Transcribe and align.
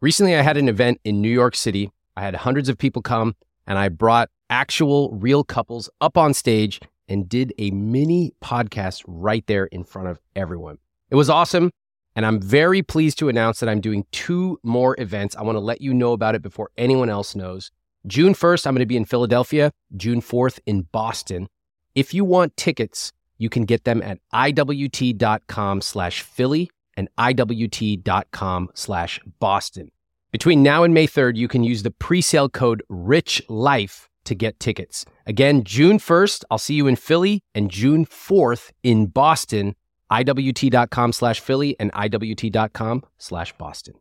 Recently, 0.00 0.36
I 0.36 0.42
had 0.42 0.56
an 0.56 0.68
event 0.68 1.00
in 1.04 1.22
New 1.22 1.30
York 1.30 1.56
City. 1.56 1.90
I 2.16 2.22
had 2.22 2.34
hundreds 2.34 2.68
of 2.68 2.76
people 2.76 3.00
come, 3.00 3.34
and 3.66 3.78
I 3.78 3.88
brought 3.88 4.28
actual 4.50 5.10
real 5.12 5.42
couples 5.42 5.88
up 6.00 6.18
on 6.18 6.34
stage 6.34 6.80
and 7.08 7.28
did 7.28 7.54
a 7.58 7.70
mini 7.70 8.34
podcast 8.42 9.02
right 9.06 9.46
there 9.46 9.66
in 9.66 9.84
front 9.84 10.08
of 10.08 10.20
everyone. 10.34 10.78
It 11.10 11.14
was 11.14 11.30
awesome. 11.30 11.70
And 12.14 12.24
I'm 12.24 12.40
very 12.40 12.82
pleased 12.82 13.18
to 13.18 13.28
announce 13.28 13.60
that 13.60 13.68
I'm 13.68 13.80
doing 13.80 14.06
two 14.10 14.58
more 14.62 14.96
events. 14.98 15.36
I 15.36 15.42
want 15.42 15.56
to 15.56 15.60
let 15.60 15.80
you 15.80 15.92
know 15.92 16.12
about 16.12 16.34
it 16.34 16.42
before 16.42 16.70
anyone 16.76 17.10
else 17.10 17.34
knows. 17.34 17.70
June 18.06 18.34
1st, 18.34 18.66
I'm 18.66 18.74
going 18.74 18.80
to 18.80 18.86
be 18.86 18.96
in 18.96 19.04
Philadelphia. 19.04 19.72
June 19.96 20.22
4th 20.22 20.58
in 20.66 20.82
Boston. 20.92 21.48
If 21.94 22.14
you 22.14 22.24
want 22.24 22.56
tickets, 22.56 23.12
you 23.38 23.50
can 23.50 23.64
get 23.64 23.84
them 23.84 24.02
at 24.02 24.18
iwt.com 24.32 25.80
slash 25.82 26.22
Philly 26.22 26.70
and 26.96 27.08
iwt.com 27.18 28.70
slash 28.74 29.20
Boston. 29.38 29.90
Between 30.32 30.62
now 30.62 30.82
and 30.82 30.92
May 30.92 31.06
3rd, 31.06 31.36
you 31.36 31.48
can 31.48 31.64
use 31.64 31.82
the 31.82 31.90
presale 31.90 32.52
code 32.52 32.82
RICHLIFE 32.90 34.08
to 34.24 34.34
get 34.34 34.60
tickets. 34.60 35.04
Again, 35.26 35.64
June 35.64 35.98
1st, 35.98 36.44
I'll 36.50 36.58
see 36.58 36.74
you 36.74 36.86
in 36.86 36.96
Philly, 36.96 37.42
and 37.54 37.70
June 37.70 38.04
4th 38.04 38.70
in 38.82 39.06
Boston, 39.06 39.74
iwt.com 40.10 41.12
slash 41.12 41.40
Philly 41.40 41.76
and 41.80 41.92
iwt.com 41.92 43.02
slash 43.18 43.52
Boston. 43.54 43.94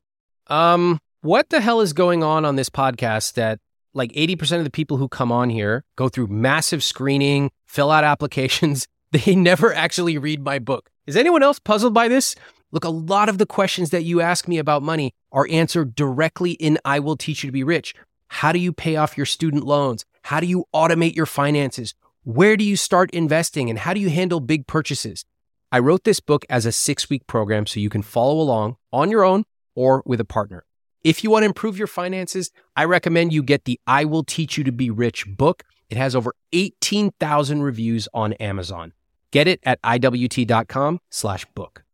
Um, 0.48 1.00
what 1.22 1.50
the 1.50 1.62
hell 1.62 1.82
is 1.82 1.94
going 1.94 2.24
on 2.24 2.46
on 2.46 2.56
this 2.56 2.70
podcast 2.70 3.34
that 3.34 3.60
like 3.94 4.12
80% 4.12 4.58
of 4.60 4.64
the 4.64 4.70
people 4.70 4.98
who 4.98 5.08
come 5.08 5.32
on 5.32 5.50
here 5.50 5.84
go 5.96 6.10
through 6.10 6.28
massive 6.28 6.84
screening, 6.84 7.52
fill 7.66 7.92
out 7.92 8.04
applications. 8.04 8.88
They 9.12 9.34
never 9.34 9.74
actually 9.74 10.18
read 10.18 10.44
my 10.44 10.60
book. 10.60 10.90
Is 11.08 11.16
anyone 11.16 11.42
else 11.42 11.58
puzzled 11.58 11.94
by 11.94 12.10
this? 12.10 12.36
Look, 12.76 12.84
a 12.84 12.90
lot 12.90 13.30
of 13.30 13.38
the 13.38 13.46
questions 13.46 13.92
that 13.92 14.04
you 14.04 14.20
ask 14.20 14.50
me 14.50 14.58
about 14.58 14.84
money 14.84 15.14
are 15.32 15.48
answered 15.50 15.96
directly 15.96 16.52
in 16.52 16.78
I 16.84 17.00
Will 17.00 17.16
Teach 17.16 17.42
You 17.42 17.48
to 17.48 17.54
Be 17.54 17.64
Rich. 17.64 17.96
How 18.28 18.52
do 18.52 18.60
you 18.60 18.74
pay 18.74 18.98
off 18.98 19.16
your 19.16 19.26
student 19.26 19.64
loans? 19.64 20.04
How 20.24 20.42
do 20.42 20.46
you 20.46 20.66
automate 20.76 21.16
your 21.16 21.26
finances? 21.26 21.94
Where 22.26 22.58
do 22.58 22.66
you 22.66 22.76
start 22.76 23.12
investing? 23.12 23.70
And 23.70 23.80
how 23.80 23.94
do 23.94 24.02
you 24.02 24.10
handle 24.10 24.42
big 24.42 24.68
purchases? 24.68 25.24
I 25.72 25.80
wrote 25.80 26.04
this 26.04 26.20
book 26.20 26.44
as 26.50 26.66
a 26.66 26.74
six 26.74 27.10
week 27.10 27.26
program 27.28 27.66
so 27.66 27.80
you 27.80 27.90
can 27.90 28.02
follow 28.02 28.42
along 28.42 28.76
on 28.92 29.10
your 29.10 29.24
own 29.24 29.46
or 29.74 30.04
with 30.06 30.20
a 30.20 30.26
partner. 30.26 30.66
If 31.02 31.24
you 31.24 31.30
want 31.30 31.44
to 31.44 31.48
improve 31.48 31.78
your 31.78 31.88
finances, 31.88 32.52
I 32.76 32.84
recommend 32.84 33.32
you 33.32 33.42
get 33.42 33.64
the 33.64 33.80
I 33.88 34.04
Will 34.04 34.26
Teach 34.26 34.58
You 34.58 34.66
to 34.66 34.74
Be 34.74 34.90
Rich 34.90 35.28
book. 35.38 35.64
It 35.90 35.96
has 35.96 36.14
over 36.14 36.34
18,000 36.52 37.62
reviews 37.62 38.10
on 38.14 38.34
Amazon. 38.34 38.92
Get 39.32 39.48
it 39.48 39.62
at 39.64 39.82
iwt.com 39.82 41.00
slash 41.10 41.46
book. 41.56 41.85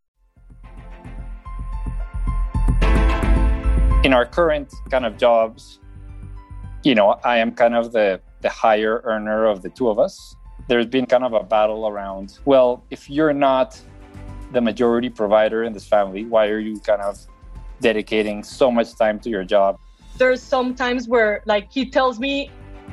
In 4.04 4.14
our 4.14 4.26
current 4.26 4.74
kind 4.90 5.06
of 5.06 5.18
jobs, 5.18 5.80
you 6.84 6.96
know, 6.96 7.20
I 7.24 7.38
am 7.38 7.52
kind 7.52 7.76
of 7.76 7.92
the 7.92 8.20
the 8.42 8.50
higher 8.50 9.02
earner 9.04 9.46
of 9.46 9.62
the 9.62 9.70
two 9.70 9.90
of 9.90 10.00
us. 10.00 10.36
There's 10.68 10.88
been 10.88 11.06
kind 11.06 11.24
of 11.24 11.34
a 11.34 11.44
battle 11.44 11.88
around, 11.88 12.40
well, 12.46 12.84
if 12.90 13.08
you're 13.08 13.34
not 13.34 13.80
the 14.52 14.62
majority 14.62 15.10
provider 15.10 15.64
in 15.64 15.74
this 15.74 15.86
family, 15.86 16.26
why 16.26 16.48
are 16.48 16.58
you 16.58 16.80
kind 16.80 17.02
of 17.02 17.20
dedicating 17.82 18.44
so 18.44 18.72
much 18.72 18.96
time 18.96 19.20
to 19.20 19.30
your 19.30 19.44
job? 19.44 19.78
There's 20.18 20.42
some 20.42 20.74
times 20.74 21.08
where 21.08 21.44
like 21.46 21.72
he 21.72 21.90
tells 21.90 22.20
me, 22.20 22.50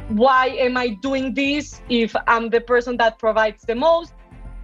why 0.08 0.48
am 0.48 0.76
I 0.76 0.88
doing 0.88 1.32
this 1.32 1.80
if 1.88 2.14
I'm 2.26 2.50
the 2.50 2.60
person 2.60 2.98
that 2.98 3.18
provides 3.18 3.64
the 3.64 3.74
most 3.74 4.12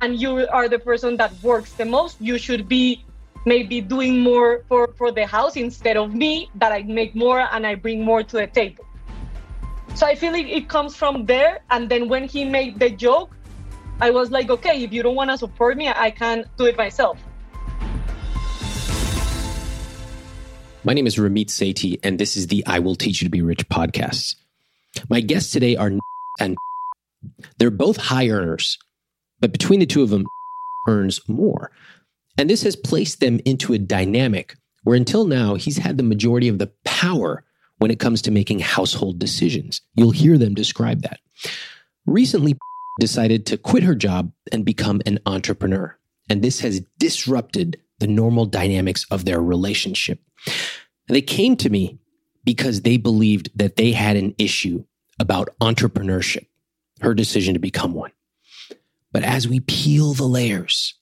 and 0.02 0.20
you 0.20 0.46
are 0.48 0.68
the 0.68 0.78
person 0.78 1.16
that 1.16 1.32
works 1.42 1.72
the 1.72 1.86
most? 1.86 2.20
You 2.20 2.36
should 2.36 2.68
be 2.68 3.04
maybe 3.44 3.80
doing 3.80 4.20
more 4.20 4.64
for, 4.68 4.92
for 4.96 5.10
the 5.12 5.26
house 5.26 5.56
instead 5.56 5.96
of 5.96 6.14
me, 6.14 6.50
that 6.56 6.72
I 6.72 6.82
make 6.82 7.14
more 7.14 7.40
and 7.40 7.66
I 7.66 7.74
bring 7.74 8.02
more 8.02 8.22
to 8.22 8.36
the 8.36 8.46
table. 8.46 8.84
So 9.94 10.06
I 10.06 10.14
feel 10.14 10.32
like 10.32 10.46
it 10.46 10.68
comes 10.68 10.96
from 10.96 11.26
there. 11.26 11.60
And 11.70 11.88
then 11.88 12.08
when 12.08 12.24
he 12.24 12.44
made 12.44 12.78
the 12.78 12.90
joke, 12.90 13.34
I 14.00 14.10
was 14.10 14.30
like, 14.30 14.50
okay, 14.50 14.82
if 14.82 14.92
you 14.92 15.02
don't 15.02 15.14
want 15.14 15.30
to 15.30 15.38
support 15.38 15.76
me, 15.76 15.88
I 15.88 16.10
can 16.10 16.44
do 16.56 16.66
it 16.66 16.76
myself. 16.76 17.18
My 20.82 20.92
name 20.92 21.06
is 21.06 21.16
Ramit 21.16 21.46
Sethi, 21.46 21.98
and 22.02 22.18
this 22.18 22.36
is 22.36 22.48
the 22.48 22.66
I 22.66 22.78
Will 22.78 22.94
Teach 22.94 23.22
You 23.22 23.26
to 23.26 23.30
Be 23.30 23.40
Rich 23.40 23.68
podcast. 23.68 24.36
My 25.08 25.20
guests 25.20 25.50
today 25.50 25.76
are 25.76 25.92
and 26.40 26.56
they're 27.58 27.70
both 27.70 27.96
high 27.96 28.28
earners, 28.28 28.78
but 29.40 29.52
between 29.52 29.80
the 29.80 29.86
two 29.86 30.02
of 30.02 30.10
them, 30.10 30.26
earns 30.86 31.20
more. 31.28 31.70
And 32.36 32.50
this 32.50 32.62
has 32.62 32.76
placed 32.76 33.20
them 33.20 33.40
into 33.44 33.72
a 33.72 33.78
dynamic 33.78 34.56
where 34.82 34.96
until 34.96 35.24
now, 35.24 35.54
he's 35.54 35.78
had 35.78 35.96
the 35.96 36.02
majority 36.02 36.48
of 36.48 36.58
the 36.58 36.70
power 36.84 37.44
when 37.78 37.90
it 37.90 37.98
comes 37.98 38.22
to 38.22 38.30
making 38.30 38.60
household 38.60 39.18
decisions. 39.18 39.80
You'll 39.94 40.10
hear 40.10 40.38
them 40.38 40.54
describe 40.54 41.02
that. 41.02 41.20
Recently, 42.06 42.56
decided 43.00 43.44
to 43.46 43.58
quit 43.58 43.82
her 43.82 43.94
job 43.94 44.30
and 44.52 44.64
become 44.64 45.02
an 45.04 45.18
entrepreneur. 45.26 45.98
And 46.30 46.42
this 46.42 46.60
has 46.60 46.80
disrupted 46.98 47.80
the 47.98 48.06
normal 48.06 48.46
dynamics 48.46 49.04
of 49.10 49.24
their 49.24 49.42
relationship. 49.42 50.20
They 51.08 51.20
came 51.20 51.56
to 51.56 51.70
me 51.70 51.98
because 52.44 52.82
they 52.82 52.96
believed 52.96 53.50
that 53.58 53.76
they 53.76 53.92
had 53.92 54.16
an 54.16 54.34
issue 54.38 54.84
about 55.18 55.48
entrepreneurship, 55.60 56.46
her 57.00 57.14
decision 57.14 57.54
to 57.54 57.60
become 57.60 57.94
one. 57.94 58.12
But 59.12 59.22
as 59.22 59.48
we 59.48 59.60
peel 59.60 60.12
the 60.12 60.24
layers, 60.24 60.94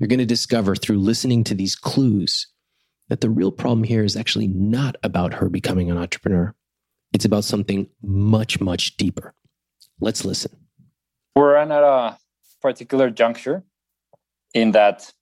you're 0.00 0.08
going 0.08 0.18
to 0.18 0.26
discover 0.26 0.74
through 0.74 0.98
listening 0.98 1.44
to 1.44 1.54
these 1.54 1.76
clues 1.76 2.48
that 3.10 3.20
the 3.20 3.28
real 3.28 3.52
problem 3.52 3.84
here 3.84 4.02
is 4.02 4.16
actually 4.16 4.48
not 4.48 4.96
about 5.02 5.34
her 5.34 5.50
becoming 5.50 5.90
an 5.90 5.98
entrepreneur. 5.98 6.54
It's 7.12 7.26
about 7.26 7.44
something 7.44 7.88
much, 8.02 8.60
much 8.60 8.96
deeper. 8.96 9.34
Let's 10.00 10.24
listen. 10.24 10.56
We're 11.36 11.54
at 11.56 11.70
a 11.70 12.16
particular 12.62 13.10
juncture 13.10 13.62
in 14.54 14.72
that 14.72 15.12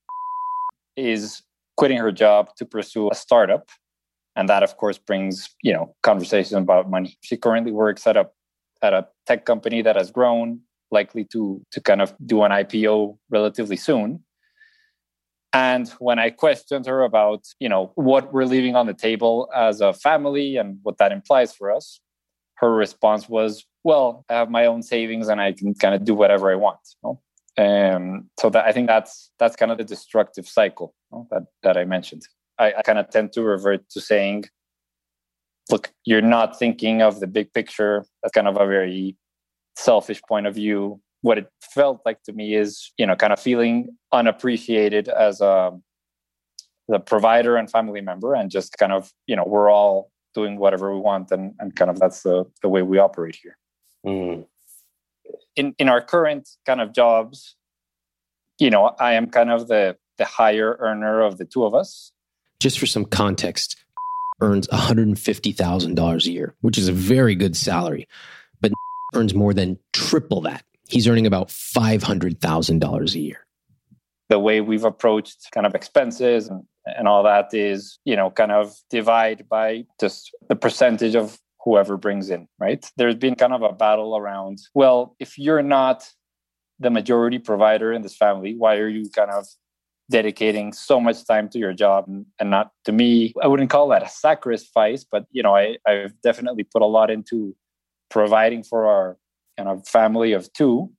is 0.96 1.42
quitting 1.76 1.98
her 1.98 2.12
job 2.12 2.54
to 2.56 2.64
pursue 2.64 3.10
a 3.10 3.14
startup. 3.14 3.68
And 4.36 4.48
that, 4.48 4.62
of 4.62 4.76
course, 4.76 4.98
brings, 4.98 5.48
you 5.62 5.72
know, 5.72 5.96
conversations 6.04 6.52
about 6.52 6.88
money. 6.88 7.18
She 7.22 7.36
currently 7.36 7.72
works 7.72 8.06
at 8.06 8.16
a 8.16 8.28
at 8.80 8.92
a 8.92 9.08
tech 9.26 9.44
company 9.44 9.82
that 9.82 9.96
has 9.96 10.12
grown, 10.12 10.60
likely 10.92 11.24
to 11.32 11.60
to 11.72 11.80
kind 11.80 12.00
of 12.00 12.14
do 12.24 12.42
an 12.44 12.52
IPO 12.52 13.18
relatively 13.30 13.76
soon. 13.76 14.22
And 15.52 15.88
when 15.98 16.18
I 16.18 16.30
questioned 16.30 16.86
her 16.86 17.02
about, 17.02 17.44
you 17.58 17.68
know, 17.68 17.92
what 17.94 18.32
we're 18.32 18.44
leaving 18.44 18.76
on 18.76 18.86
the 18.86 18.94
table 18.94 19.48
as 19.54 19.80
a 19.80 19.92
family 19.92 20.56
and 20.56 20.78
what 20.82 20.98
that 20.98 21.10
implies 21.12 21.54
for 21.54 21.70
us, 21.70 22.00
her 22.56 22.74
response 22.74 23.28
was, 23.28 23.64
"Well, 23.84 24.24
I 24.28 24.34
have 24.34 24.50
my 24.50 24.66
own 24.66 24.82
savings 24.82 25.28
and 25.28 25.40
I 25.40 25.52
can 25.52 25.74
kind 25.74 25.94
of 25.94 26.04
do 26.04 26.14
whatever 26.14 26.50
I 26.50 26.56
want." 26.56 26.80
You 27.02 27.02
know? 27.04 27.20
Um, 27.58 28.30
so 28.38 28.50
that 28.50 28.66
I 28.66 28.72
think 28.72 28.88
that's 28.88 29.30
that's 29.38 29.56
kind 29.56 29.72
of 29.72 29.78
the 29.78 29.84
destructive 29.84 30.46
cycle 30.46 30.94
you 31.10 31.18
know, 31.18 31.28
that 31.30 31.44
that 31.62 31.76
I 31.76 31.84
mentioned. 31.84 32.22
I, 32.58 32.74
I 32.78 32.82
kind 32.82 32.98
of 32.98 33.08
tend 33.10 33.32
to 33.32 33.42
revert 33.42 33.88
to 33.90 34.00
saying, 34.00 34.44
"Look, 35.70 35.92
you're 36.04 36.20
not 36.20 36.58
thinking 36.58 37.00
of 37.00 37.20
the 37.20 37.26
big 37.26 37.52
picture." 37.54 38.04
That's 38.22 38.32
kind 38.32 38.48
of 38.48 38.56
a 38.56 38.66
very 38.66 39.16
selfish 39.76 40.20
point 40.28 40.46
of 40.46 40.54
view 40.56 41.00
what 41.22 41.38
it 41.38 41.50
felt 41.60 42.00
like 42.04 42.22
to 42.22 42.32
me 42.32 42.54
is 42.54 42.92
you 42.98 43.06
know 43.06 43.16
kind 43.16 43.32
of 43.32 43.40
feeling 43.40 43.96
unappreciated 44.12 45.08
as 45.08 45.40
a 45.40 45.72
the 46.88 46.98
provider 46.98 47.56
and 47.56 47.70
family 47.70 48.00
member 48.00 48.34
and 48.34 48.50
just 48.50 48.76
kind 48.78 48.92
of 48.92 49.12
you 49.26 49.36
know 49.36 49.44
we're 49.46 49.70
all 49.70 50.10
doing 50.34 50.58
whatever 50.58 50.94
we 50.94 51.00
want 51.00 51.30
and, 51.30 51.54
and 51.58 51.74
kind 51.74 51.90
of 51.90 51.98
that's 51.98 52.22
the, 52.22 52.44
the 52.62 52.68
way 52.68 52.82
we 52.82 52.98
operate 52.98 53.36
here. 53.42 53.56
Mm. 54.06 54.46
in 55.56 55.74
in 55.78 55.88
our 55.88 56.00
current 56.00 56.48
kind 56.64 56.80
of 56.80 56.94
jobs 56.94 57.56
you 58.60 58.70
know 58.70 58.94
i 59.00 59.14
am 59.14 59.26
kind 59.26 59.50
of 59.50 59.66
the 59.66 59.96
the 60.18 60.24
higher 60.24 60.76
earner 60.80 61.22
of 61.22 61.38
the 61.38 61.44
two 61.44 61.64
of 61.64 61.74
us. 61.74 62.12
Just 62.60 62.78
for 62.78 62.86
some 62.86 63.04
context 63.04 63.76
earns 64.40 64.68
$150000 64.68 66.26
a 66.26 66.30
year 66.30 66.54
which 66.60 66.78
is 66.78 66.86
a 66.86 66.92
very 66.92 67.34
good 67.34 67.56
salary 67.56 68.06
but 68.60 68.70
earns 69.14 69.34
more 69.34 69.52
than 69.52 69.76
triple 69.92 70.40
that 70.42 70.64
he's 70.88 71.06
earning 71.06 71.26
about 71.26 71.48
$500,000 71.48 73.14
a 73.14 73.18
year. 73.18 73.46
The 74.28 74.38
way 74.38 74.60
we've 74.60 74.84
approached 74.84 75.48
kind 75.52 75.66
of 75.66 75.74
expenses 75.74 76.48
and, 76.48 76.64
and 76.84 77.06
all 77.06 77.22
that 77.22 77.54
is, 77.54 77.98
you 78.04 78.16
know, 78.16 78.30
kind 78.30 78.52
of 78.52 78.74
divide 78.90 79.48
by 79.48 79.84
just 80.00 80.34
the 80.48 80.56
percentage 80.56 81.14
of 81.14 81.38
whoever 81.64 81.96
brings 81.96 82.30
in, 82.30 82.48
right? 82.58 82.90
There's 82.96 83.14
been 83.14 83.34
kind 83.34 83.52
of 83.52 83.62
a 83.62 83.72
battle 83.72 84.16
around, 84.16 84.58
well, 84.74 85.16
if 85.18 85.38
you're 85.38 85.62
not 85.62 86.08
the 86.78 86.90
majority 86.90 87.38
provider 87.38 87.92
in 87.92 88.02
this 88.02 88.16
family, 88.16 88.54
why 88.54 88.76
are 88.76 88.88
you 88.88 89.08
kind 89.10 89.30
of 89.30 89.46
dedicating 90.10 90.72
so 90.72 91.00
much 91.00 91.26
time 91.26 91.48
to 91.50 91.58
your 91.58 91.74
job 91.74 92.04
and, 92.06 92.26
and 92.38 92.50
not 92.50 92.70
to 92.84 92.92
me? 92.92 93.34
I 93.42 93.46
wouldn't 93.48 93.70
call 93.70 93.88
that 93.88 94.02
a 94.02 94.08
sacrifice, 94.08 95.04
but 95.10 95.26
you 95.30 95.42
know, 95.42 95.54
I, 95.54 95.76
I've 95.86 96.20
definitely 96.22 96.64
put 96.64 96.82
a 96.82 96.86
lot 96.86 97.10
into 97.10 97.54
providing 98.10 98.62
for 98.62 98.86
our 98.86 99.18
kind 99.58 99.68
of 99.68 99.86
family 99.86 100.32
of 100.32 100.50
two. 100.54 100.90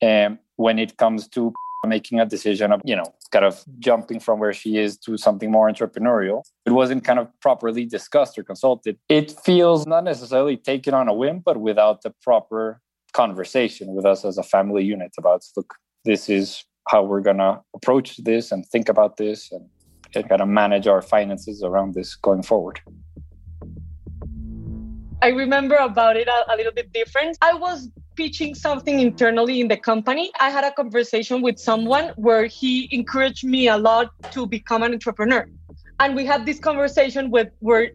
And 0.00 0.38
when 0.56 0.80
it 0.80 0.96
comes 0.96 1.28
to 1.28 1.52
making 1.86 2.20
a 2.20 2.26
decision 2.26 2.72
of, 2.72 2.80
you 2.84 2.94
know, 2.94 3.12
kind 3.32 3.44
of 3.44 3.64
jumping 3.78 4.20
from 4.20 4.38
where 4.38 4.52
she 4.52 4.78
is 4.78 4.96
to 4.96 5.16
something 5.16 5.50
more 5.50 5.70
entrepreneurial. 5.70 6.42
It 6.64 6.70
wasn't 6.70 7.04
kind 7.04 7.18
of 7.18 7.28
properly 7.40 7.84
discussed 7.84 8.38
or 8.38 8.44
consulted. 8.44 8.98
It 9.08 9.32
feels 9.44 9.86
not 9.86 10.04
necessarily 10.04 10.56
taken 10.56 10.94
on 10.94 11.08
a 11.08 11.14
whim, 11.14 11.40
but 11.44 11.56
without 11.58 12.02
the 12.02 12.14
proper 12.22 12.80
conversation 13.12 13.94
with 13.94 14.06
us 14.06 14.24
as 14.24 14.38
a 14.38 14.42
family 14.42 14.84
unit 14.84 15.12
about, 15.18 15.42
look, 15.56 15.74
this 16.04 16.28
is 16.28 16.64
how 16.88 17.02
we're 17.02 17.20
going 17.20 17.38
to 17.38 17.60
approach 17.74 18.16
this 18.18 18.52
and 18.52 18.66
think 18.66 18.88
about 18.88 19.16
this 19.16 19.50
and, 19.52 19.68
and 20.14 20.28
kind 20.28 20.40
of 20.40 20.48
manage 20.48 20.86
our 20.86 21.02
finances 21.02 21.62
around 21.62 21.94
this 21.94 22.14
going 22.14 22.42
forward. 22.42 22.80
I 25.22 25.28
remember 25.28 25.76
about 25.76 26.16
it 26.16 26.26
a, 26.26 26.52
a, 26.52 26.56
little 26.56 26.72
bit 26.72 26.92
different. 26.92 27.38
I 27.40 27.54
was 27.54 27.88
pitching 28.16 28.56
something 28.56 28.98
internally 28.98 29.60
in 29.60 29.68
the 29.68 29.76
company. 29.76 30.32
I 30.40 30.50
had 30.50 30.64
a 30.64 30.72
conversation 30.72 31.42
with 31.42 31.60
someone 31.60 32.12
where 32.16 32.46
he 32.46 32.88
encouraged 32.90 33.44
me 33.44 33.68
a 33.68 33.76
lot 33.76 34.10
to 34.32 34.48
become 34.48 34.82
an 34.82 34.92
entrepreneur. 34.92 35.46
And 36.00 36.16
we 36.16 36.26
had 36.26 36.44
this 36.44 36.58
conversation 36.58 37.30
with 37.30 37.50
where 37.60 37.90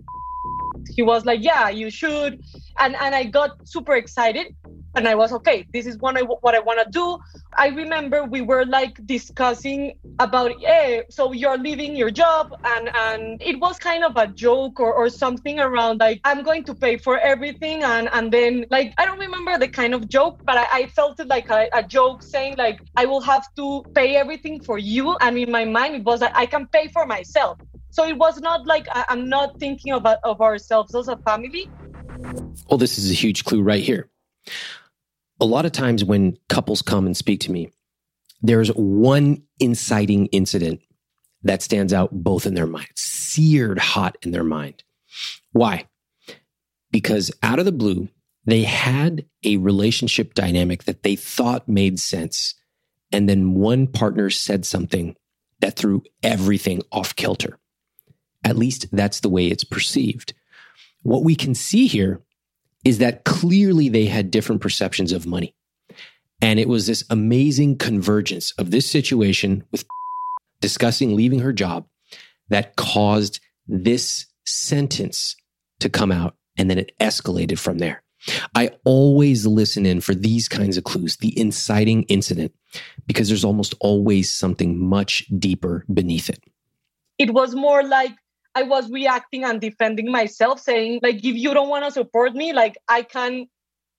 he 0.95 1.03
was 1.03 1.25
like, 1.25 1.43
"Yeah, 1.43 1.67
you 1.67 1.89
should," 1.89 2.41
and 2.79 2.95
and 2.95 3.13
I 3.13 3.25
got 3.25 3.67
super 3.67 3.95
excited 3.95 4.55
and 4.97 5.07
I 5.07 5.13
was 5.13 5.31
okay. 5.31 5.65
This 5.71 5.85
is 5.85 5.97
what 5.99 6.17
I 6.17 6.21
what 6.21 6.55
I 6.55 6.59
want 6.59 6.79
to 6.83 6.89
do. 6.89 7.19
I 7.55 7.67
remember 7.67 8.23
we 8.23 8.41
were 8.41 8.65
like 8.65 9.05
discussing 9.05 9.93
about, 10.19 10.59
yeah, 10.59 11.01
so 11.09 11.31
you're 11.33 11.57
leaving 11.57 11.95
your 11.95 12.09
job, 12.09 12.53
and 12.65 12.89
and 12.95 13.41
it 13.41 13.59
was 13.59 13.77
kind 13.77 14.03
of 14.03 14.17
a 14.17 14.27
joke 14.27 14.79
or, 14.79 14.91
or 14.91 15.09
something 15.09 15.59
around 15.59 15.99
like 15.99 16.19
I'm 16.23 16.41
going 16.41 16.63
to 16.65 16.73
pay 16.73 16.97
for 16.97 17.19
everything, 17.19 17.83
and 17.83 18.09
and 18.11 18.31
then 18.31 18.65
like 18.71 18.93
I 18.97 19.05
don't 19.05 19.19
remember 19.19 19.57
the 19.59 19.67
kind 19.67 19.93
of 19.93 20.09
joke, 20.09 20.41
but 20.43 20.57
I, 20.57 20.67
I 20.79 20.87
felt 20.87 21.19
it 21.19 21.27
like 21.27 21.49
a, 21.51 21.69
a 21.73 21.83
joke 21.83 22.23
saying 22.23 22.55
like 22.57 22.81
I 22.95 23.05
will 23.05 23.21
have 23.21 23.45
to 23.55 23.83
pay 23.93 24.15
everything 24.15 24.61
for 24.63 24.79
you, 24.79 25.15
and 25.21 25.37
in 25.37 25.51
my 25.51 25.63
mind 25.63 25.95
it 25.95 26.03
was 26.03 26.19
that 26.21 26.35
I 26.35 26.47
can 26.47 26.65
pay 26.67 26.87
for 26.87 27.05
myself. 27.05 27.59
So 27.91 28.03
it 28.03 28.17
was 28.17 28.41
not 28.41 28.65
like 28.65 28.87
I, 28.91 29.05
I'm 29.09 29.29
not 29.29 29.59
thinking 29.59 29.93
about 29.93 30.17
of 30.23 30.41
ourselves 30.41 30.95
as 30.95 31.07
a 31.07 31.17
family. 31.17 31.69
Well, 32.69 32.79
this 32.79 32.97
is 32.97 33.11
a 33.11 33.13
huge 33.13 33.45
clue 33.45 33.61
right 33.61 33.83
here 33.83 34.09
a 35.39 35.45
lot 35.45 35.65
of 35.65 35.71
times 35.71 36.03
when 36.03 36.37
couples 36.49 36.81
come 36.81 37.05
and 37.05 37.15
speak 37.15 37.41
to 37.41 37.51
me, 37.51 37.69
there's 38.41 38.69
one 38.69 39.43
inciting 39.59 40.27
incident 40.27 40.81
that 41.43 41.61
stands 41.61 41.93
out 41.93 42.11
both 42.11 42.45
in 42.45 42.53
their 42.53 42.67
mind, 42.67 42.89
seared 42.95 43.79
hot 43.79 44.17
in 44.21 44.31
their 44.31 44.43
mind. 44.43 44.83
Why? 45.51 45.87
Because 46.91 47.31
out 47.43 47.59
of 47.59 47.65
the 47.65 47.71
blue, 47.71 48.09
they 48.45 48.63
had 48.63 49.25
a 49.43 49.57
relationship 49.57 50.33
dynamic 50.33 50.85
that 50.85 51.03
they 51.03 51.15
thought 51.15 51.67
made 51.67 51.99
sense. 51.99 52.55
And 53.11 53.27
then 53.27 53.55
one 53.55 53.87
partner 53.87 54.29
said 54.29 54.65
something 54.65 55.15
that 55.59 55.75
threw 55.75 56.03
everything 56.23 56.81
off 56.91 57.15
kilter. 57.15 57.59
At 58.43 58.57
least 58.57 58.87
that's 58.91 59.19
the 59.19 59.29
way 59.29 59.47
it's 59.47 59.63
perceived. 59.63 60.33
What 61.03 61.23
we 61.23 61.35
can 61.35 61.55
see 61.55 61.87
here 61.87 62.21
is 62.87 62.99
that 62.99 63.25
clearly 63.25 63.89
they 63.89 64.05
had 64.05 64.31
different 64.31 64.61
perceptions 64.61 65.11
of 65.11 65.27
money. 65.27 65.53
And 66.41 66.57
it 66.57 66.69
was 66.69 66.87
this 66.87 67.03
amazing 67.09 67.77
convergence 67.77 68.53
of 68.57 68.71
this 68.71 68.89
situation 68.89 69.65
with 69.73 69.83
discussing 70.61 71.13
leaving 71.13 71.39
her 71.39 71.51
job 71.51 71.85
that 72.47 72.77
caused 72.77 73.41
this 73.67 74.25
sentence 74.45 75.35
to 75.81 75.89
come 75.89 76.13
out. 76.13 76.37
And 76.57 76.69
then 76.69 76.77
it 76.77 76.93
escalated 77.01 77.59
from 77.59 77.79
there. 77.79 78.03
I 78.55 78.71
always 78.85 79.45
listen 79.45 79.85
in 79.85 79.99
for 79.99 80.15
these 80.15 80.47
kinds 80.47 80.77
of 80.77 80.85
clues, 80.85 81.17
the 81.17 81.37
inciting 81.37 82.03
incident, 82.03 82.53
because 83.05 83.27
there's 83.27 83.43
almost 83.43 83.75
always 83.81 84.33
something 84.33 84.79
much 84.79 85.25
deeper 85.37 85.83
beneath 85.93 86.29
it. 86.29 86.41
It 87.17 87.33
was 87.33 87.53
more 87.53 87.83
like 87.83 88.13
I 88.57 88.63
was 88.63 88.89
reacting 88.89 89.43
and 89.43 89.61
defending 89.61 90.11
myself, 90.11 90.59
saying, 90.59 91.01
like, 91.03 91.17
if 91.17 91.35
you 91.43 91.53
don't 91.53 91.69
want 91.69 91.85
to 91.85 91.91
support 91.91 92.33
me, 92.33 92.53
like, 92.53 92.75
I 92.87 93.03
can 93.03 93.33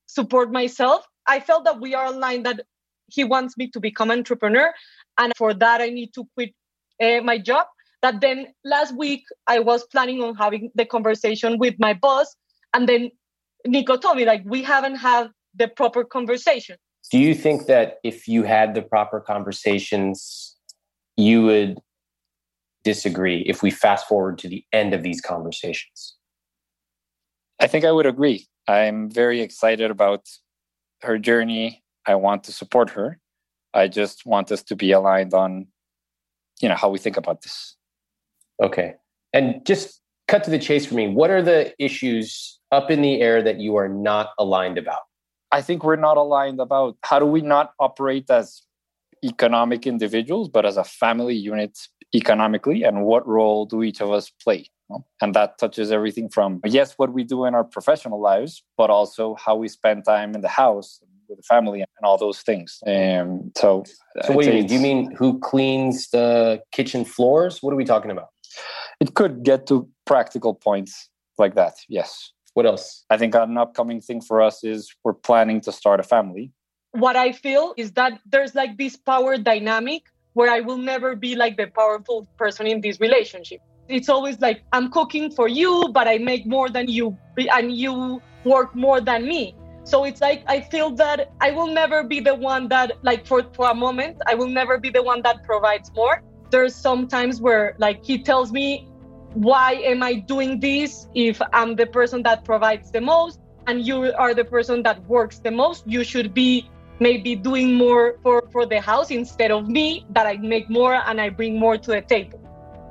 support 0.06 0.50
myself. 0.50 1.06
I 1.28 1.38
felt 1.38 1.62
that 1.66 1.80
we 1.80 1.94
are 1.94 2.06
aligned 2.06 2.44
that 2.46 2.58
he 3.06 3.22
wants 3.22 3.56
me 3.56 3.70
to 3.74 3.78
become 3.78 4.10
an 4.10 4.18
entrepreneur. 4.18 4.68
And 5.16 5.32
for 5.36 5.54
that, 5.54 5.80
I 5.80 5.90
need 5.90 6.10
to 6.14 6.22
quit 6.34 6.50
uh, 7.00 7.20
my 7.30 7.38
job. 7.38 7.66
That 8.02 8.20
then 8.20 8.38
last 8.64 8.96
week, 8.96 9.22
I 9.46 9.60
was 9.60 9.80
planning 9.92 10.24
on 10.24 10.34
having 10.34 10.72
the 10.74 10.86
conversation 10.96 11.58
with 11.58 11.76
my 11.78 11.94
boss. 11.94 12.28
And 12.74 12.88
then 12.88 13.02
Nico 13.64 13.96
told 13.96 14.16
me, 14.16 14.24
like, 14.24 14.42
we 14.44 14.64
haven't 14.64 14.96
had 14.96 15.28
the 15.54 15.68
proper 15.68 16.02
conversation. 16.02 16.76
Do 17.12 17.18
you 17.18 17.34
think 17.34 17.66
that 17.66 17.98
if 18.02 18.26
you 18.26 18.42
had 18.42 18.74
the 18.74 18.82
proper 18.82 19.20
conversations, 19.20 20.56
you 21.16 21.42
would 21.44 21.78
disagree 22.84 23.42
if 23.46 23.62
we 23.62 23.70
fast 23.70 24.06
forward 24.06 24.38
to 24.38 24.48
the 24.48 24.64
end 24.72 24.94
of 24.94 25.02
these 25.02 25.20
conversations? 25.20 26.16
I 27.60 27.66
think 27.66 27.84
I 27.84 27.92
would 27.92 28.06
agree. 28.06 28.46
I'm 28.66 29.10
very 29.10 29.40
excited 29.40 29.90
about 29.90 30.28
her 31.02 31.18
journey. 31.18 31.82
I 32.06 32.14
want 32.14 32.44
to 32.44 32.52
support 32.52 32.90
her. 32.90 33.18
I 33.74 33.88
just 33.88 34.24
want 34.24 34.52
us 34.52 34.62
to 34.64 34.76
be 34.76 34.92
aligned 34.92 35.34
on, 35.34 35.66
you 36.60 36.68
know, 36.68 36.74
how 36.74 36.88
we 36.88 36.98
think 36.98 37.16
about 37.16 37.42
this. 37.42 37.76
Okay. 38.62 38.94
And 39.32 39.64
just 39.66 40.00
cut 40.26 40.44
to 40.44 40.50
the 40.50 40.58
chase 40.58 40.86
for 40.86 40.94
me. 40.94 41.08
What 41.08 41.30
are 41.30 41.42
the 41.42 41.74
issues 41.78 42.58
up 42.72 42.90
in 42.90 43.02
the 43.02 43.20
air 43.20 43.42
that 43.42 43.60
you 43.60 43.76
are 43.76 43.88
not 43.88 44.30
aligned 44.38 44.78
about? 44.78 45.00
I 45.50 45.62
think 45.62 45.82
we're 45.82 45.96
not 45.96 46.16
aligned 46.16 46.60
about 46.60 46.96
how 47.02 47.18
do 47.18 47.26
we 47.26 47.40
not 47.40 47.72
operate 47.80 48.28
as 48.30 48.62
economic 49.24 49.86
individuals, 49.86 50.48
but 50.48 50.66
as 50.66 50.76
a 50.76 50.84
family 50.84 51.34
unit 51.34 51.78
economically 52.14 52.82
and 52.82 53.04
what 53.04 53.26
role 53.26 53.66
do 53.66 53.82
each 53.82 54.00
of 54.00 54.10
us 54.10 54.30
play 54.42 54.66
and 55.20 55.34
that 55.34 55.58
touches 55.58 55.92
everything 55.92 56.28
from 56.30 56.60
yes 56.64 56.94
what 56.96 57.12
we 57.12 57.22
do 57.22 57.44
in 57.44 57.54
our 57.54 57.64
professional 57.64 58.18
lives 58.18 58.64
but 58.78 58.88
also 58.88 59.34
how 59.34 59.54
we 59.54 59.68
spend 59.68 60.02
time 60.04 60.34
in 60.34 60.40
the 60.40 60.48
house 60.48 61.00
with 61.28 61.38
the 61.38 61.42
family 61.42 61.80
and 61.80 61.88
all 62.02 62.18
those 62.18 62.40
things. 62.40 62.82
Um, 62.86 63.52
so 63.56 63.84
so 64.22 64.32
what 64.32 64.44
do 64.44 64.50
you 64.50 64.56
mean? 64.58 64.66
do 64.66 64.74
you 64.74 64.80
mean 64.80 65.12
who 65.12 65.38
cleans 65.38 66.08
the 66.10 66.62
kitchen 66.72 67.04
floors? 67.04 67.62
What 67.62 67.72
are 67.72 67.76
we 67.76 67.84
talking 67.84 68.10
about? 68.10 68.28
It 69.00 69.14
could 69.14 69.42
get 69.44 69.66
to 69.68 69.88
practical 70.06 70.54
points 70.54 71.08
like 71.38 71.54
that 71.54 71.74
yes. 71.88 72.32
What 72.54 72.66
else? 72.66 73.04
I 73.08 73.18
think 73.18 73.34
an 73.34 73.56
upcoming 73.56 74.00
thing 74.00 74.20
for 74.20 74.42
us 74.42 74.64
is 74.64 74.92
we're 75.04 75.12
planning 75.12 75.60
to 75.60 75.70
start 75.70 76.00
a 76.00 76.02
family. 76.02 76.52
What 76.92 77.16
i 77.16 77.32
feel 77.32 77.74
is 77.76 77.92
that 77.92 78.18
there's 78.24 78.54
like 78.54 78.78
this 78.78 78.96
power 78.96 79.36
dynamic 79.36 80.02
where 80.34 80.50
I 80.50 80.60
will 80.60 80.78
never 80.78 81.16
be 81.16 81.34
like 81.34 81.56
the 81.56 81.66
powerful 81.66 82.26
person 82.36 82.66
in 82.66 82.80
this 82.80 83.00
relationship. 83.00 83.60
It's 83.88 84.08
always 84.08 84.38
like 84.40 84.62
I'm 84.72 84.90
cooking 84.90 85.30
for 85.30 85.48
you, 85.48 85.88
but 85.92 86.06
I 86.06 86.18
make 86.18 86.46
more 86.46 86.68
than 86.68 86.88
you 86.88 87.16
and 87.36 87.72
you 87.72 88.20
work 88.44 88.74
more 88.74 89.00
than 89.00 89.26
me. 89.26 89.54
So 89.84 90.04
it's 90.04 90.20
like 90.20 90.44
I 90.46 90.60
feel 90.60 90.90
that 90.96 91.32
I 91.40 91.50
will 91.50 91.68
never 91.68 92.04
be 92.04 92.20
the 92.20 92.34
one 92.34 92.68
that 92.68 92.92
like 93.02 93.26
for, 93.26 93.42
for 93.54 93.70
a 93.70 93.74
moment, 93.74 94.18
I 94.26 94.34
will 94.34 94.48
never 94.48 94.78
be 94.78 94.90
the 94.90 95.02
one 95.02 95.22
that 95.22 95.42
provides 95.44 95.90
more. 95.94 96.22
There's 96.50 96.74
some 96.74 97.08
times 97.08 97.40
where 97.40 97.74
like 97.78 98.04
he 98.04 98.22
tells 98.22 98.52
me, 98.52 98.86
why 99.32 99.72
am 99.84 100.02
I 100.02 100.14
doing 100.14 100.60
this 100.60 101.06
if 101.14 101.40
I'm 101.52 101.74
the 101.74 101.86
person 101.86 102.22
that 102.24 102.44
provides 102.44 102.90
the 102.90 103.00
most 103.00 103.40
and 103.66 103.86
you 103.86 104.12
are 104.12 104.34
the 104.34 104.44
person 104.44 104.82
that 104.82 105.02
works 105.06 105.38
the 105.38 105.50
most? 105.50 105.84
You 105.86 106.04
should 106.04 106.34
be 106.34 106.68
maybe 107.00 107.36
doing 107.36 107.74
more 107.74 108.18
for, 108.22 108.48
for 108.52 108.66
the 108.66 108.80
house 108.80 109.10
instead 109.10 109.50
of 109.50 109.68
me, 109.68 110.06
that 110.10 110.26
I 110.26 110.36
make 110.36 110.68
more 110.68 110.94
and 110.94 111.20
I 111.20 111.28
bring 111.28 111.58
more 111.58 111.76
to 111.76 111.90
the 111.90 112.00
table. 112.00 112.40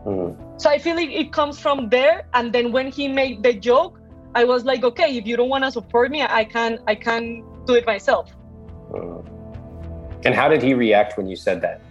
Mm. 0.05 0.61
So 0.61 0.69
I 0.69 0.79
feel 0.79 0.95
like 0.95 1.09
it 1.09 1.33
comes 1.33 1.59
from 1.59 1.89
there. 1.89 2.27
And 2.33 2.53
then 2.53 2.71
when 2.71 2.89
he 2.91 3.07
made 3.07 3.43
the 3.43 3.53
joke, 3.53 3.99
I 4.33 4.43
was 4.43 4.65
like, 4.65 4.83
okay, 4.83 5.17
if 5.17 5.25
you 5.25 5.35
don't 5.35 5.49
want 5.49 5.63
to 5.63 5.71
support 5.71 6.11
me, 6.11 6.21
I 6.21 6.43
can 6.43 6.79
I 6.87 6.95
can 6.95 7.43
do 7.65 7.73
it 7.75 7.85
myself. 7.85 8.33
Mm. 8.91 9.25
And 10.25 10.33
how 10.35 10.47
did 10.47 10.61
he 10.61 10.73
react 10.73 11.17
when 11.17 11.27
you 11.27 11.35
said 11.35 11.61
that? 11.61 11.81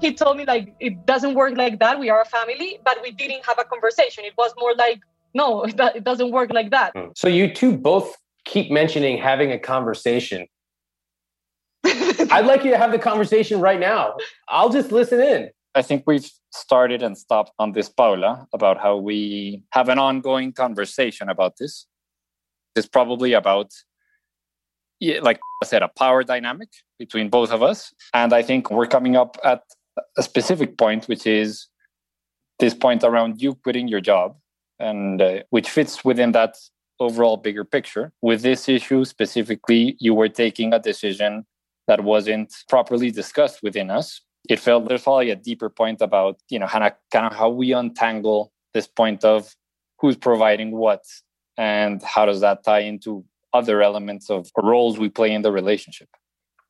He 0.00 0.14
told 0.14 0.36
me 0.36 0.44
like 0.44 0.74
it 0.78 1.04
doesn't 1.06 1.34
work 1.34 1.56
like 1.56 1.78
that. 1.80 1.98
We 1.98 2.08
are 2.10 2.20
a 2.20 2.24
family, 2.24 2.78
but 2.84 2.98
we 3.02 3.10
didn't 3.10 3.44
have 3.44 3.58
a 3.58 3.64
conversation. 3.64 4.24
It 4.24 4.34
was 4.38 4.52
more 4.58 4.74
like, 4.74 5.00
no, 5.34 5.64
it 5.98 6.04
doesn't 6.04 6.30
work 6.30 6.52
like 6.52 6.70
that. 6.70 6.94
Mm. 6.94 7.16
So 7.16 7.28
you 7.28 7.52
two 7.52 7.76
both 7.76 8.16
keep 8.48 8.70
mentioning 8.70 9.18
having 9.18 9.52
a 9.52 9.58
conversation. 9.58 10.46
I'd 11.84 12.46
like 12.46 12.64
you 12.64 12.70
to 12.70 12.78
have 12.78 12.92
the 12.92 12.98
conversation 12.98 13.60
right 13.60 13.78
now. 13.78 14.16
I'll 14.48 14.70
just 14.70 14.90
listen 14.90 15.20
in. 15.20 15.50
I 15.74 15.82
think 15.82 16.04
we've 16.06 16.28
started 16.50 17.02
and 17.02 17.16
stopped 17.16 17.52
on 17.58 17.72
this, 17.72 17.88
Paula, 17.88 18.48
about 18.52 18.78
how 18.78 18.96
we 18.96 19.62
have 19.72 19.88
an 19.90 19.98
ongoing 19.98 20.52
conversation 20.52 21.28
about 21.28 21.58
this. 21.58 21.86
It's 22.74 22.88
probably 22.88 23.34
about, 23.34 23.70
like 25.00 25.38
I 25.62 25.66
said, 25.66 25.82
a 25.82 25.88
power 25.88 26.24
dynamic 26.24 26.70
between 26.98 27.28
both 27.28 27.52
of 27.52 27.62
us. 27.62 27.92
And 28.14 28.32
I 28.32 28.42
think 28.42 28.70
we're 28.70 28.86
coming 28.86 29.14
up 29.14 29.36
at 29.44 29.62
a 30.16 30.22
specific 30.22 30.78
point, 30.78 31.06
which 31.06 31.26
is 31.26 31.68
this 32.58 32.74
point 32.74 33.04
around 33.04 33.42
you 33.42 33.54
quitting 33.54 33.88
your 33.88 34.00
job, 34.00 34.36
and 34.80 35.20
uh, 35.20 35.40
which 35.50 35.68
fits 35.68 36.04
within 36.04 36.32
that 36.32 36.56
overall 37.00 37.36
bigger 37.36 37.64
picture. 37.64 38.12
With 38.22 38.42
this 38.42 38.68
issue 38.68 39.04
specifically, 39.04 39.96
you 39.98 40.14
were 40.14 40.28
taking 40.28 40.72
a 40.72 40.78
decision 40.78 41.46
that 41.86 42.04
wasn't 42.04 42.52
properly 42.68 43.10
discussed 43.10 43.62
within 43.62 43.90
us. 43.90 44.20
It 44.48 44.60
felt 44.60 44.88
there's 44.88 45.02
probably 45.02 45.30
a 45.30 45.36
deeper 45.36 45.68
point 45.68 46.00
about, 46.00 46.38
you 46.48 46.58
know, 46.58 46.66
kind 46.66 46.84
of, 46.84 47.32
how 47.34 47.48
we 47.48 47.72
untangle 47.72 48.52
this 48.74 48.86
point 48.86 49.24
of 49.24 49.54
who's 49.98 50.16
providing 50.16 50.70
what 50.72 51.02
and 51.56 52.02
how 52.02 52.24
does 52.26 52.40
that 52.40 52.64
tie 52.64 52.80
into 52.80 53.24
other 53.52 53.82
elements 53.82 54.30
of 54.30 54.50
roles 54.56 54.98
we 54.98 55.08
play 55.08 55.32
in 55.32 55.42
the 55.42 55.50
relationship. 55.50 56.08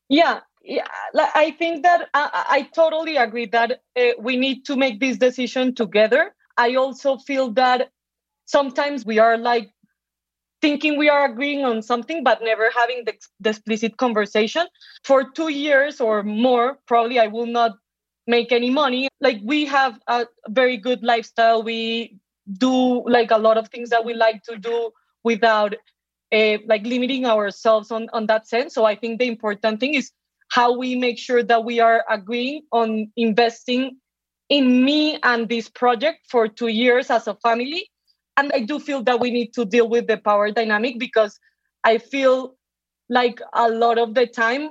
Yeah, 0.09 0.41
yeah 0.63 0.87
I 1.15 1.55
think 1.59 1.83
that 1.83 2.09
I, 2.15 2.45
I 2.49 2.63
totally 2.75 3.17
agree 3.17 3.47
that 3.47 3.83
uh, 3.97 4.03
we 4.19 4.37
need 4.37 4.65
to 4.67 4.77
make 4.77 5.01
this 5.01 5.19
decision 5.19 5.75
together. 5.75 6.35
I 6.57 6.77
also 6.77 7.19
feel 7.19 7.53
that 7.53 7.91
sometimes 8.47 9.05
we 9.05 9.19
are 9.19 9.37
like 9.37 9.71
thinking 10.61 10.99
we 10.99 11.09
are 11.09 11.25
agreeing 11.27 11.65
on 11.65 11.83
something 11.83 12.25
but 12.25 12.43
never 12.43 12.71
having 12.75 13.05
the, 13.05 13.15
the, 13.41 13.51
explicit 13.51 13.97
conversation. 13.97 14.67
For 15.05 15.31
two 15.31 15.49
years 15.49 16.01
or 16.01 16.23
more 16.23 16.79
probably 16.87 17.19
i 17.19 17.27
will 17.27 17.47
not 17.47 17.79
make 18.27 18.53
any 18.53 18.71
money. 18.71 19.09
Like 19.21 19.41
we 19.43 19.65
have 19.67 19.99
a 20.07 20.27
very 20.49 20.77
good 20.77 21.03
lifestyle. 21.03 21.63
We 21.63 22.19
do 22.59 23.09
like 23.09 23.31
a 23.31 23.39
lot 23.39 23.57
of 23.57 23.69
things 23.69 23.91
that 23.91 24.05
we 24.05 24.15
like 24.15 24.43
to 24.45 24.57
do 24.57 24.91
without 25.25 25.75
uh, 26.33 26.59
like 26.67 26.85
limiting 26.85 27.25
ourselves 27.25 27.91
on 27.91 28.09
on 28.13 28.27
that 28.27 28.47
sense. 28.47 28.75
So 28.75 28.85
i 28.85 28.95
think 28.95 29.19
the 29.19 29.27
important 29.27 29.81
thing 29.81 29.95
is 29.95 30.13
how 30.51 30.77
we 30.77 30.95
make 30.95 31.19
sure 31.19 31.43
that 31.43 31.65
we 31.65 31.81
are 31.81 32.05
agreeing 32.09 32.63
on 32.73 33.11
investing 33.17 33.97
in 34.49 34.85
me 34.85 35.19
and 35.23 35.49
this 35.49 35.69
project 35.69 36.21
for 36.29 36.49
two 36.49 36.69
years 36.69 37.11
as 37.11 37.27
a 37.27 37.35
family 37.37 37.91
and 38.39 38.53
i 38.55 38.61
do 38.61 38.79
feel 38.81 39.03
that 39.03 39.21
we 39.21 39.31
need 39.31 39.53
to 39.55 39.65
deal 39.65 39.89
with 39.89 40.07
the 40.09 40.19
power 40.19 40.51
dynamic 40.53 40.99
because 40.99 41.39
i 41.85 41.99
feel 41.99 42.57
like 43.11 43.41
a 43.55 43.69
lot 43.69 43.99
of 43.99 44.15
the 44.15 44.27
time 44.27 44.71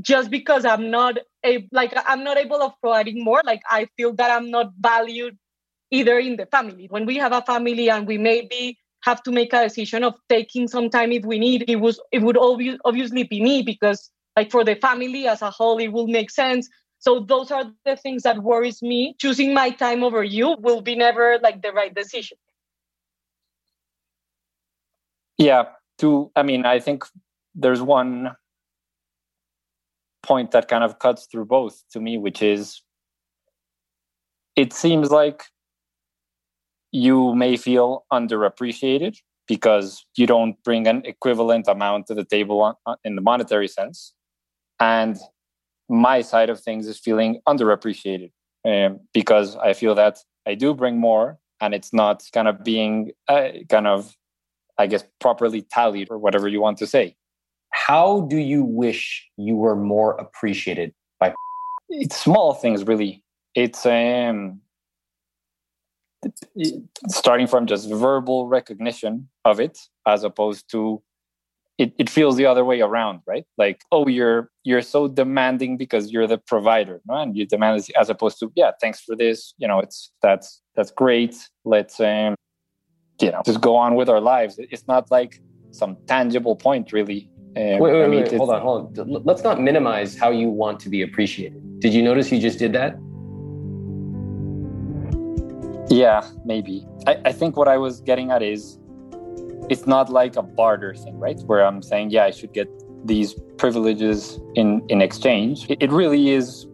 just 0.00 0.30
because 0.30 0.64
i'm 0.64 0.90
not 0.90 1.18
a, 1.44 1.68
like 1.72 1.92
i'm 2.06 2.24
not 2.24 2.38
able 2.38 2.62
of 2.62 2.72
providing 2.80 3.24
more 3.24 3.42
like 3.44 3.62
i 3.70 3.86
feel 3.96 4.14
that 4.14 4.30
i'm 4.30 4.50
not 4.50 4.72
valued 4.80 5.36
either 5.92 6.18
in 6.18 6.36
the 6.36 6.46
family. 6.46 6.88
When 6.90 7.06
we 7.06 7.18
have 7.18 7.32
a 7.32 7.42
family 7.42 7.90
and 7.90 8.06
we 8.06 8.18
maybe 8.18 8.78
have 9.04 9.22
to 9.24 9.32
make 9.32 9.52
a 9.52 9.64
decision 9.64 10.04
of 10.04 10.14
taking 10.28 10.68
some 10.68 10.90
time 10.90 11.12
if 11.12 11.24
we 11.24 11.38
need 11.38 11.64
it 11.68 11.76
was 11.76 12.00
it 12.12 12.22
would 12.22 12.36
obvi- 12.36 12.78
obviously 12.84 13.24
be 13.24 13.42
me 13.42 13.62
because 13.62 14.10
like 14.36 14.50
for 14.50 14.64
the 14.64 14.76
family 14.76 15.28
as 15.28 15.42
a 15.42 15.50
whole 15.50 15.78
it 15.78 15.88
will 15.88 16.08
make 16.08 16.30
sense. 16.30 16.68
So 16.98 17.20
those 17.20 17.50
are 17.50 17.70
the 17.84 17.96
things 17.96 18.22
that 18.22 18.42
worries 18.42 18.82
me. 18.82 19.16
Choosing 19.20 19.54
my 19.54 19.70
time 19.70 20.04
over 20.04 20.24
you 20.24 20.56
will 20.60 20.80
be 20.82 20.96
never 20.96 21.38
like 21.42 21.62
the 21.62 21.72
right 21.72 21.94
decision 21.94 22.38
yeah, 25.42 25.64
to 25.98 26.30
I 26.36 26.42
mean, 26.42 26.64
I 26.64 26.78
think 26.78 27.04
there's 27.54 27.82
one 27.82 28.32
point 30.22 30.52
that 30.52 30.68
kind 30.68 30.84
of 30.84 30.98
cuts 30.98 31.26
through 31.30 31.46
both 31.46 31.82
to 31.92 32.00
me, 32.00 32.16
which 32.16 32.42
is 32.42 32.80
it 34.56 34.72
seems 34.72 35.10
like 35.10 35.44
you 36.92 37.34
may 37.34 37.56
feel 37.56 38.04
underappreciated 38.12 39.16
because 39.48 40.04
you 40.16 40.26
don't 40.26 40.62
bring 40.62 40.86
an 40.86 41.02
equivalent 41.04 41.66
amount 41.66 42.06
to 42.06 42.14
the 42.14 42.24
table 42.24 42.78
in 43.02 43.16
the 43.16 43.22
monetary 43.22 43.66
sense. 43.66 44.12
And 44.78 45.16
my 45.88 46.22
side 46.22 46.50
of 46.50 46.60
things 46.60 46.86
is 46.86 46.98
feeling 46.98 47.40
underappreciated 47.48 48.30
um, 48.64 49.00
because 49.12 49.56
I 49.56 49.72
feel 49.72 49.94
that 49.96 50.18
I 50.46 50.54
do 50.54 50.74
bring 50.74 50.98
more 50.98 51.38
and 51.60 51.74
it's 51.74 51.92
not 51.92 52.22
kind 52.32 52.46
of 52.46 52.62
being 52.62 53.12
uh, 53.28 53.48
kind 53.68 53.86
of 53.86 54.14
I 54.82 54.86
guess, 54.86 55.04
properly 55.20 55.62
tallied 55.62 56.08
or 56.10 56.18
whatever 56.18 56.48
you 56.48 56.60
want 56.60 56.78
to 56.78 56.86
say. 56.86 57.16
How 57.70 58.22
do 58.22 58.36
you 58.36 58.64
wish 58.64 59.28
you 59.36 59.56
were 59.56 59.76
more 59.76 60.12
appreciated 60.14 60.92
by? 61.20 61.34
It's 61.88 62.16
small 62.16 62.54
things, 62.54 62.84
really. 62.84 63.22
It's 63.54 63.84
um, 63.84 64.60
starting 67.08 67.46
from 67.46 67.66
just 67.66 67.90
verbal 67.90 68.48
recognition 68.48 69.28
of 69.44 69.60
it, 69.60 69.78
as 70.06 70.24
opposed 70.24 70.70
to 70.70 71.02
it, 71.78 71.92
it 71.98 72.10
feels 72.10 72.36
the 72.36 72.46
other 72.46 72.64
way 72.64 72.80
around, 72.80 73.20
right? 73.26 73.44
Like, 73.58 73.82
oh, 73.90 74.06
you're 74.06 74.50
you're 74.64 74.82
so 74.82 75.08
demanding 75.08 75.76
because 75.76 76.12
you're 76.12 76.26
the 76.26 76.38
provider, 76.38 77.00
no? 77.06 77.14
and 77.14 77.36
you 77.36 77.46
demand 77.46 77.88
as 77.98 78.10
opposed 78.10 78.38
to, 78.40 78.52
yeah, 78.54 78.72
thanks 78.80 79.00
for 79.00 79.16
this. 79.16 79.54
You 79.58 79.68
know, 79.68 79.80
it's 79.80 80.12
that's 80.22 80.60
that's 80.76 80.90
great. 80.90 81.36
Let's 81.64 81.98
um, 82.00 82.34
you 83.20 83.30
know 83.30 83.42
just 83.44 83.60
go 83.60 83.76
on 83.76 83.94
with 83.94 84.08
our 84.08 84.20
lives 84.20 84.58
it's 84.58 84.86
not 84.86 85.10
like 85.10 85.40
some 85.70 85.96
tangible 86.06 86.56
point 86.56 86.92
really 86.92 87.28
uh, 87.54 87.76
wait, 87.78 87.80
wait, 87.80 88.04
I 88.04 88.08
mean, 88.08 88.22
wait, 88.22 88.34
hold 88.34 88.48
on, 88.48 88.62
hold 88.62 88.98
on. 88.98 89.22
Let's 89.24 89.42
not 89.42 89.60
minimize 89.60 90.16
how 90.16 90.30
you 90.30 90.48
want 90.48 90.80
to 90.80 90.88
be 90.88 91.02
appreciated. 91.02 91.80
Did 91.80 91.92
you 91.92 92.02
notice 92.02 92.32
you 92.32 92.40
just 92.40 92.58
did 92.58 92.72
that? 92.72 92.96
Yeah, 95.90 96.26
maybe. 96.46 96.86
I, 97.06 97.18
I 97.26 97.32
think 97.32 97.58
what 97.58 97.68
I 97.68 97.76
was 97.76 98.00
getting 98.00 98.30
at 98.30 98.42
is 98.42 98.78
it's 99.68 99.86
not 99.86 100.08
like 100.08 100.36
a 100.36 100.42
barter 100.42 100.94
thing, 100.94 101.18
right? 101.18 101.38
Where 101.40 101.62
I'm 101.62 101.82
saying, 101.82 102.08
yeah, 102.08 102.24
I 102.24 102.30
should 102.30 102.54
get 102.54 102.68
these 103.06 103.34
privileges 103.58 104.40
in, 104.54 104.82
in 104.88 105.02
exchange. 105.02 105.68
It, 105.68 105.82
it 105.82 105.90
really 105.90 106.30
is 106.30 106.66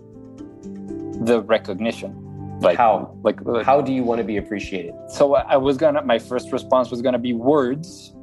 the 0.62 1.42
recognition 1.45 2.27
like 2.61 2.77
how? 2.77 3.17
like, 3.23 3.41
like 3.43 3.65
how 3.65 3.81
do 3.81 3.93
you 3.93 4.03
want 4.03 4.19
to 4.19 4.25
be 4.25 4.37
appreciated? 4.37 4.95
So 5.11 5.35
i 5.35 5.57
was 5.57 5.77
gonna 5.77 6.03
my 6.03 6.19
first 6.19 6.53
response 6.53 6.91
was 6.91 7.03
gonna 7.03 7.19
be 7.19 7.33
words 7.33 8.15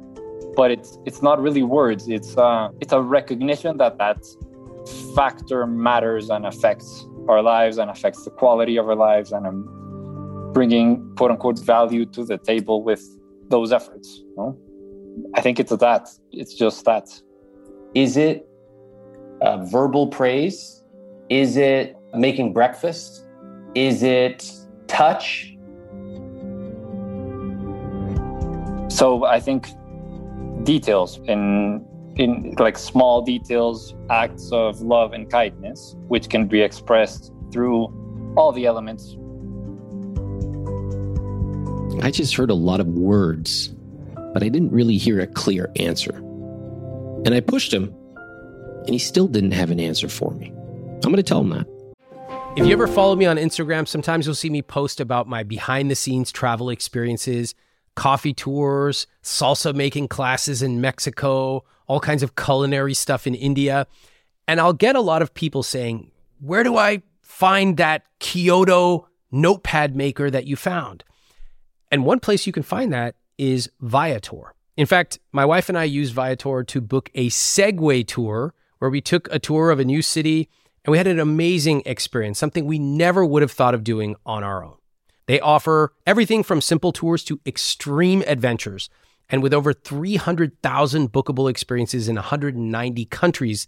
but 0.56 0.70
it's 0.70 0.98
it's 1.04 1.22
not 1.22 1.40
really 1.40 1.62
words. 1.62 2.08
It's 2.08 2.36
uh 2.36 2.70
it's 2.80 2.92
a 2.92 3.00
recognition 3.00 3.76
that 3.76 3.98
that 3.98 4.18
factor 5.14 5.66
matters 5.66 6.30
and 6.30 6.46
affects 6.46 7.06
our 7.28 7.42
lives 7.42 7.78
and 7.78 7.90
affects 7.90 8.24
the 8.24 8.30
quality 8.30 8.76
of 8.76 8.88
our 8.88 8.94
lives 8.94 9.32
and 9.32 9.46
i'm 9.48 9.60
bringing 10.52 11.12
quote 11.16 11.32
unquote 11.32 11.58
value 11.58 12.06
to 12.06 12.24
the 12.24 12.38
table 12.38 12.84
with 12.84 13.02
those 13.48 13.72
efforts 13.72 14.08
you 14.18 14.34
know? 14.36 14.56
i 15.34 15.40
think 15.40 15.58
it's 15.58 15.74
that. 15.76 16.08
It's 16.32 16.54
just 16.54 16.84
that. 16.84 17.08
Is 17.94 18.16
it 18.16 18.48
uh, 19.40 19.64
verbal 19.64 20.06
praise? 20.06 20.84
Is 21.28 21.56
it 21.56 21.96
making 22.14 22.52
breakfast 22.52 23.25
is 23.76 24.02
it 24.02 24.50
touch? 24.88 25.54
So 28.88 29.24
I 29.26 29.38
think 29.38 29.68
details 30.64 31.20
in 31.28 31.86
in 32.16 32.54
like 32.58 32.78
small 32.78 33.20
details, 33.20 33.94
acts 34.08 34.50
of 34.50 34.80
love 34.80 35.12
and 35.12 35.30
kindness, 35.30 35.94
which 36.08 36.30
can 36.30 36.46
be 36.46 36.62
expressed 36.62 37.30
through 37.52 37.92
all 38.38 38.52
the 38.52 38.64
elements. 38.64 39.16
I 42.02 42.10
just 42.10 42.34
heard 42.34 42.50
a 42.50 42.54
lot 42.54 42.80
of 42.80 42.86
words, 42.88 43.68
but 44.32 44.42
I 44.42 44.48
didn't 44.48 44.72
really 44.72 44.96
hear 44.96 45.20
a 45.20 45.26
clear 45.26 45.70
answer. 45.76 46.16
And 47.26 47.34
I 47.34 47.40
pushed 47.40 47.74
him, 47.74 47.94
and 48.16 48.90
he 48.90 48.98
still 48.98 49.28
didn't 49.28 49.52
have 49.52 49.70
an 49.70 49.80
answer 49.80 50.08
for 50.08 50.32
me. 50.32 50.48
I'm 51.04 51.12
going 51.12 51.16
to 51.16 51.22
tell 51.22 51.40
him 51.40 51.50
that. 51.50 51.75
If 52.56 52.64
you 52.64 52.72
ever 52.72 52.86
follow 52.86 53.14
me 53.16 53.26
on 53.26 53.36
Instagram, 53.36 53.86
sometimes 53.86 54.24
you'll 54.24 54.34
see 54.34 54.48
me 54.48 54.62
post 54.62 54.98
about 54.98 55.28
my 55.28 55.42
behind 55.42 55.90
the 55.90 55.94
scenes 55.94 56.32
travel 56.32 56.70
experiences, 56.70 57.54
coffee 57.96 58.32
tours, 58.32 59.06
salsa 59.22 59.74
making 59.74 60.08
classes 60.08 60.62
in 60.62 60.80
Mexico, 60.80 61.64
all 61.86 62.00
kinds 62.00 62.22
of 62.22 62.34
culinary 62.34 62.94
stuff 62.94 63.26
in 63.26 63.34
India. 63.34 63.86
And 64.48 64.58
I'll 64.58 64.72
get 64.72 64.96
a 64.96 65.02
lot 65.02 65.20
of 65.20 65.34
people 65.34 65.62
saying, 65.62 66.10
Where 66.40 66.64
do 66.64 66.78
I 66.78 67.02
find 67.20 67.76
that 67.76 68.04
Kyoto 68.20 69.06
notepad 69.30 69.94
maker 69.94 70.30
that 70.30 70.46
you 70.46 70.56
found? 70.56 71.04
And 71.90 72.06
one 72.06 72.20
place 72.20 72.46
you 72.46 72.54
can 72.54 72.62
find 72.62 72.90
that 72.90 73.16
is 73.36 73.68
Viator. 73.82 74.54
In 74.78 74.86
fact, 74.86 75.18
my 75.30 75.44
wife 75.44 75.68
and 75.68 75.76
I 75.76 75.84
used 75.84 76.14
Viator 76.14 76.64
to 76.64 76.80
book 76.80 77.10
a 77.14 77.28
Segway 77.28 78.06
tour 78.06 78.54
where 78.78 78.90
we 78.90 79.02
took 79.02 79.28
a 79.30 79.38
tour 79.38 79.70
of 79.70 79.78
a 79.78 79.84
new 79.84 80.00
city 80.00 80.48
and 80.86 80.92
we 80.92 80.98
had 80.98 81.08
an 81.08 81.18
amazing 81.18 81.82
experience, 81.84 82.38
something 82.38 82.64
we 82.64 82.78
never 82.78 83.24
would 83.24 83.42
have 83.42 83.50
thought 83.50 83.74
of 83.74 83.82
doing 83.82 84.14
on 84.24 84.44
our 84.44 84.64
own. 84.64 84.76
They 85.26 85.40
offer 85.40 85.92
everything 86.06 86.44
from 86.44 86.60
simple 86.60 86.92
tours 86.92 87.24
to 87.24 87.40
extreme 87.44 88.22
adventures. 88.24 88.88
And 89.28 89.42
with 89.42 89.52
over 89.52 89.72
300,000 89.72 91.12
bookable 91.12 91.50
experiences 91.50 92.08
in 92.08 92.14
190 92.14 93.04
countries, 93.06 93.66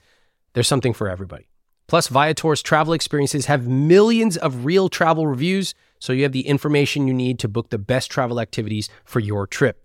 there's 0.52 0.68
something 0.68 0.94
for 0.94 1.08
everybody. 1.08 1.48
Plus, 1.88 2.06
Viator's 2.06 2.62
travel 2.62 2.92
experiences 2.92 3.46
have 3.46 3.66
millions 3.66 4.36
of 4.36 4.64
real 4.64 4.88
travel 4.88 5.26
reviews, 5.26 5.74
so 5.98 6.12
you 6.12 6.22
have 6.22 6.30
the 6.30 6.46
information 6.46 7.08
you 7.08 7.14
need 7.14 7.40
to 7.40 7.48
book 7.48 7.70
the 7.70 7.78
best 7.78 8.12
travel 8.12 8.38
activities 8.38 8.88
for 9.04 9.18
your 9.18 9.44
trip. 9.48 9.84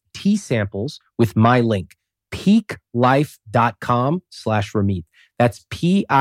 tea 0.21 0.37
samples 0.37 0.99
with 1.17 1.35
my 1.35 1.61
link, 1.61 1.95
piquelife.com 2.31 4.21
slash 4.29 4.73
Ramit. 4.73 5.03
That's 5.39 5.65
P-I-Q-U-E-L-I-F-E 5.71 6.11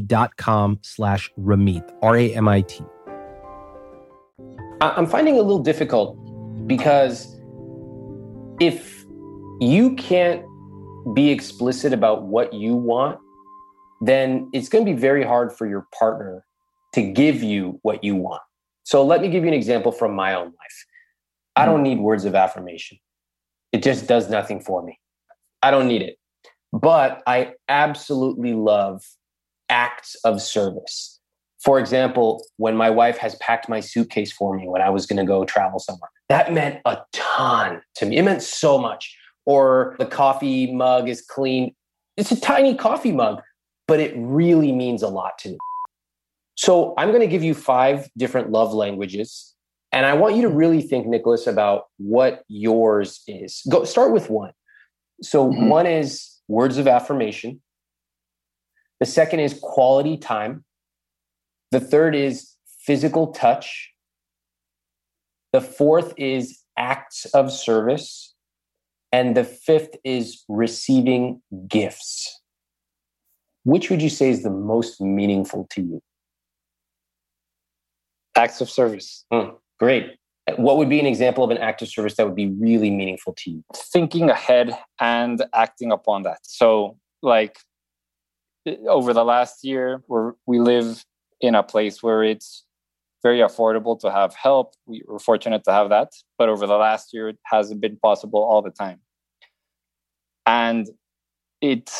dot 0.00 0.36
com 0.36 0.78
slash 0.82 1.30
Ramit, 1.38 1.88
R-A-M-I-T. 2.02 2.84
I'm 4.80 5.06
finding 5.06 5.36
it 5.36 5.38
a 5.38 5.42
little 5.42 5.62
difficult 5.62 6.16
because 6.66 7.38
if 8.60 9.04
you 9.60 9.94
can't 9.94 10.42
be 11.14 11.30
explicit 11.30 11.92
about 11.92 12.22
what 12.24 12.52
you 12.52 12.74
want, 12.74 13.20
then 14.00 14.50
it's 14.52 14.68
going 14.68 14.84
to 14.84 14.92
be 14.92 14.98
very 14.98 15.22
hard 15.22 15.52
for 15.52 15.68
your 15.68 15.86
partner 15.96 16.44
to 16.94 17.02
give 17.02 17.40
you 17.42 17.78
what 17.82 18.02
you 18.02 18.16
want. 18.16 18.42
So 18.82 19.04
let 19.04 19.20
me 19.20 19.28
give 19.28 19.44
you 19.44 19.48
an 19.48 19.54
example 19.54 19.92
from 19.92 20.16
my 20.16 20.34
own 20.34 20.46
life. 20.46 20.86
I 21.56 21.66
don't 21.66 21.80
mm. 21.80 21.84
need 21.84 22.00
words 22.00 22.24
of 22.24 22.34
affirmation. 22.34 22.98
It 23.72 23.82
just 23.82 24.06
does 24.06 24.30
nothing 24.30 24.60
for 24.60 24.82
me. 24.82 24.98
I 25.62 25.70
don't 25.70 25.88
need 25.88 26.02
it. 26.02 26.16
But 26.72 27.22
I 27.26 27.52
absolutely 27.68 28.54
love 28.54 29.02
acts 29.68 30.16
of 30.24 30.40
service. 30.40 31.18
For 31.62 31.78
example, 31.78 32.44
when 32.56 32.76
my 32.76 32.88
wife 32.88 33.18
has 33.18 33.34
packed 33.36 33.68
my 33.68 33.80
suitcase 33.80 34.32
for 34.32 34.56
me 34.56 34.66
when 34.66 34.80
I 34.80 34.88
was 34.88 35.04
going 35.06 35.18
to 35.18 35.24
go 35.24 35.44
travel 35.44 35.78
somewhere, 35.78 36.10
that 36.28 36.52
meant 36.52 36.80
a 36.86 36.98
ton 37.12 37.82
to 37.96 38.06
me. 38.06 38.16
It 38.16 38.22
meant 38.22 38.42
so 38.42 38.78
much. 38.78 39.16
Or 39.46 39.96
the 39.98 40.06
coffee 40.06 40.72
mug 40.72 41.08
is 41.08 41.22
clean. 41.22 41.74
It's 42.16 42.30
a 42.30 42.40
tiny 42.40 42.74
coffee 42.74 43.12
mug, 43.12 43.42
but 43.88 44.00
it 44.00 44.14
really 44.16 44.72
means 44.72 45.02
a 45.02 45.08
lot 45.08 45.38
to 45.40 45.50
me. 45.50 45.58
So 46.54 46.94
I'm 46.96 47.08
going 47.08 47.22
to 47.22 47.26
give 47.26 47.42
you 47.42 47.54
five 47.54 48.08
different 48.16 48.50
love 48.50 48.72
languages. 48.72 49.54
And 49.92 50.06
I 50.06 50.14
want 50.14 50.36
you 50.36 50.42
to 50.42 50.48
really 50.48 50.82
think, 50.82 51.06
Nicholas, 51.06 51.46
about 51.46 51.84
what 51.98 52.44
yours 52.48 53.22
is. 53.26 53.62
Go 53.68 53.84
start 53.84 54.12
with 54.12 54.30
one. 54.30 54.52
So 55.22 55.48
mm-hmm. 55.48 55.68
one 55.68 55.86
is 55.86 56.30
words 56.48 56.78
of 56.78 56.86
affirmation. 56.86 57.60
The 59.00 59.06
second 59.06 59.40
is 59.40 59.58
quality 59.60 60.16
time. 60.16 60.64
The 61.70 61.80
third 61.80 62.14
is 62.14 62.54
physical 62.84 63.32
touch. 63.32 63.90
The 65.52 65.60
fourth 65.60 66.14
is 66.16 66.60
acts 66.76 67.24
of 67.26 67.50
service. 67.50 68.34
And 69.12 69.36
the 69.36 69.44
fifth 69.44 69.96
is 70.04 70.44
receiving 70.48 71.42
gifts. 71.66 72.40
Which 73.64 73.90
would 73.90 74.00
you 74.00 74.08
say 74.08 74.30
is 74.30 74.44
the 74.44 74.50
most 74.50 75.00
meaningful 75.00 75.66
to 75.70 75.82
you? 75.82 76.02
acts 78.40 78.60
of 78.60 78.70
service. 78.70 79.24
Mm, 79.32 79.56
great. 79.80 80.16
What 80.56 80.76
would 80.76 80.88
be 80.88 81.00
an 81.00 81.06
example 81.06 81.42
of 81.42 81.50
an 81.50 81.58
act 81.58 81.82
of 81.82 81.88
service 81.88 82.16
that 82.16 82.26
would 82.26 82.36
be 82.36 82.48
really 82.48 82.90
meaningful 82.90 83.34
to 83.38 83.50
you? 83.50 83.64
Thinking 83.74 84.30
ahead 84.30 84.76
and 85.00 85.42
acting 85.54 85.90
upon 85.92 86.22
that. 86.22 86.38
So, 86.42 86.96
like 87.22 87.58
over 88.88 89.12
the 89.12 89.24
last 89.24 89.64
year, 89.64 90.02
where 90.06 90.34
we 90.46 90.60
live 90.60 91.04
in 91.40 91.54
a 91.54 91.62
place 91.62 92.02
where 92.02 92.22
it's 92.22 92.64
very 93.22 93.38
affordable 93.38 93.98
to 94.00 94.10
have 94.10 94.34
help. 94.34 94.74
We 94.86 95.02
were 95.06 95.18
fortunate 95.18 95.64
to 95.64 95.72
have 95.72 95.90
that, 95.90 96.12
but 96.38 96.48
over 96.48 96.66
the 96.66 96.76
last 96.76 97.12
year, 97.12 97.28
it 97.28 97.38
hasn't 97.44 97.80
been 97.80 97.98
possible 98.02 98.42
all 98.42 98.62
the 98.62 98.70
time, 98.70 99.00
and 100.46 100.88
it 101.60 101.90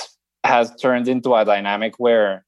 has 0.45 0.75
turned 0.77 1.09
into 1.09 1.35
a 1.35 1.45
dynamic 1.45 1.95
where 1.99 2.45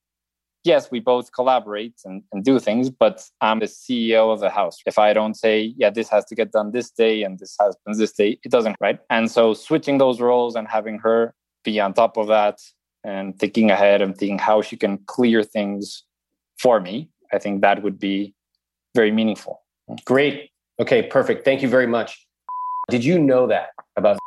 yes, 0.65 0.91
we 0.91 1.01
both 1.01 1.33
collaborate 1.33 1.95
and, 2.05 2.23
and 2.33 2.45
do 2.45 2.59
things, 2.59 2.91
but 2.91 3.23
I'm 3.41 3.59
the 3.59 3.67
CEO 3.67 4.33
of 4.33 4.41
the 4.41 4.51
house. 4.51 4.79
If 4.87 4.99
I 4.99 5.13
don't 5.13 5.35
say, 5.35 5.75
yeah, 5.77 5.91
this 5.91 6.09
has 6.09 6.25
to 6.27 6.35
get 6.35 6.53
done 6.53 6.73
this 6.73 6.91
day 6.91 7.23
and 7.23 7.39
this 7.39 7.57
happens 7.59 7.99
this 7.99 8.13
day, 8.13 8.39
it 8.45 8.51
doesn't, 8.51 8.77
right? 8.81 8.99
And 9.11 9.31
so 9.31 9.55
switching 9.55 9.99
those 9.99 10.21
roles 10.21 10.55
and 10.55 10.69
having 10.69 10.99
her 10.99 11.35
be 11.65 11.81
on 11.81 11.95
top 11.95 12.17
of 12.17 12.29
that 12.29 12.61
and 13.05 13.39
thinking 13.39 13.71
ahead 13.71 14.03
and 14.03 14.17
thinking 14.17 14.39
how 14.39 14.63
she 14.63 14.77
can 14.77 14.99
clear 15.07 15.43
things 15.43 16.05
for 16.59 16.81
me, 16.81 17.09
I 17.33 17.39
think 17.39 17.63
that 17.63 17.83
would 17.83 17.99
be 17.99 18.35
very 18.95 19.11
meaningful. 19.11 19.63
Great. 20.05 20.51
Okay, 20.81 21.03
perfect. 21.03 21.45
Thank 21.45 21.63
you 21.63 21.69
very 21.69 21.87
much. 21.87 22.27
Did 22.91 23.05
you 23.05 23.19
know 23.19 23.47
that 23.47 23.71
about? 23.97 24.19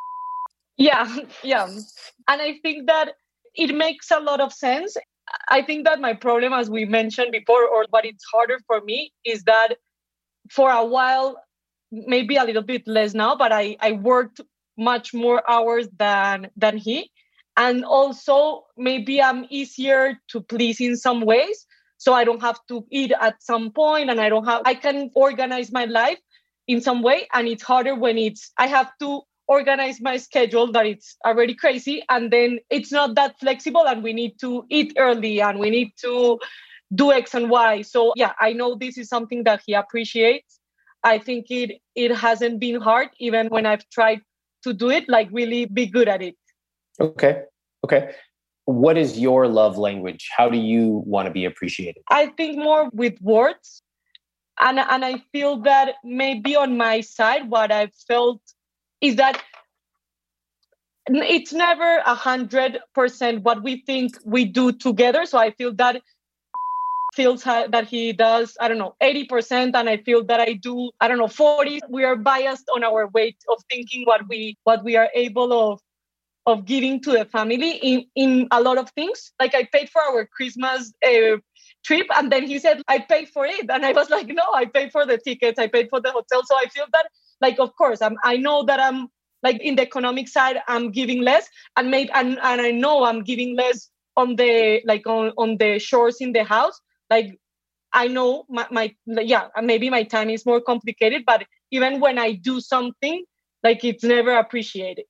Yeah, 0.77 1.17
yeah. 1.43 1.65
And 2.27 2.41
I 2.41 2.57
think 2.61 2.87
that 2.87 3.13
it 3.53 3.73
makes 3.73 4.11
a 4.11 4.19
lot 4.19 4.41
of 4.41 4.51
sense 4.51 4.97
I 5.49 5.61
think 5.61 5.85
that 5.85 5.99
my 5.99 6.13
problem, 6.13 6.53
as 6.53 6.69
we 6.69 6.85
mentioned 6.85 7.31
before, 7.31 7.67
or 7.67 7.85
what 7.89 8.05
it's 8.05 8.23
harder 8.31 8.59
for 8.67 8.81
me, 8.81 9.11
is 9.25 9.43
that 9.43 9.77
for 10.49 10.71
a 10.71 10.85
while, 10.85 11.37
maybe 11.91 12.35
a 12.35 12.43
little 12.43 12.61
bit 12.61 12.87
less 12.87 13.13
now, 13.13 13.35
but 13.35 13.51
I, 13.51 13.77
I 13.79 13.93
worked 13.93 14.41
much 14.77 15.13
more 15.13 15.49
hours 15.49 15.87
than 15.97 16.49
than 16.57 16.77
he. 16.77 17.11
And 17.57 17.85
also 17.85 18.65
maybe 18.77 19.21
I'm 19.21 19.45
easier 19.49 20.19
to 20.29 20.41
please 20.41 20.81
in 20.81 20.97
some 20.97 21.21
ways. 21.21 21.65
So 21.97 22.13
I 22.13 22.25
don't 22.25 22.41
have 22.41 22.59
to 22.67 22.85
eat 22.91 23.13
at 23.19 23.41
some 23.41 23.71
point 23.71 24.09
and 24.09 24.19
I 24.19 24.27
don't 24.27 24.45
have 24.45 24.63
I 24.65 24.73
can 24.73 25.09
organize 25.15 25.71
my 25.71 25.85
life 25.85 26.19
in 26.67 26.81
some 26.81 27.01
way. 27.01 27.27
And 27.33 27.47
it's 27.47 27.63
harder 27.63 27.95
when 27.95 28.17
it's 28.17 28.51
I 28.57 28.67
have 28.67 28.91
to 28.99 29.21
organize 29.47 30.01
my 30.01 30.17
schedule 30.17 30.71
that 30.71 30.85
it's 30.85 31.17
already 31.25 31.53
crazy 31.53 32.03
and 32.09 32.31
then 32.31 32.59
it's 32.69 32.91
not 32.91 33.15
that 33.15 33.39
flexible 33.39 33.87
and 33.87 34.03
we 34.03 34.13
need 34.13 34.39
to 34.39 34.65
eat 34.69 34.93
early 34.97 35.41
and 35.41 35.59
we 35.59 35.69
need 35.69 35.91
to 36.01 36.39
do 36.93 37.11
x 37.11 37.33
and 37.33 37.49
y. 37.49 37.81
So 37.81 38.13
yeah 38.15 38.33
i 38.39 38.53
know 38.53 38.75
this 38.75 38.97
is 38.97 39.09
something 39.09 39.43
that 39.43 39.61
he 39.65 39.73
appreciates. 39.73 40.59
I 41.03 41.19
think 41.19 41.45
it 41.49 41.79
it 41.95 42.15
hasn't 42.15 42.59
been 42.59 42.81
hard 42.81 43.09
even 43.19 43.47
when 43.47 43.65
i've 43.65 43.87
tried 43.89 44.21
to 44.63 44.73
do 44.73 44.89
it 44.89 45.07
like 45.07 45.29
really 45.31 45.65
be 45.65 45.85
good 45.85 46.07
at 46.07 46.21
it. 46.21 46.35
Okay 46.99 47.43
okay. 47.83 48.11
What 48.65 48.97
is 48.97 49.19
your 49.19 49.47
love 49.47 49.77
language? 49.77 50.27
How 50.35 50.49
do 50.49 50.57
you 50.57 51.03
want 51.05 51.27
to 51.27 51.31
be 51.31 51.45
appreciated? 51.45 52.01
I 52.09 52.27
think 52.37 52.57
more 52.57 52.89
with 52.93 53.13
words. 53.21 53.83
And 54.59 54.79
and 54.79 55.03
i 55.03 55.15
feel 55.33 55.57
that 55.63 55.95
maybe 56.03 56.55
on 56.55 56.77
my 56.77 57.01
side 57.01 57.49
what 57.49 57.73
i've 57.77 57.95
felt 58.07 58.41
is 59.01 59.15
that 59.17 59.41
it's 61.07 61.53
never 61.53 61.97
a 62.05 62.15
hundred 62.15 62.79
percent 62.93 63.43
what 63.43 63.61
we 63.63 63.83
think 63.85 64.17
we 64.25 64.45
do 64.45 64.71
together. 64.71 65.25
So 65.25 65.37
I 65.37 65.51
feel 65.51 65.73
that 65.75 66.01
feels 67.15 67.43
that 67.43 67.87
he 67.87 68.11
does 68.11 68.57
i 68.59 68.67
don't 68.67 68.77
know 68.77 68.93
80% 69.01 69.73
and 69.73 69.87
i 69.87 69.95
feel 69.95 70.25
that 70.25 70.41
i 70.41 70.51
do 70.51 70.91
i 70.99 71.07
don't 71.07 71.17
know 71.17 71.29
40 71.29 71.79
we 71.87 72.03
are 72.03 72.17
biased 72.17 72.69
on 72.75 72.83
our 72.83 73.07
way 73.07 73.33
of 73.47 73.63
thinking 73.69 74.03
what 74.03 74.27
we 74.27 74.57
what 74.65 74.83
we 74.83 74.97
are 74.97 75.09
able 75.15 75.53
of 75.53 75.79
of 76.45 76.65
giving 76.65 77.01
to 77.01 77.11
the 77.11 77.25
family 77.25 77.71
in 77.77 78.05
in 78.15 78.47
a 78.51 78.61
lot 78.61 78.77
of 78.77 78.89
things. 78.91 79.31
Like 79.39 79.55
I 79.55 79.67
paid 79.71 79.89
for 79.89 80.01
our 80.01 80.27
Christmas 80.27 80.93
uh, 81.05 81.37
trip, 81.83 82.07
and 82.15 82.31
then 82.31 82.47
he 82.47 82.59
said 82.59 82.81
I 82.87 82.99
paid 82.99 83.29
for 83.29 83.45
it, 83.45 83.69
and 83.69 83.85
I 83.85 83.91
was 83.91 84.09
like, 84.09 84.27
no, 84.27 84.43
I 84.53 84.65
paid 84.65 84.91
for 84.91 85.05
the 85.05 85.17
tickets, 85.17 85.59
I 85.59 85.67
paid 85.67 85.89
for 85.89 85.99
the 85.99 86.11
hotel. 86.11 86.41
So 86.45 86.55
I 86.55 86.65
feel 86.67 86.85
that 86.93 87.07
like 87.41 87.59
of 87.59 87.75
course 87.75 88.01
I'm 88.01 88.17
I 88.23 88.37
know 88.37 88.63
that 88.63 88.79
I'm 88.79 89.07
like 89.43 89.61
in 89.61 89.75
the 89.75 89.83
economic 89.83 90.27
side 90.27 90.57
I'm 90.67 90.91
giving 90.91 91.21
less, 91.21 91.47
and 91.75 91.91
maybe 91.91 92.09
and, 92.11 92.39
and 92.41 92.61
I 92.61 92.71
know 92.71 93.03
I'm 93.03 93.23
giving 93.23 93.55
less 93.55 93.89
on 94.17 94.35
the 94.35 94.81
like 94.85 95.05
on 95.07 95.31
on 95.37 95.57
the 95.57 95.79
shores 95.79 96.17
in 96.19 96.33
the 96.33 96.43
house. 96.43 96.79
Like 97.09 97.37
I 97.93 98.07
know 98.07 98.45
my, 98.49 98.67
my 98.71 98.95
yeah 99.05 99.47
maybe 99.61 99.89
my 99.89 100.03
time 100.03 100.29
is 100.29 100.45
more 100.45 100.61
complicated, 100.61 101.23
but 101.25 101.45
even 101.71 101.99
when 101.99 102.17
I 102.17 102.33
do 102.33 102.59
something, 102.59 103.23
like 103.63 103.83
it's 103.83 104.03
never 104.03 104.37
appreciated. 104.37 105.05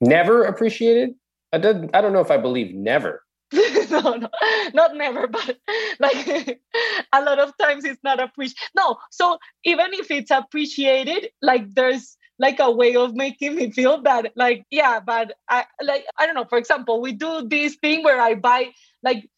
Never 0.00 0.44
appreciated? 0.44 1.14
I 1.52 1.58
don't 1.58 1.94
I 1.94 2.00
don't 2.00 2.12
know 2.12 2.20
if 2.20 2.30
I 2.30 2.38
believe 2.38 2.74
never. 2.74 3.22
no, 3.90 4.14
no, 4.14 4.28
not 4.72 4.96
never, 4.96 5.26
but 5.26 5.58
like 6.00 6.60
a 7.12 7.22
lot 7.22 7.38
of 7.38 7.52
times 7.58 7.84
it's 7.84 8.02
not 8.02 8.20
appreciated. 8.20 8.58
No, 8.76 8.96
so 9.10 9.38
even 9.64 9.92
if 9.92 10.10
it's 10.10 10.30
appreciated, 10.30 11.30
like 11.42 11.74
there's 11.74 12.16
like 12.38 12.58
a 12.60 12.70
way 12.70 12.96
of 12.96 13.14
making 13.14 13.56
me 13.56 13.70
feel 13.70 14.00
bad. 14.00 14.32
like 14.36 14.64
yeah, 14.70 15.00
but 15.00 15.32
I 15.48 15.64
like 15.82 16.04
I 16.18 16.26
don't 16.26 16.34
know. 16.34 16.46
For 16.48 16.58
example, 16.58 17.00
we 17.00 17.12
do 17.12 17.46
this 17.48 17.76
thing 17.76 18.02
where 18.02 18.20
I 18.20 18.34
buy 18.34 18.72
like 19.02 19.28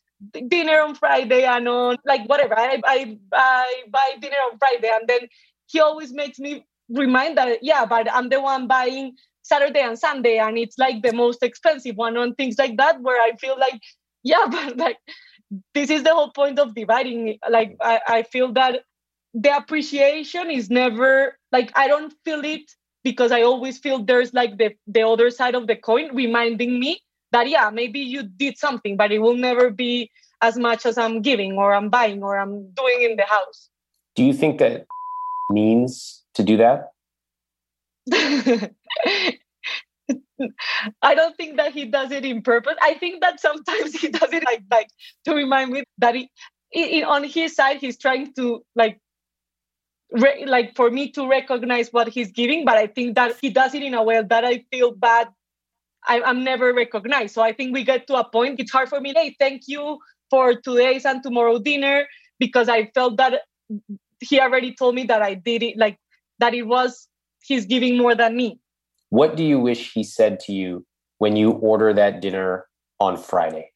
dinner 0.49 0.81
on 0.81 0.95
Friday 0.95 1.45
and 1.45 1.69
on 1.69 1.99
like 2.05 2.29
whatever. 2.29 2.59
I 2.59 2.81
I 2.85 3.19
I 3.33 3.83
buy 3.91 4.13
dinner 4.21 4.37
on 4.51 4.59
Friday 4.59 4.91
and 4.95 5.09
then 5.09 5.29
he 5.67 5.81
always 5.81 6.13
makes 6.13 6.39
me 6.39 6.65
remind 6.89 7.37
that 7.39 7.59
yeah, 7.63 7.85
but 7.85 8.11
I'm 8.13 8.29
the 8.29 8.41
one 8.41 8.67
buying 8.69 9.17
Saturday 9.43 9.81
and 9.81 9.99
Sunday 9.99 10.39
and 10.39 10.57
it's 10.57 10.79
like 10.79 11.03
the 11.03 11.13
most 11.13 11.43
expensive 11.43 11.97
one 11.97 12.17
on 12.17 12.35
things 12.35 12.57
like 12.59 12.77
that 12.79 13.01
where 13.03 13.21
I 13.21 13.37
feel 13.37 13.59
like 13.59 13.81
yeah, 14.25 14.47
but 14.51 14.77
like 14.77 14.99
this 15.75 15.91
is 15.91 16.03
the 16.03 16.13
whole 16.13 16.33
point 16.33 16.59
of 16.59 16.75
dividing. 16.75 17.39
Like 17.49 17.77
I, 17.81 18.01
I 18.09 18.23
feel 18.25 18.53
that 18.55 18.81
the 19.35 19.57
appreciation 19.57 20.51
is 20.51 20.71
never 20.71 21.39
like 21.53 21.71
I 21.77 21.87
don't 21.87 22.13
feel 22.25 22.45
it 22.45 22.71
because 23.05 23.31
I 23.31 23.43
always 23.43 23.79
feel 23.79 24.03
there's 24.03 24.33
like 24.33 24.59
the 24.59 24.75
the 24.87 25.03
other 25.03 25.31
side 25.31 25.55
of 25.55 25.67
the 25.67 25.77
coin 25.77 26.15
reminding 26.15 26.81
me 26.81 27.01
that 27.33 27.49
yeah, 27.49 27.71
maybe 27.71 28.01
you 28.01 28.23
did 28.23 28.59
something, 28.59 28.97
but 28.97 29.13
it 29.13 29.19
will 29.19 29.37
never 29.37 29.71
be 29.71 30.11
as 30.41 30.57
much 30.57 30.87
as 30.87 30.99
I'm 30.99 31.23
giving 31.23 31.59
or 31.59 31.75
I'm 31.75 31.91
buying 31.91 32.23
or 32.23 32.39
I'm 32.39 32.71
doing 32.73 33.03
in 33.03 33.17
the 33.17 33.25
house. 33.25 33.71
Do 34.15 34.25
you 34.25 34.33
think 34.33 34.59
that 34.59 34.87
means 35.51 36.23
to 36.35 36.43
do 36.43 36.57
that? 36.59 36.91
I 41.03 41.15
don't 41.15 41.37
think 41.37 41.57
that 41.57 41.73
he 41.73 41.87
does 41.87 42.11
it 42.11 42.25
in 42.25 42.43
purpose. 42.43 42.75
I 42.83 42.95
think 42.95 43.21
that 43.23 43.41
sometimes 43.41 43.95
he 44.01 44.09
does 44.09 44.33
it 44.33 44.45
like 44.45 44.63
like 44.71 44.89
to 45.27 45.35
remind 45.35 45.71
me 45.71 45.85
that 45.99 46.15
he, 46.15 46.31
he 46.71 47.03
on 47.03 47.25
his 47.25 47.55
side 47.55 47.79
he's 47.79 47.99
trying 47.99 48.33
to 48.35 48.65
like 48.75 48.99
re, 50.13 50.45
like 50.47 50.75
for 50.77 50.91
me 50.91 51.11
to 51.13 51.29
recognize 51.29 51.93
what 51.93 52.09
he's 52.09 52.33
giving, 52.33 52.65
but 52.65 52.77
I 52.77 52.87
think 52.87 53.15
that 53.17 53.37
he 53.41 53.51
does 53.51 53.75
it 53.75 53.83
in 53.83 53.95
a 53.95 54.03
way 54.03 54.23
that 54.23 54.45
I 54.45 54.65
feel 54.71 54.93
bad. 54.93 55.29
I, 56.07 56.21
I'm 56.23 56.45
never 56.45 56.75
recognized. 56.75 57.35
So 57.35 57.43
I 57.43 57.53
think 57.53 57.73
we 57.73 57.83
get 57.85 58.07
to 58.09 58.17
a 58.17 58.29
point. 58.29 58.61
It's 58.61 58.73
hard 58.73 58.89
for 58.89 59.01
me. 59.01 59.13
Hey, 59.17 59.37
thank 59.39 59.63
you 59.67 59.99
for 60.31 60.55
today's 60.55 61.05
and 61.05 61.23
tomorrow 61.23 61.59
dinner 61.59 62.07
because 62.39 62.69
I 62.69 62.91
felt 62.95 63.17
that 63.17 63.43
he 64.21 64.41
already 64.41 64.75
told 64.75 64.95
me 64.95 65.05
that 65.05 65.23
I 65.23 65.35
did 65.35 65.63
it 65.63 65.77
like 65.79 65.99
that 66.39 66.55
it 66.55 66.63
was 66.63 67.09
he's 67.43 67.67
giving 67.67 67.97
more 67.97 68.15
than 68.15 68.37
me. 68.37 68.59
What 69.15 69.37
do 69.37 69.45
you 69.45 69.61
wish 69.61 69.93
he 69.93 70.03
said 70.03 70.41
to 70.41 70.53
you 70.53 70.85
when 71.19 71.37
you 71.37 71.53
order 71.53 71.95
that 71.95 72.21
dinner 72.21 72.67
on 72.99 73.17
Friday? 73.17 73.71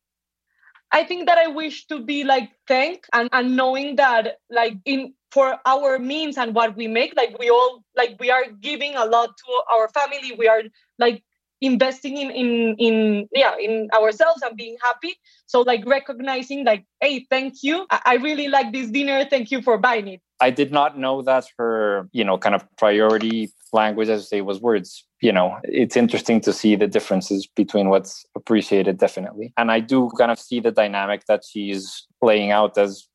I 0.90 1.04
think 1.04 1.28
that 1.28 1.38
I 1.38 1.46
wish 1.46 1.86
to 1.86 2.00
be 2.00 2.24
like 2.24 2.50
thank 2.66 3.04
and, 3.12 3.28
and 3.30 3.54
knowing 3.54 3.94
that 4.02 4.38
like 4.50 4.74
in 4.84 5.14
for 5.30 5.60
our 5.64 6.00
means 6.00 6.38
and 6.38 6.56
what 6.56 6.76
we 6.76 6.88
make, 6.88 7.14
like 7.16 7.38
we 7.38 7.50
all 7.50 7.84
like 7.96 8.16
we 8.18 8.32
are 8.32 8.46
giving 8.60 8.96
a 8.96 9.04
lot 9.04 9.28
to 9.28 9.62
our 9.72 9.88
family. 9.90 10.34
We 10.36 10.48
are 10.48 10.62
like 10.98 11.22
investing 11.60 12.16
in 12.16 12.32
in 12.32 12.74
in 12.80 13.28
yeah 13.32 13.54
in 13.60 13.88
ourselves 13.94 14.42
and 14.42 14.56
being 14.56 14.76
happy. 14.82 15.14
So 15.46 15.60
like 15.60 15.86
recognizing 15.86 16.64
like 16.64 16.84
hey 17.00 17.26
thank 17.30 17.62
you. 17.62 17.86
I, 17.90 18.00
I 18.06 18.14
really 18.16 18.48
like 18.48 18.72
this 18.72 18.90
dinner. 18.90 19.24
Thank 19.24 19.52
you 19.52 19.62
for 19.62 19.78
buying 19.78 20.08
it. 20.08 20.20
I 20.40 20.50
did 20.50 20.72
not 20.72 20.98
know 20.98 21.22
that 21.22 21.46
her 21.58 22.08
you 22.10 22.24
know 22.24 22.38
kind 22.38 22.56
of 22.56 22.64
priority 22.76 23.52
language 23.72 24.08
as 24.08 24.22
I 24.22 24.24
say 24.24 24.40
was 24.40 24.60
words 24.60 25.04
you 25.20 25.32
know 25.32 25.58
it's 25.64 25.96
interesting 25.96 26.40
to 26.40 26.52
see 26.52 26.76
the 26.76 26.86
differences 26.86 27.46
between 27.46 27.88
what's 27.88 28.24
appreciated 28.36 28.98
definitely. 28.98 29.52
And 29.56 29.70
i 29.70 29.80
do 29.80 30.10
kind 30.18 30.30
of 30.30 30.38
see 30.38 30.60
the 30.60 30.72
dynamic 30.72 31.24
that 31.26 31.42
she's 31.48 32.06
laying 32.22 32.50
out 32.50 32.76
as 32.78 33.06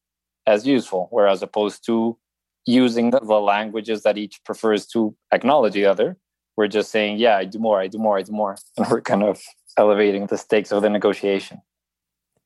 as 0.46 0.68
useful 0.68 1.08
whereas 1.12 1.42
opposed 1.42 1.86
to 1.86 2.18
using 2.66 3.12
the, 3.12 3.20
languages 3.20 4.04
that 4.04 4.18
each 4.18 4.42
prefers 4.46 4.86
to 4.88 5.16
acknowledge 5.34 5.74
the 5.74 5.86
other 5.86 6.18
we're 6.56 6.68
just 6.68 6.92
saying 6.92 7.18
yeah 7.18 7.38
i 7.38 7.46
do 7.46 7.60
more 7.60 7.80
i 7.80 7.88
do 7.88 7.98
more 7.98 8.18
i 8.18 8.22
do 8.22 8.32
more. 8.32 8.56
And 8.78 8.88
we're 8.90 9.02
kind 9.02 9.24
of 9.24 9.42
elevating 9.78 10.28
the 10.28 10.38
stakes 10.38 10.72
of 10.72 10.82
the 10.82 10.90
negotiation. 10.90 11.62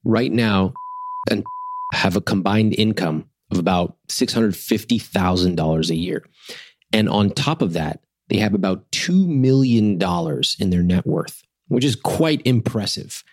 Right 0.03 0.31
now 0.31 0.73
and 1.29 1.43
have 1.93 2.15
a 2.15 2.21
combined 2.21 2.75
income 2.77 3.29
of 3.51 3.57
about 3.57 3.95
$650,000 4.09 5.89
a 5.89 5.95
year. 5.95 6.25
And 6.93 7.09
on 7.09 7.29
top 7.31 7.61
of 7.61 7.73
that, 7.73 8.01
they 8.29 8.37
have 8.37 8.53
about 8.53 8.89
$2 8.91 9.27
million 9.27 9.99
in 10.59 10.69
their 10.69 10.83
net 10.83 11.05
worth, 11.05 11.43
which 11.67 11.85
is 11.85 11.95
quite 11.95 12.41
impressive. 12.45 13.23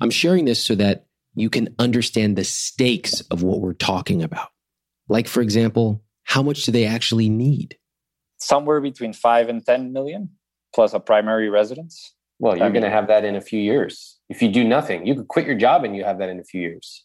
I'm 0.00 0.10
sharing 0.10 0.44
this 0.44 0.62
so 0.62 0.74
that 0.76 1.06
you 1.34 1.50
can 1.50 1.74
understand 1.78 2.36
the 2.36 2.44
stakes 2.44 3.20
of 3.22 3.42
what 3.42 3.60
we're 3.60 3.74
talking 3.74 4.22
about. 4.22 4.48
Like, 5.08 5.28
for 5.28 5.40
example, 5.40 6.02
how 6.24 6.42
much 6.42 6.64
do 6.64 6.72
they 6.72 6.84
actually 6.84 7.28
need? 7.28 7.76
Somewhere 8.38 8.80
between 8.80 9.12
five 9.12 9.48
and 9.48 9.64
10 9.64 9.92
million 9.92 10.30
plus 10.74 10.92
a 10.92 11.00
primary 11.00 11.48
residence. 11.48 12.14
Well, 12.38 12.56
you're 12.56 12.70
going 12.70 12.82
to 12.82 12.90
have 12.90 13.08
that 13.08 13.24
in 13.24 13.34
a 13.34 13.40
few 13.40 13.58
years. 13.58 14.18
If 14.28 14.42
you 14.42 14.48
do 14.48 14.62
nothing, 14.62 15.06
you 15.06 15.16
could 15.16 15.26
quit 15.26 15.46
your 15.46 15.56
job 15.56 15.82
and 15.84 15.96
you 15.96 16.04
have 16.04 16.18
that 16.18 16.28
in 16.28 16.38
a 16.38 16.44
few 16.44 16.60
years. 16.60 17.04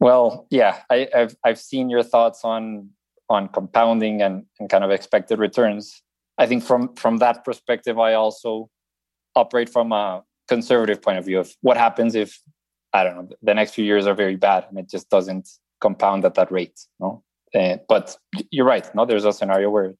Well, 0.00 0.46
yeah, 0.50 0.80
I, 0.90 1.08
have 1.12 1.36
I've 1.44 1.58
seen 1.58 1.90
your 1.90 2.02
thoughts 2.02 2.44
on 2.44 2.90
on 3.28 3.48
compounding 3.48 4.22
and, 4.22 4.44
and 4.58 4.68
kind 4.68 4.84
of 4.84 4.90
expected 4.90 5.38
returns. 5.38 6.02
I 6.38 6.46
think 6.46 6.62
from 6.62 6.94
from 6.94 7.18
that 7.18 7.44
perspective, 7.44 7.98
I 7.98 8.14
also 8.14 8.70
operate 9.34 9.68
from 9.68 9.92
a 9.92 10.22
conservative 10.48 11.00
point 11.00 11.18
of 11.18 11.24
view 11.24 11.38
of 11.40 11.54
what 11.62 11.76
happens 11.76 12.14
if 12.14 12.40
I 12.92 13.02
don't 13.02 13.16
know 13.16 13.28
the 13.42 13.54
next 13.54 13.72
few 13.72 13.84
years 13.84 14.06
are 14.06 14.14
very 14.14 14.36
bad 14.36 14.66
and 14.68 14.78
it 14.78 14.88
just 14.88 15.08
doesn't 15.10 15.48
compound 15.80 16.24
at 16.24 16.34
that 16.34 16.50
rate. 16.50 16.78
No, 17.00 17.22
uh, 17.54 17.78
but 17.88 18.16
you're 18.50 18.66
right. 18.66 18.92
No, 18.94 19.04
there's 19.04 19.24
a 19.24 19.32
scenario 19.32 19.70
where 19.70 19.94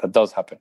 that 0.00 0.12
does 0.12 0.32
happen. 0.32 0.58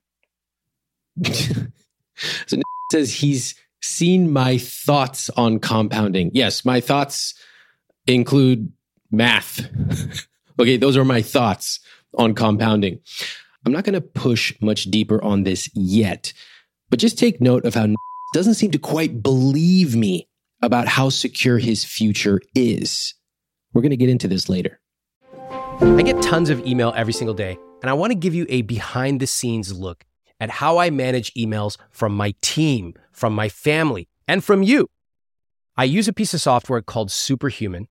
so 1.25 2.58
says 2.91 3.13
he's 3.13 3.55
seen 3.82 4.32
my 4.32 4.58
thoughts 4.58 5.29
on 5.32 5.60
compounding. 5.60 6.32
Yes, 6.34 6.65
my 6.65 6.82
thoughts 6.82 7.34
include 8.08 8.71
math. 9.12 9.67
okay, 10.60 10.77
those 10.77 10.97
are 10.97 11.05
my 11.05 11.21
thoughts 11.21 11.79
on 12.17 12.34
compounding. 12.34 13.00
I'm 13.65 13.72
not 13.72 13.84
going 13.84 13.93
to 13.93 14.02
push 14.02 14.54
much 14.62 14.86
deeper 14.86 15.24
on 15.24 15.43
this 15.43 15.69
yet, 15.74 16.34
but 16.89 17.00
just 17.00 17.19
take 17.19 17.41
note 17.41 17.65
of 17.65 17.76
how 17.76 17.88
doesn't 18.34 18.56
seem 18.56 18.72
to 18.72 18.80
quite 18.80 19.24
believe 19.24 19.95
me 19.95 20.28
about 20.62 20.88
how 20.88 21.10
secure 21.10 21.58
his 21.58 21.84
future 21.84 22.39
is. 22.56 23.13
We're 23.74 23.82
going 23.82 23.91
to 23.91 23.98
get 23.98 24.10
into 24.10 24.28
this 24.28 24.50
later. 24.50 24.80
I 25.82 26.02
get 26.02 26.22
tons 26.22 26.50
of 26.50 26.65
email 26.65 26.93
every 26.95 27.13
single 27.13 27.34
day, 27.34 27.58
and 27.82 27.89
I 27.89 27.93
want 27.93 28.12
to 28.12 28.15
give 28.15 28.36
you 28.36 28.45
a 28.50 28.62
behind 28.63 29.19
the 29.19 29.28
scenes 29.28 29.78
look 29.78 30.06
at 30.39 30.50
how 30.50 30.78
I 30.78 30.89
manage 30.89 31.34
emails 31.34 31.78
from 31.91 32.15
my 32.15 32.34
team, 32.41 32.93
from 33.12 33.34
my 33.34 33.50
family, 33.50 34.08
and 34.28 34.43
from 34.43 34.63
you. 34.63 34.89
I 35.78 35.86
use 35.86 36.08
a 36.08 36.13
piece 36.13 36.34
of 36.34 36.41
software 36.41 36.82
called 36.82 37.12
Superhuman 37.12 37.88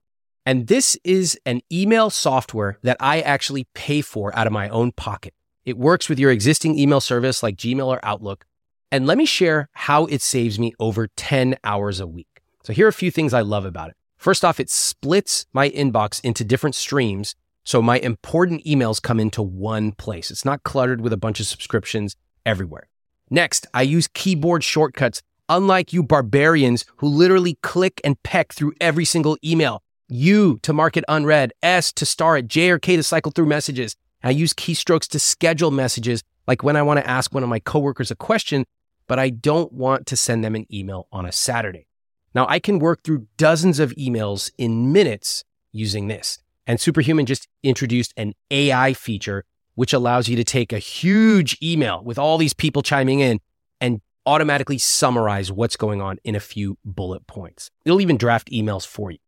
and 0.49 0.65
this 0.65 0.97
is 1.03 1.39
an 1.45 1.61
email 1.71 2.09
software 2.09 2.79
that 2.81 2.97
I 2.99 3.21
actually 3.21 3.67
pay 3.75 4.01
for 4.01 4.35
out 4.35 4.47
of 4.47 4.51
my 4.51 4.67
own 4.69 4.91
pocket. 4.91 5.35
It 5.63 5.77
works 5.77 6.09
with 6.09 6.17
your 6.17 6.31
existing 6.31 6.75
email 6.75 6.99
service 6.99 7.43
like 7.43 7.55
Gmail 7.55 7.85
or 7.85 7.99
Outlook. 8.01 8.47
And 8.91 9.05
let 9.05 9.19
me 9.19 9.27
share 9.27 9.69
how 9.73 10.07
it 10.07 10.23
saves 10.23 10.57
me 10.57 10.73
over 10.79 11.05
10 11.05 11.57
hours 11.63 11.99
a 11.99 12.07
week. 12.07 12.41
So 12.63 12.73
here 12.73 12.87
are 12.87 12.89
a 12.89 12.93
few 12.93 13.11
things 13.11 13.31
I 13.31 13.41
love 13.41 13.63
about 13.63 13.91
it. 13.91 13.95
First 14.17 14.43
off, 14.43 14.59
it 14.59 14.71
splits 14.71 15.45
my 15.53 15.69
inbox 15.69 16.19
into 16.23 16.43
different 16.43 16.75
streams. 16.75 17.35
So 17.63 17.79
my 17.79 17.99
important 17.99 18.65
emails 18.65 18.99
come 18.99 19.19
into 19.19 19.43
one 19.43 19.91
place. 19.91 20.31
It's 20.31 20.45
not 20.45 20.63
cluttered 20.63 20.99
with 20.99 21.13
a 21.13 21.17
bunch 21.17 21.39
of 21.39 21.45
subscriptions 21.45 22.15
everywhere. 22.43 22.87
Next, 23.29 23.67
I 23.75 23.83
use 23.83 24.07
keyboard 24.07 24.63
shortcuts, 24.63 25.21
unlike 25.47 25.93
you 25.93 26.01
barbarians 26.01 26.85
who 26.95 27.07
literally 27.07 27.59
click 27.61 28.01
and 28.03 28.19
peck 28.23 28.51
through 28.51 28.73
every 28.81 29.05
single 29.05 29.37
email. 29.45 29.83
U 30.09 30.59
to 30.63 30.73
mark 30.73 30.97
it 30.97 31.03
unread, 31.07 31.53
S 31.63 31.91
to 31.93 32.05
star 32.05 32.37
it, 32.37 32.47
J 32.47 32.69
or 32.71 32.79
K 32.79 32.95
to 32.95 33.03
cycle 33.03 33.31
through 33.31 33.45
messages. 33.45 33.95
I 34.23 34.31
use 34.31 34.53
keystrokes 34.53 35.07
to 35.09 35.19
schedule 35.19 35.71
messages, 35.71 36.23
like 36.47 36.63
when 36.63 36.75
I 36.75 36.81
want 36.81 36.99
to 36.99 37.09
ask 37.09 37.33
one 37.33 37.43
of 37.43 37.49
my 37.49 37.59
coworkers 37.59 38.11
a 38.11 38.15
question, 38.15 38.65
but 39.07 39.19
I 39.19 39.29
don't 39.29 39.71
want 39.71 40.05
to 40.07 40.17
send 40.17 40.43
them 40.43 40.55
an 40.55 40.65
email 40.73 41.07
on 41.11 41.25
a 41.25 41.31
Saturday. 41.31 41.87
Now, 42.35 42.45
I 42.47 42.59
can 42.59 42.79
work 42.79 43.03
through 43.03 43.27
dozens 43.37 43.79
of 43.79 43.91
emails 43.91 44.51
in 44.57 44.91
minutes 44.91 45.43
using 45.71 46.07
this. 46.07 46.39
And 46.67 46.79
Superhuman 46.79 47.25
just 47.25 47.47
introduced 47.63 48.13
an 48.17 48.33
AI 48.51 48.93
feature 48.93 49.45
which 49.79 49.93
allows 49.93 50.27
you 50.27 50.35
to 50.35 50.43
take 50.43 50.73
a 50.73 50.77
huge 50.77 51.57
email 51.63 52.03
with 52.03 52.19
all 52.19 52.37
these 52.37 52.51
people 52.51 52.81
chiming 52.81 53.21
in 53.21 53.39
and 53.79 54.01
automatically 54.25 54.77
summarize 54.77 55.53
what's 55.53 55.77
going 55.77 56.01
on 56.01 56.19
in 56.25 56.35
a 56.35 56.39
few 56.41 56.77
bullet 56.83 57.25
points. 57.27 57.71
It'll 57.85 58.01
even 58.01 58.17
draft 58.17 58.51
emails 58.51 58.85
for 58.85 59.09
you. 59.09 59.19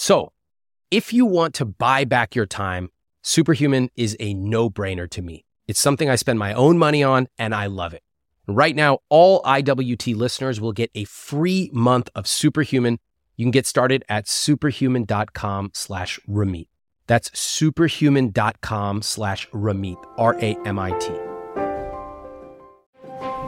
So, 0.00 0.32
if 0.92 1.12
you 1.12 1.26
want 1.26 1.54
to 1.54 1.64
buy 1.64 2.04
back 2.04 2.36
your 2.36 2.46
time, 2.46 2.90
Superhuman 3.24 3.90
is 3.96 4.16
a 4.20 4.32
no 4.32 4.70
brainer 4.70 5.10
to 5.10 5.20
me. 5.20 5.44
It's 5.66 5.80
something 5.80 6.08
I 6.08 6.14
spend 6.14 6.38
my 6.38 6.52
own 6.52 6.78
money 6.78 7.02
on 7.02 7.26
and 7.36 7.52
I 7.52 7.66
love 7.66 7.94
it. 7.94 8.04
Right 8.46 8.76
now, 8.76 9.00
all 9.08 9.42
IWT 9.42 10.14
listeners 10.14 10.60
will 10.60 10.70
get 10.70 10.92
a 10.94 11.02
free 11.02 11.68
month 11.72 12.10
of 12.14 12.28
Superhuman. 12.28 13.00
You 13.36 13.44
can 13.44 13.50
get 13.50 13.66
started 13.66 14.04
at 14.08 14.28
superhuman.com 14.28 15.72
slash 15.74 16.20
Ramit. 16.28 16.68
That's 17.08 17.36
superhuman.com 17.36 19.02
slash 19.02 19.48
Ramit, 19.48 19.96
R 20.16 20.38
A 20.40 20.56
M 20.64 20.78
I 20.78 20.96
T. 21.00 21.10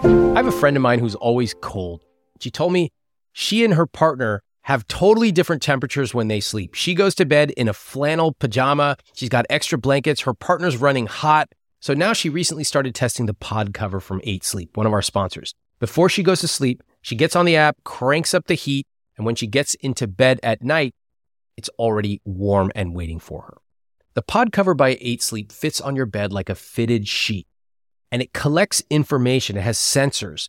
I 0.03 0.35
have 0.35 0.49
a 0.49 0.53
friend 0.53 0.77
of 0.77 0.83
mine 0.83 0.99
who's 0.99 1.15
always 1.15 1.55
cold. 1.61 2.05
She 2.41 2.51
told 2.51 2.73
me 2.73 2.91
she 3.33 3.65
and 3.65 3.75
her 3.75 3.87
partner 3.87 4.43
have 4.71 4.87
totally 4.87 5.33
different 5.33 5.63
temperatures 5.63 6.15
when 6.15 6.29
they 6.29 6.39
sleep. 6.39 6.75
She 6.75 6.95
goes 6.95 7.17
to 7.17 7.27
bed 7.27 7.51
in 7.51 7.67
a 7.67 7.73
flannel 7.73 8.35
pajama. 8.39 8.97
She's 9.15 9.29
got 9.29 9.45
extra 9.51 9.77
blankets. 9.77 10.21
Her 10.21 10.33
partner's 10.33 10.77
running 10.77 11.07
hot. 11.07 11.49
So 11.81 11.93
now 11.93 12.13
she 12.13 12.29
recently 12.29 12.63
started 12.63 12.95
testing 12.95 13.27
the 13.27 13.35
pod 13.35 13.75
cover 13.75 13.99
from 13.99 14.21
8 14.23 14.45
Sleep, 14.45 14.77
one 14.77 14.87
of 14.87 14.93
our 14.93 15.03
sponsors. 15.03 15.55
Before 15.81 16.09
she 16.09 16.23
goes 16.23 16.41
to 16.41 16.49
sleep, 16.49 16.85
she 17.03 17.17
gets 17.17 17.35
on 17.35 17.47
the 17.47 17.57
app, 17.57 17.79
cranks 17.83 18.33
up 18.33 18.47
the 18.47 18.55
heat, 18.55 18.87
and 19.17 19.27
when 19.27 19.35
she 19.35 19.49
gets 19.49 19.75
into 19.75 20.07
bed 20.07 20.39
at 20.45 20.63
night, 20.63 20.95
it's 21.57 21.71
already 21.71 22.21
warm 22.25 22.71
and 22.77 22.95
waiting 22.95 23.19
for 23.19 23.43
her. 23.43 23.57
The 24.15 24.23
pod 24.23 24.53
cover 24.53 24.75
by 24.75 24.99
8 25.01 25.21
Sleep 25.21 25.51
fits 25.51 25.81
on 25.81 25.97
your 25.97 26.07
bed 26.07 26.33
like 26.33 26.49
a 26.49 26.55
fitted 26.55 27.09
sheet, 27.09 27.49
and 28.13 28.23
it 28.23 28.33
collects 28.33 28.85
information. 28.89 29.57
It 29.57 29.63
has 29.63 29.79
sensors. 29.79 30.49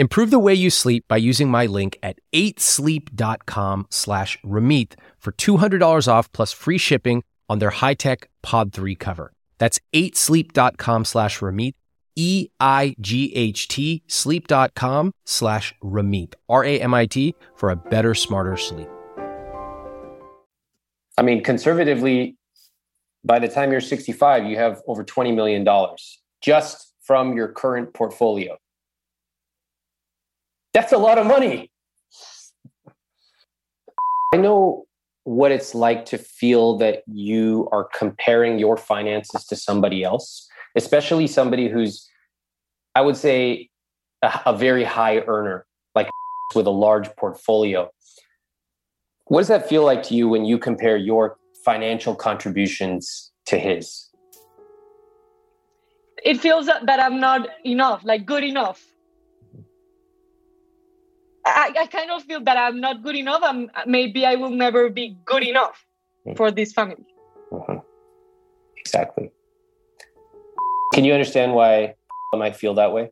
Improve 0.00 0.30
the 0.30 0.38
way 0.38 0.54
you 0.54 0.70
sleep 0.70 1.04
by 1.08 1.18
using 1.18 1.50
my 1.50 1.66
link 1.66 1.98
at 2.02 2.18
8sleep.com 2.32 3.86
slash 3.90 4.38
Ramit 4.42 4.94
for 5.18 5.32
$200 5.32 6.08
off 6.08 6.32
plus 6.32 6.54
free 6.54 6.78
shipping 6.78 7.22
on 7.50 7.58
their 7.58 7.68
high-tech 7.68 8.30
Pod 8.40 8.72
3 8.72 8.94
cover. 8.94 9.30
That's 9.58 9.78
8sleep.com 9.92 11.04
slash 11.04 11.40
Ramit, 11.40 11.74
E-I-G-H-T, 12.16 14.02
sleep.com 14.06 15.12
slash 15.26 15.74
Ramit, 15.84 16.32
R-A-M-I-T, 16.48 17.34
for 17.54 17.68
a 17.68 17.76
better, 17.76 18.14
smarter 18.14 18.56
sleep. 18.56 18.88
I 21.18 21.22
mean, 21.22 21.44
conservatively, 21.44 22.38
by 23.22 23.38
the 23.38 23.48
time 23.48 23.70
you're 23.70 23.82
65, 23.82 24.46
you 24.46 24.56
have 24.56 24.80
over 24.86 25.04
$20 25.04 25.34
million 25.34 25.68
just 26.40 26.94
from 27.02 27.36
your 27.36 27.48
current 27.48 27.92
portfolio. 27.92 28.56
That's 30.72 30.92
a 30.92 30.98
lot 30.98 31.18
of 31.18 31.26
money. 31.26 31.70
I 34.32 34.36
know 34.36 34.84
what 35.24 35.50
it's 35.52 35.74
like 35.74 36.04
to 36.06 36.18
feel 36.18 36.78
that 36.78 37.02
you 37.06 37.68
are 37.72 37.84
comparing 37.84 38.58
your 38.58 38.76
finances 38.76 39.44
to 39.46 39.56
somebody 39.56 40.04
else, 40.04 40.48
especially 40.76 41.26
somebody 41.26 41.68
who's, 41.68 42.08
I 42.94 43.00
would 43.00 43.16
say, 43.16 43.68
a, 44.22 44.40
a 44.46 44.56
very 44.56 44.84
high 44.84 45.18
earner, 45.18 45.66
like 45.94 46.08
with 46.54 46.66
a 46.66 46.70
large 46.70 47.14
portfolio. 47.16 47.90
What 49.26 49.40
does 49.40 49.48
that 49.48 49.68
feel 49.68 49.84
like 49.84 50.02
to 50.04 50.14
you 50.14 50.28
when 50.28 50.44
you 50.44 50.58
compare 50.58 50.96
your 50.96 51.36
financial 51.64 52.14
contributions 52.14 53.32
to 53.46 53.58
his? 53.58 54.08
It 56.24 56.40
feels 56.40 56.66
that 56.66 57.00
I'm 57.00 57.18
not 57.18 57.48
enough, 57.64 58.02
like 58.04 58.26
good 58.26 58.44
enough. 58.44 58.82
I, 61.46 61.72
I 61.80 61.86
kind 61.86 62.10
of 62.10 62.22
feel 62.24 62.40
that 62.44 62.56
I'm 62.56 62.80
not 62.80 63.02
good 63.02 63.16
enough. 63.16 63.40
I'm, 63.42 63.70
maybe 63.86 64.26
I 64.26 64.34
will 64.34 64.50
never 64.50 64.90
be 64.90 65.16
good 65.24 65.42
enough 65.42 65.84
for 66.36 66.50
this 66.50 66.72
family. 66.72 67.06
Mm-hmm. 67.52 67.78
Exactly. 68.78 69.30
Can 70.92 71.04
you 71.04 71.12
understand 71.12 71.54
why 71.54 71.94
I 72.34 72.36
might 72.36 72.56
feel 72.56 72.74
that 72.74 72.92
way? 72.92 73.10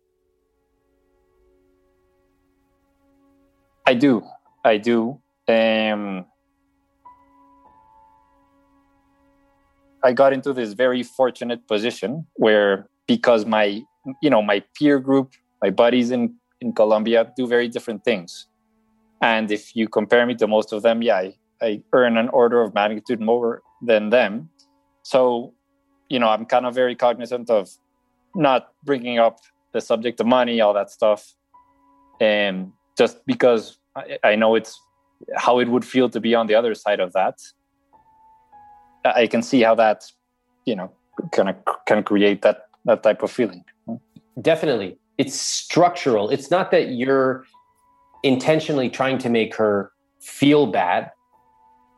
I 3.86 3.94
do. 3.94 4.22
I 4.64 4.76
do. 4.76 5.20
Um, 5.46 6.26
I 10.02 10.12
got 10.12 10.32
into 10.32 10.52
this 10.52 10.74
very 10.74 11.02
fortunate 11.02 11.66
position 11.66 12.26
where 12.34 12.88
because 13.06 13.46
my 13.46 13.82
you 14.22 14.30
know 14.30 14.42
my 14.42 14.62
peer 14.74 14.98
group, 14.98 15.32
my 15.62 15.70
buddies 15.70 16.10
in 16.10 16.34
in 16.60 16.72
Colombia 16.72 17.32
do 17.36 17.46
very 17.46 17.68
different 17.68 18.04
things. 18.04 18.46
And 19.20 19.50
if 19.50 19.74
you 19.74 19.88
compare 19.88 20.26
me 20.26 20.34
to 20.36 20.46
most 20.46 20.72
of 20.72 20.82
them, 20.82 21.02
yeah, 21.02 21.16
I, 21.16 21.34
I 21.60 21.82
earn 21.92 22.16
an 22.16 22.28
order 22.28 22.62
of 22.62 22.74
magnitude 22.74 23.20
more 23.20 23.62
than 23.82 24.10
them. 24.10 24.50
So, 25.02 25.54
you 26.08 26.18
know, 26.18 26.28
I'm 26.28 26.46
kind 26.46 26.66
of 26.66 26.74
very 26.74 26.94
cognizant 26.94 27.50
of 27.50 27.68
not 28.34 28.72
bringing 28.84 29.18
up 29.18 29.40
the 29.72 29.80
subject 29.80 30.20
of 30.20 30.26
money, 30.26 30.60
all 30.60 30.74
that 30.74 30.90
stuff. 30.90 31.34
And 32.20 32.72
just 32.96 33.24
because 33.26 33.78
I, 33.96 34.18
I 34.22 34.36
know 34.36 34.54
it's 34.54 34.80
how 35.36 35.58
it 35.58 35.68
would 35.68 35.84
feel 35.84 36.08
to 36.10 36.20
be 36.20 36.34
on 36.34 36.46
the 36.46 36.54
other 36.54 36.74
side 36.74 37.00
of 37.00 37.12
that. 37.12 37.38
I 39.04 39.26
can 39.26 39.42
see 39.42 39.62
how 39.62 39.74
that, 39.76 40.04
you 40.64 40.76
know, 40.76 40.92
kind 41.32 41.48
of 41.48 41.56
can 41.86 42.02
create 42.02 42.42
that 42.42 42.68
that 42.84 43.02
type 43.02 43.22
of 43.22 43.30
feeling. 43.30 43.64
Definitely 44.40 44.98
it's 45.18 45.38
structural. 45.38 46.30
It's 46.30 46.50
not 46.50 46.70
that 46.70 46.90
you're 46.92 47.44
intentionally 48.22 48.88
trying 48.88 49.18
to 49.18 49.28
make 49.28 49.54
her 49.56 49.92
feel 50.20 50.66
bad. 50.66 51.10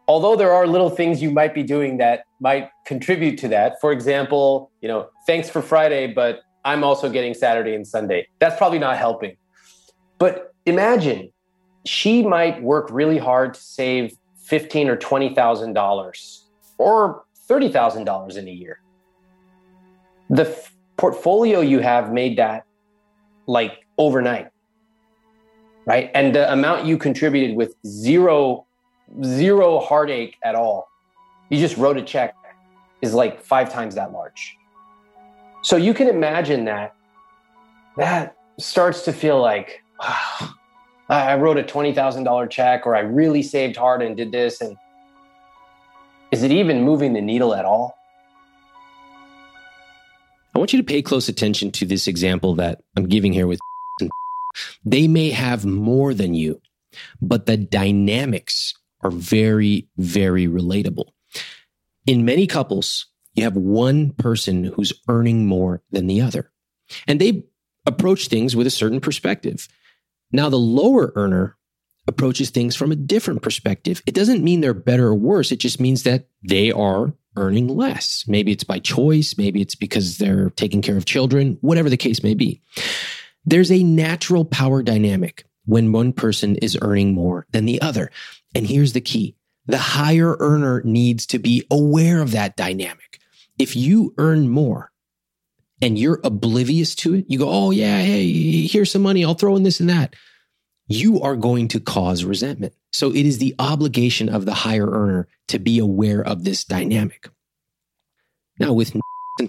Although 0.08 0.34
there 0.34 0.52
are 0.52 0.66
little 0.66 0.90
things 0.90 1.22
you 1.22 1.30
might 1.30 1.54
be 1.54 1.62
doing 1.62 1.98
that 1.98 2.24
might 2.40 2.70
contribute 2.84 3.38
to 3.38 3.48
that. 3.48 3.80
For 3.80 3.92
example, 3.92 4.72
you 4.80 4.88
know, 4.88 5.08
thanks 5.26 5.48
for 5.48 5.62
Friday, 5.62 6.08
but 6.08 6.40
I'm 6.64 6.82
also 6.82 7.08
getting 7.08 7.34
Saturday 7.34 7.74
and 7.74 7.86
Sunday. 7.86 8.26
That's 8.38 8.56
probably 8.56 8.78
not 8.78 8.96
helping. 8.96 9.36
But 10.18 10.54
imagine 10.66 11.32
she 11.84 12.22
might 12.22 12.60
work 12.62 12.88
really 12.90 13.18
hard 13.18 13.54
to 13.54 13.60
save 13.60 14.14
fifteen 14.42 14.88
or 14.88 14.96
twenty 14.96 15.34
thousand 15.34 15.74
dollars 15.74 16.48
or 16.76 17.24
thirty 17.46 17.68
thousand 17.70 18.04
dollars 18.04 18.36
in 18.36 18.48
a 18.48 18.50
year. 18.50 18.80
The 20.28 20.48
f- 20.48 20.74
portfolio 20.96 21.60
you 21.60 21.78
have 21.78 22.12
made 22.12 22.36
that 22.38 22.64
like 23.50 23.84
overnight 23.98 24.48
right? 25.86 26.10
And 26.14 26.34
the 26.34 26.52
amount 26.52 26.86
you 26.86 26.96
contributed 26.98 27.56
with 27.56 27.74
zero 27.86 28.66
zero 29.24 29.80
heartache 29.80 30.36
at 30.44 30.54
all 30.54 30.88
you 31.48 31.58
just 31.58 31.76
wrote 31.76 31.96
a 31.96 32.02
check 32.02 32.34
is 33.02 33.12
like 33.12 33.42
five 33.42 33.72
times 33.72 33.96
that 33.96 34.12
large. 34.12 34.56
So 35.62 35.76
you 35.76 35.92
can 35.92 36.08
imagine 36.08 36.64
that 36.66 36.94
that 37.96 38.36
starts 38.58 39.02
to 39.02 39.12
feel 39.12 39.40
like 39.40 39.82
i 41.08 41.34
wrote 41.34 41.58
a 41.58 41.62
$20000 41.62 42.50
check 42.50 42.86
or 42.86 42.94
i 42.94 43.00
really 43.00 43.42
saved 43.42 43.76
hard 43.76 44.00
and 44.00 44.16
did 44.16 44.30
this 44.30 44.60
and 44.60 44.76
is 46.30 46.44
it 46.44 46.52
even 46.52 46.82
moving 46.82 47.12
the 47.12 47.20
needle 47.20 47.52
at 47.54 47.64
all 47.64 47.98
I 50.54 50.58
want 50.58 50.72
you 50.72 50.78
to 50.78 50.84
pay 50.84 51.02
close 51.02 51.28
attention 51.28 51.70
to 51.72 51.86
this 51.86 52.06
example 52.06 52.54
that 52.56 52.82
I'm 52.96 53.06
giving 53.06 53.32
here 53.32 53.46
with 53.46 53.60
they 54.84 55.06
may 55.06 55.30
have 55.30 55.64
more 55.64 56.12
than 56.14 56.34
you, 56.34 56.60
but 57.20 57.46
the 57.46 57.56
dynamics 57.56 58.74
are 59.02 59.10
very, 59.10 59.88
very 59.96 60.46
relatable. 60.46 61.10
In 62.06 62.24
many 62.24 62.46
couples, 62.46 63.06
you 63.34 63.44
have 63.44 63.56
one 63.56 64.10
person 64.10 64.64
who's 64.64 64.92
earning 65.08 65.46
more 65.46 65.82
than 65.90 66.06
the 66.06 66.20
other, 66.20 66.50
and 67.06 67.20
they 67.20 67.44
approach 67.86 68.28
things 68.28 68.56
with 68.56 68.66
a 68.66 68.70
certain 68.70 69.00
perspective. 69.00 69.68
Now, 70.32 70.48
the 70.48 70.56
lower 70.56 71.12
earner 71.14 71.56
approaches 72.06 72.50
things 72.50 72.74
from 72.74 72.90
a 72.90 72.96
different 72.96 73.42
perspective. 73.42 74.02
It 74.06 74.14
doesn't 74.14 74.42
mean 74.42 74.60
they're 74.60 74.74
better 74.74 75.08
or 75.08 75.14
worse. 75.14 75.52
It 75.52 75.60
just 75.60 75.80
means 75.80 76.02
that 76.02 76.28
they 76.42 76.72
are 76.72 77.14
earning 77.36 77.68
less. 77.68 78.24
Maybe 78.26 78.52
it's 78.52 78.64
by 78.64 78.78
choice. 78.78 79.36
Maybe 79.38 79.60
it's 79.60 79.74
because 79.74 80.18
they're 80.18 80.50
taking 80.50 80.82
care 80.82 80.96
of 80.96 81.04
children, 81.04 81.58
whatever 81.60 81.88
the 81.88 81.96
case 81.96 82.22
may 82.22 82.34
be. 82.34 82.60
There's 83.44 83.72
a 83.72 83.82
natural 83.82 84.44
power 84.44 84.82
dynamic 84.82 85.44
when 85.66 85.92
one 85.92 86.12
person 86.12 86.56
is 86.56 86.78
earning 86.82 87.14
more 87.14 87.46
than 87.52 87.64
the 87.64 87.80
other. 87.80 88.10
And 88.54 88.66
here's 88.66 88.92
the 88.92 89.00
key. 89.00 89.36
The 89.66 89.78
higher 89.78 90.36
earner 90.40 90.82
needs 90.84 91.26
to 91.26 91.38
be 91.38 91.64
aware 91.70 92.20
of 92.20 92.32
that 92.32 92.56
dynamic. 92.56 93.20
If 93.58 93.76
you 93.76 94.14
earn 94.18 94.48
more 94.48 94.90
and 95.80 95.98
you're 95.98 96.20
oblivious 96.24 96.94
to 96.96 97.14
it, 97.14 97.26
you 97.28 97.38
go, 97.38 97.48
Oh 97.48 97.70
yeah, 97.70 98.00
hey, 98.00 98.66
here's 98.66 98.90
some 98.90 99.02
money. 99.02 99.24
I'll 99.24 99.34
throw 99.34 99.56
in 99.56 99.62
this 99.62 99.80
and 99.80 99.90
that. 99.90 100.14
You 100.88 101.20
are 101.20 101.36
going 101.36 101.68
to 101.68 101.80
cause 101.80 102.24
resentment. 102.24 102.74
So 102.92 103.10
it 103.14 103.26
is 103.26 103.38
the 103.38 103.54
obligation 103.58 104.28
of 104.28 104.46
the 104.46 104.54
higher 104.54 104.88
earner 104.88 105.28
to 105.48 105.58
be 105.58 105.78
aware 105.78 106.22
of 106.22 106.44
this 106.44 106.64
dynamic. 106.64 107.28
Now 108.58 108.72
with 108.72 108.94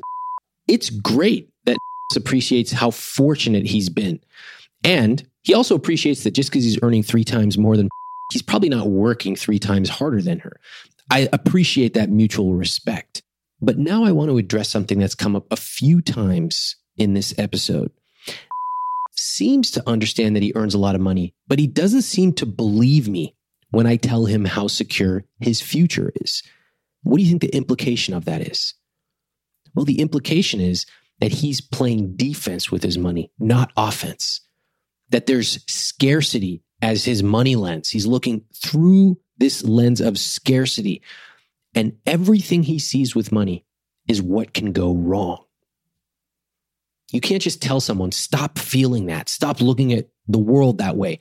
it's 0.67 0.89
great 0.89 1.49
that 1.65 1.77
appreciates 2.15 2.71
how 2.71 2.91
fortunate 2.91 3.65
he's 3.65 3.89
been. 3.89 4.19
And 4.83 5.27
he 5.43 5.53
also 5.53 5.75
appreciates 5.75 6.23
that 6.23 6.31
just 6.31 6.49
because 6.49 6.63
he's 6.63 6.79
earning 6.81 7.03
three 7.03 7.23
times 7.23 7.57
more 7.57 7.77
than 7.77 7.89
he's 8.31 8.41
probably 8.41 8.69
not 8.69 8.87
working 8.87 9.35
three 9.35 9.59
times 9.59 9.89
harder 9.89 10.21
than 10.21 10.39
her. 10.39 10.59
I 11.09 11.27
appreciate 11.33 11.93
that 11.95 12.09
mutual 12.09 12.53
respect. 12.53 13.21
But 13.61 13.77
now 13.77 14.03
I 14.03 14.11
want 14.11 14.31
to 14.31 14.37
address 14.37 14.69
something 14.69 14.97
that's 14.99 15.13
come 15.13 15.35
up 15.35 15.45
a 15.51 15.55
few 15.55 16.01
times 16.01 16.77
in 16.97 17.13
this 17.13 17.33
episode. 17.37 17.91
Seems 19.23 19.69
to 19.71 19.87
understand 19.87 20.35
that 20.35 20.41
he 20.41 20.51
earns 20.55 20.73
a 20.73 20.79
lot 20.79 20.95
of 20.95 21.01
money, 21.01 21.35
but 21.47 21.59
he 21.59 21.67
doesn't 21.67 22.01
seem 22.01 22.33
to 22.33 22.45
believe 22.47 23.07
me 23.07 23.35
when 23.69 23.85
I 23.85 23.95
tell 23.95 24.25
him 24.25 24.45
how 24.45 24.65
secure 24.65 25.25
his 25.39 25.61
future 25.61 26.11
is. 26.15 26.41
What 27.03 27.17
do 27.17 27.23
you 27.23 27.29
think 27.29 27.41
the 27.41 27.55
implication 27.55 28.15
of 28.15 28.25
that 28.25 28.41
is? 28.41 28.73
Well, 29.75 29.85
the 29.85 30.01
implication 30.01 30.59
is 30.59 30.87
that 31.19 31.33
he's 31.33 31.61
playing 31.61 32.15
defense 32.15 32.71
with 32.71 32.81
his 32.81 32.97
money, 32.97 33.31
not 33.37 33.71
offense. 33.77 34.41
That 35.11 35.27
there's 35.27 35.63
scarcity 35.71 36.63
as 36.81 37.05
his 37.05 37.21
money 37.21 37.55
lens. 37.55 37.91
He's 37.91 38.07
looking 38.07 38.45
through 38.55 39.19
this 39.37 39.63
lens 39.63 40.01
of 40.01 40.17
scarcity. 40.17 41.03
And 41.75 41.97
everything 42.07 42.63
he 42.63 42.79
sees 42.79 43.15
with 43.15 43.31
money 43.31 43.67
is 44.07 44.19
what 44.19 44.55
can 44.55 44.71
go 44.71 44.95
wrong. 44.95 45.45
You 47.11 47.19
can't 47.19 47.41
just 47.41 47.61
tell 47.61 47.81
someone, 47.81 48.13
stop 48.13 48.57
feeling 48.57 49.07
that, 49.07 49.27
stop 49.27 49.59
looking 49.59 49.91
at 49.91 50.07
the 50.27 50.39
world 50.39 50.77
that 50.77 50.95
way. 50.95 51.19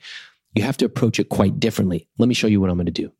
You 0.55 0.63
have 0.63 0.77
to 0.77 0.85
approach 0.85 1.19
it 1.19 1.27
quite 1.27 1.59
differently. 1.59 2.07
Let 2.17 2.29
me 2.29 2.33
show 2.33 2.47
you 2.47 2.61
what 2.61 2.69
I'm 2.69 2.77
going 2.77 2.85
to 2.85 2.91
do. 2.91 3.11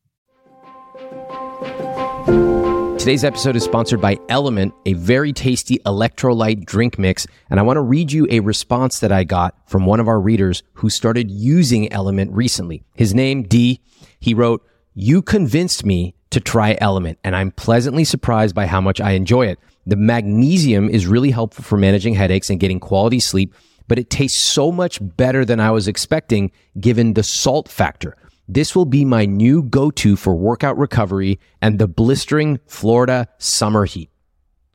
Today's 2.97 3.25
episode 3.25 3.57
is 3.57 3.63
sponsored 3.63 3.99
by 3.99 4.17
Element, 4.29 4.73
a 4.85 4.93
very 4.93 5.33
tasty 5.33 5.79
electrolyte 5.79 6.65
drink 6.65 6.97
mix. 6.97 7.27
And 7.49 7.59
I 7.59 7.63
want 7.63 7.75
to 7.75 7.81
read 7.81 8.11
you 8.11 8.25
a 8.29 8.39
response 8.39 8.99
that 8.99 9.11
I 9.11 9.25
got 9.25 9.55
from 9.67 9.85
one 9.85 9.99
of 9.99 10.07
our 10.07 10.21
readers 10.21 10.63
who 10.73 10.89
started 10.89 11.29
using 11.29 11.91
Element 11.91 12.31
recently. 12.31 12.83
His 12.95 13.13
name, 13.13 13.43
D, 13.43 13.81
he 14.19 14.33
wrote, 14.33 14.65
You 14.93 15.21
convinced 15.21 15.85
me 15.85 16.15
to 16.31 16.41
try 16.41 16.77
Element, 16.81 17.17
and 17.23 17.33
I'm 17.33 17.51
pleasantly 17.51 18.03
surprised 18.03 18.53
by 18.53 18.65
how 18.65 18.81
much 18.81 18.99
I 18.99 19.11
enjoy 19.11 19.47
it. 19.47 19.57
The 19.85 19.95
magnesium 19.95 20.89
is 20.89 21.07
really 21.07 21.31
helpful 21.31 21.63
for 21.63 21.77
managing 21.77 22.13
headaches 22.13 22.49
and 22.49 22.59
getting 22.59 22.81
quality 22.81 23.21
sleep, 23.21 23.55
but 23.87 23.97
it 23.97 24.09
tastes 24.09 24.41
so 24.41 24.69
much 24.69 24.99
better 25.01 25.45
than 25.45 25.61
I 25.61 25.71
was 25.71 25.87
expecting 25.87 26.51
given 26.77 27.13
the 27.13 27.23
salt 27.23 27.69
factor. 27.69 28.17
This 28.49 28.75
will 28.75 28.85
be 28.85 29.05
my 29.05 29.25
new 29.25 29.63
go-to 29.63 30.17
for 30.17 30.35
workout 30.35 30.77
recovery 30.77 31.39
and 31.61 31.79
the 31.79 31.87
blistering 31.87 32.59
Florida 32.67 33.29
summer 33.37 33.85
heat. 33.85 34.09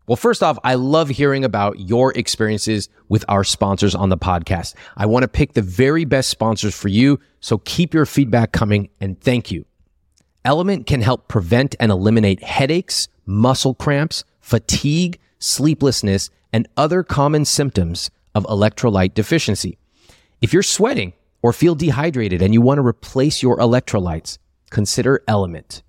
Well, 0.07 0.16
first 0.16 0.42
off, 0.42 0.59
I 0.64 0.76
love 0.76 1.11
hearing 1.11 1.44
about 1.44 1.79
your 1.81 2.16
experiences 2.16 2.88
with 3.11 3.24
our 3.29 3.44
sponsors 3.44 3.94
on 3.94 4.09
the 4.09 4.16
podcast. 4.16 4.74
I 4.96 5.05
want 5.05 5.24
to 5.24 5.29
pick 5.29 5.52
the 5.52 5.62
very 5.62 6.07
best 6.07 6.31
sponsors 6.31 6.74
for 6.74 6.88
you. 6.88 7.20
So 7.40 7.59
keep 7.59 7.92
your 7.92 8.07
feedback 8.07 8.52
coming 8.52 8.88
and 8.98 9.20
thank 9.20 9.50
you. 9.50 9.66
Element 10.47 10.87
can 10.87 11.03
help 11.03 11.27
prevent 11.27 11.75
and 11.81 11.91
eliminate 11.91 12.41
headaches, 12.41 13.09
muscle 13.27 13.75
cramps, 13.75 14.23
fatigue, 14.41 15.19
sleeplessness, 15.41 16.31
and 16.53 16.69
other 16.77 17.03
common 17.03 17.45
symptoms 17.45 18.13
of 18.33 18.45
electrolyte 18.45 19.13
deficiency. 19.13 19.77
If 20.41 20.53
you're 20.53 20.63
sweating, 20.63 21.15
or 21.43 21.53
feel 21.53 21.75
dehydrated 21.75 22.43
and 22.43 22.55
you 22.55 22.61
want 22.61 22.79
to 22.79 22.87
replace 22.87 23.43
your 23.43 23.59
electrolytes, 23.59 24.39
consider 24.71 25.23
Element. 25.27 25.83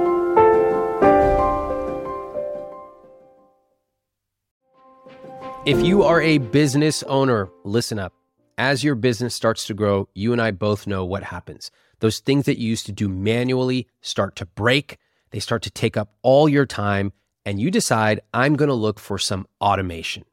If 5.66 5.84
you 5.84 6.04
are 6.04 6.22
a 6.22 6.38
business 6.38 7.02
owner, 7.02 7.48
listen 7.64 7.98
up. 7.98 8.12
As 8.56 8.84
your 8.84 8.94
business 8.94 9.34
starts 9.34 9.66
to 9.66 9.74
grow, 9.74 10.08
you 10.14 10.32
and 10.32 10.40
I 10.40 10.52
both 10.52 10.86
know 10.86 11.04
what 11.04 11.24
happens. 11.24 11.72
Those 11.98 12.20
things 12.20 12.44
that 12.44 12.60
you 12.60 12.68
used 12.68 12.86
to 12.86 12.92
do 12.92 13.08
manually 13.08 13.88
start 14.00 14.36
to 14.36 14.46
break, 14.46 14.96
they 15.32 15.40
start 15.40 15.62
to 15.62 15.70
take 15.72 15.96
up 15.96 16.14
all 16.22 16.48
your 16.48 16.66
time, 16.66 17.12
and 17.44 17.60
you 17.60 17.72
decide, 17.72 18.20
I'm 18.32 18.54
going 18.54 18.68
to 18.68 18.74
look 18.74 19.00
for 19.00 19.18
some 19.18 19.44
automation. 19.60 20.24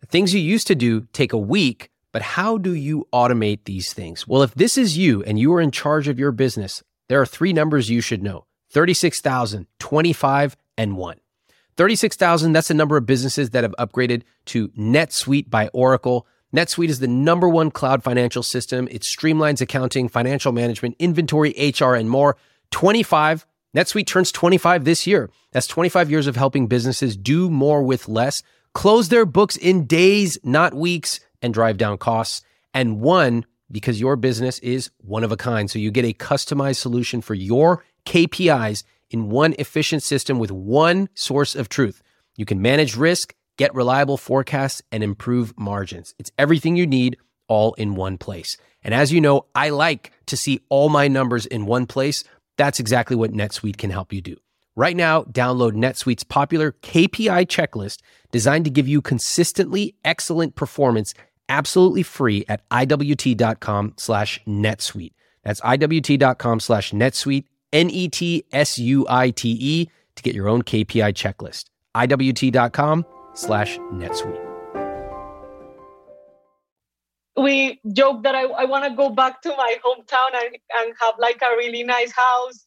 The 0.00 0.06
things 0.06 0.34
you 0.34 0.40
used 0.40 0.66
to 0.66 0.74
do 0.74 1.06
take 1.12 1.32
a 1.32 1.38
week, 1.38 1.90
but 2.10 2.22
how 2.22 2.58
do 2.58 2.74
you 2.74 3.06
automate 3.12 3.66
these 3.66 3.92
things? 3.92 4.26
Well, 4.26 4.42
if 4.42 4.56
this 4.56 4.76
is 4.76 4.98
you 4.98 5.22
and 5.22 5.38
you 5.38 5.54
are 5.54 5.60
in 5.60 5.70
charge 5.70 6.08
of 6.08 6.18
your 6.18 6.32
business, 6.32 6.82
there 7.08 7.20
are 7.20 7.26
three 7.26 7.52
numbers 7.52 7.90
you 7.90 8.00
should 8.00 8.24
know 8.24 8.46
36,000, 8.70 9.68
25, 9.78 10.56
and 10.76 10.96
1. 10.96 11.20
36,000, 11.76 12.52
that's 12.52 12.68
the 12.68 12.74
number 12.74 12.96
of 12.96 13.06
businesses 13.06 13.50
that 13.50 13.64
have 13.64 13.74
upgraded 13.78 14.22
to 14.46 14.68
NetSuite 14.68 15.50
by 15.50 15.68
Oracle. 15.68 16.26
NetSuite 16.54 16.88
is 16.88 17.00
the 17.00 17.08
number 17.08 17.48
one 17.48 17.70
cloud 17.70 18.02
financial 18.02 18.42
system. 18.42 18.86
It 18.90 19.02
streamlines 19.02 19.60
accounting, 19.60 20.08
financial 20.08 20.52
management, 20.52 20.96
inventory, 20.98 21.54
HR, 21.80 21.94
and 21.94 22.08
more. 22.08 22.36
25, 22.70 23.44
NetSuite 23.74 24.06
turns 24.06 24.30
25 24.30 24.84
this 24.84 25.06
year. 25.06 25.30
That's 25.52 25.66
25 25.66 26.10
years 26.10 26.26
of 26.26 26.36
helping 26.36 26.68
businesses 26.68 27.16
do 27.16 27.50
more 27.50 27.82
with 27.82 28.08
less, 28.08 28.42
close 28.72 29.08
their 29.08 29.26
books 29.26 29.56
in 29.56 29.86
days, 29.86 30.38
not 30.44 30.74
weeks, 30.74 31.20
and 31.42 31.52
drive 31.52 31.76
down 31.76 31.98
costs. 31.98 32.42
And 32.72 33.00
one, 33.00 33.46
because 33.70 34.00
your 34.00 34.14
business 34.16 34.60
is 34.60 34.90
one 34.98 35.24
of 35.24 35.32
a 35.32 35.36
kind. 35.36 35.70
So 35.70 35.78
you 35.78 35.90
get 35.90 36.04
a 36.04 36.12
customized 36.12 36.76
solution 36.76 37.20
for 37.20 37.34
your 37.34 37.84
KPIs 38.06 38.84
in 39.14 39.30
one 39.30 39.54
efficient 39.58 40.02
system 40.02 40.38
with 40.38 40.50
one 40.50 41.08
source 41.14 41.54
of 41.54 41.70
truth. 41.70 42.02
You 42.36 42.44
can 42.44 42.60
manage 42.60 42.94
risk 42.94 43.34
get 43.56 43.74
reliable 43.74 44.16
forecasts, 44.16 44.82
and 44.90 45.02
improve 45.02 45.56
margins. 45.58 46.14
It's 46.18 46.32
everything 46.38 46.76
you 46.76 46.86
need 46.86 47.16
all 47.48 47.74
in 47.74 47.94
one 47.94 48.18
place. 48.18 48.56
And 48.82 48.94
as 48.94 49.12
you 49.12 49.20
know, 49.20 49.46
I 49.54 49.70
like 49.70 50.12
to 50.26 50.36
see 50.36 50.60
all 50.68 50.88
my 50.88 51.08
numbers 51.08 51.46
in 51.46 51.66
one 51.66 51.86
place. 51.86 52.24
That's 52.56 52.80
exactly 52.80 53.16
what 53.16 53.32
NetSuite 53.32 53.78
can 53.78 53.90
help 53.90 54.12
you 54.12 54.20
do. 54.20 54.36
Right 54.76 54.96
now, 54.96 55.22
download 55.22 55.72
NetSuite's 55.72 56.24
popular 56.24 56.72
KPI 56.72 57.46
checklist 57.46 58.00
designed 58.32 58.64
to 58.64 58.70
give 58.70 58.88
you 58.88 59.00
consistently 59.00 59.94
excellent 60.04 60.56
performance 60.56 61.14
absolutely 61.48 62.02
free 62.02 62.44
at 62.48 62.68
iwt.com 62.70 63.94
slash 63.98 64.40
netsuite. 64.46 65.12
That's 65.44 65.60
iwt.com 65.60 66.60
slash 66.60 66.92
netsuite, 66.92 67.44
N-E-T-S-U-I-T-E 67.74 68.16
to 70.16 70.22
get 70.22 70.34
your 70.34 70.48
own 70.48 70.62
KPI 70.62 71.12
checklist. 71.12 71.64
iwt.com 71.94 73.04
slash 73.34 73.78
netsuite 73.92 74.40
we 77.36 77.80
joke 77.92 78.22
that 78.22 78.36
i, 78.36 78.42
I 78.44 78.64
want 78.64 78.84
to 78.84 78.90
go 78.94 79.10
back 79.10 79.42
to 79.42 79.48
my 79.48 79.76
hometown 79.84 80.30
and, 80.40 80.56
and 80.78 80.94
have 81.00 81.14
like 81.18 81.42
a 81.42 81.56
really 81.56 81.82
nice 81.82 82.12
house 82.12 82.64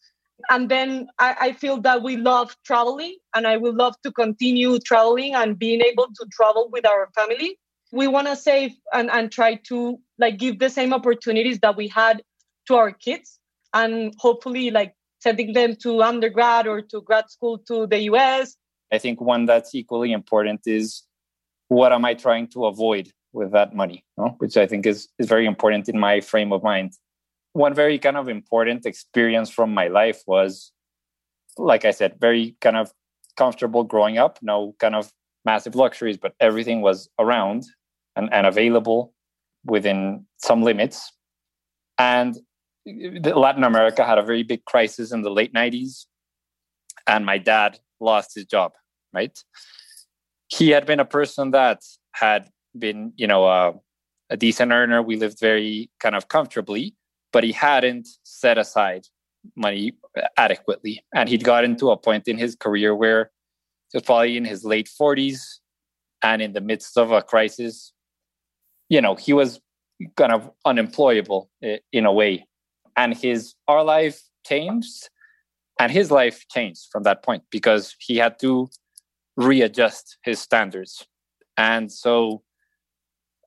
And 0.50 0.70
then 0.70 1.08
I, 1.20 1.36
I 1.40 1.52
feel 1.54 1.82
that 1.82 2.04
we 2.04 2.18
love 2.18 2.56
traveling 2.64 3.18
and 3.34 3.48
I 3.48 3.58
would 3.58 3.76
love 3.76 3.96
to 4.04 4.12
continue 4.12 4.80
traveling 4.80 5.36
and 5.36 5.58
being 5.58 5.82
able 5.82 6.08
to 6.08 6.26
travel 6.32 6.70
with 6.72 6.86
our 6.86 7.10
family. 7.16 7.58
We 7.92 8.08
want 8.08 8.28
to 8.28 8.36
save 8.36 8.72
and, 8.94 9.10
and 9.10 9.32
try 9.32 9.56
to 9.70 9.98
like 10.20 10.38
give 10.38 10.60
the 10.60 10.70
same 10.70 10.94
opportunities 10.94 11.60
that 11.60 11.76
we 11.76 11.88
had 11.88 12.22
to 12.68 12.76
our 12.76 12.92
kids 12.92 13.40
and 13.74 14.14
hopefully 14.18 14.72
like 14.72 14.94
sending 15.28 15.52
them 15.52 15.76
to 15.76 16.02
undergrad 16.02 16.68
or 16.68 16.82
to 16.82 17.02
grad 17.02 17.30
school 17.30 17.58
to 17.58 17.86
the 17.86 18.00
US. 18.12 18.56
I 18.94 18.98
think 18.98 19.20
one 19.20 19.46
that's 19.46 19.76
equally 19.76 20.14
important 20.14 20.62
is 20.66 21.04
what 21.68 21.92
am 21.92 22.06
I 22.06 22.14
trying 22.14 22.48
to 22.54 22.66
avoid 22.66 23.12
with 23.34 23.52
that 23.52 23.76
money, 23.76 24.06
no? 24.18 24.36
which 24.38 24.56
I 24.56 24.66
think 24.66 24.86
is, 24.86 25.10
is 25.20 25.28
very 25.28 25.46
important 25.46 25.90
in 25.90 26.00
my 26.00 26.22
frame 26.22 26.54
of 26.54 26.64
mind. 26.64 26.94
One 27.52 27.74
very 27.74 28.00
kind 28.00 28.16
of 28.16 28.30
important 28.30 28.86
experience 28.86 29.50
from 29.50 29.74
my 29.74 29.88
life 29.90 30.22
was, 30.28 30.72
like 31.58 31.84
I 31.84 31.92
said, 31.92 32.16
very 32.22 32.56
kind 32.62 32.78
of 32.78 32.90
comfortable 33.36 33.84
growing 33.84 34.18
up, 34.18 34.40
no 34.42 34.76
kind 34.80 34.96
of 34.96 35.12
massive 35.44 35.76
luxuries, 35.76 36.18
but 36.18 36.36
everything 36.40 36.80
was 36.82 37.10
around 37.20 37.66
and, 38.16 38.30
and 38.32 38.48
available 38.48 39.14
within 39.66 40.26
some 40.38 40.64
limits. 40.64 41.12
And 41.98 42.38
Latin 42.88 43.64
America 43.64 44.06
had 44.06 44.18
a 44.18 44.24
very 44.24 44.44
big 44.44 44.64
crisis 44.66 45.12
in 45.12 45.22
the 45.22 45.30
late 45.30 45.54
90s, 45.54 46.06
and 47.06 47.26
my 47.26 47.38
dad 47.38 47.80
lost 48.00 48.36
his 48.36 48.46
job, 48.46 48.74
right? 49.14 49.38
He 50.48 50.70
had 50.70 50.86
been 50.86 51.00
a 51.00 51.06
person 51.06 51.52
that 51.52 51.82
had 52.14 52.50
been, 52.78 53.12
you 53.18 53.28
know, 53.28 53.46
a, 53.46 53.74
a 54.30 54.38
decent 54.38 54.72
earner. 54.72 55.02
We 55.02 55.18
lived 55.18 55.40
very 55.40 55.90
kind 56.00 56.16
of 56.16 56.30
comfortably, 56.30 56.96
but 57.34 57.44
he 57.44 57.52
hadn't 57.52 58.08
set 58.24 58.58
aside 58.58 59.06
money 59.56 59.94
adequately. 60.38 61.04
And 61.14 61.28
he'd 61.28 61.44
gotten 61.44 61.76
to 61.78 61.92
a 61.92 61.98
point 61.98 62.28
in 62.28 62.38
his 62.38 62.56
career 62.56 62.96
where 62.96 63.32
he 63.92 63.98
was 63.98 64.04
probably 64.04 64.38
in 64.38 64.46
his 64.46 64.64
late 64.64 64.90
40s 65.00 65.60
and 66.22 66.42
in 66.42 66.54
the 66.54 66.62
midst 66.62 66.98
of 66.98 67.12
a 67.12 67.22
crisis, 67.22 67.94
you 68.90 69.02
know, 69.02 69.16
he 69.16 69.34
was 69.34 69.60
kind 70.16 70.32
of 70.32 70.50
unemployable 70.66 71.50
in 71.92 72.06
a 72.06 72.14
way 72.14 72.46
and 72.98 73.14
his 73.14 73.54
our 73.68 73.84
life 73.84 74.22
changed 74.46 75.10
and 75.80 75.92
his 75.92 76.12
life 76.12 76.44
changed 76.50 76.88
from 76.92 77.04
that 77.04 77.24
point 77.24 77.44
because 77.52 77.96
he 78.00 78.18
had 78.18 78.40
to 78.40 78.68
readjust 79.38 80.18
his 80.24 80.40
standards. 80.40 81.06
And 81.56 81.92
so 81.92 82.44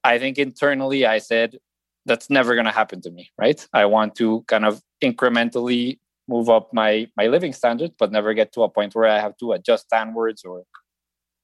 i 0.02 0.18
think 0.18 0.38
internally 0.38 1.04
i 1.04 1.18
said 1.18 1.58
that's 2.06 2.30
never 2.30 2.54
going 2.54 2.64
to 2.64 2.72
happen 2.72 3.00
to 3.02 3.10
me 3.10 3.30
right? 3.38 3.66
I 3.74 3.84
want 3.84 4.14
to 4.16 4.42
kind 4.48 4.64
of 4.64 4.80
incrementally 5.04 5.98
move 6.28 6.48
up 6.48 6.72
my 6.72 7.06
my 7.16 7.26
living 7.26 7.52
standards 7.52 7.94
but 7.98 8.10
never 8.10 8.32
get 8.34 8.52
to 8.52 8.62
a 8.62 8.68
point 8.68 8.94
where 8.94 9.08
i 9.08 9.18
have 9.18 9.36
to 9.38 9.52
adjust 9.52 9.90
downwards 9.90 10.44
or 10.44 10.64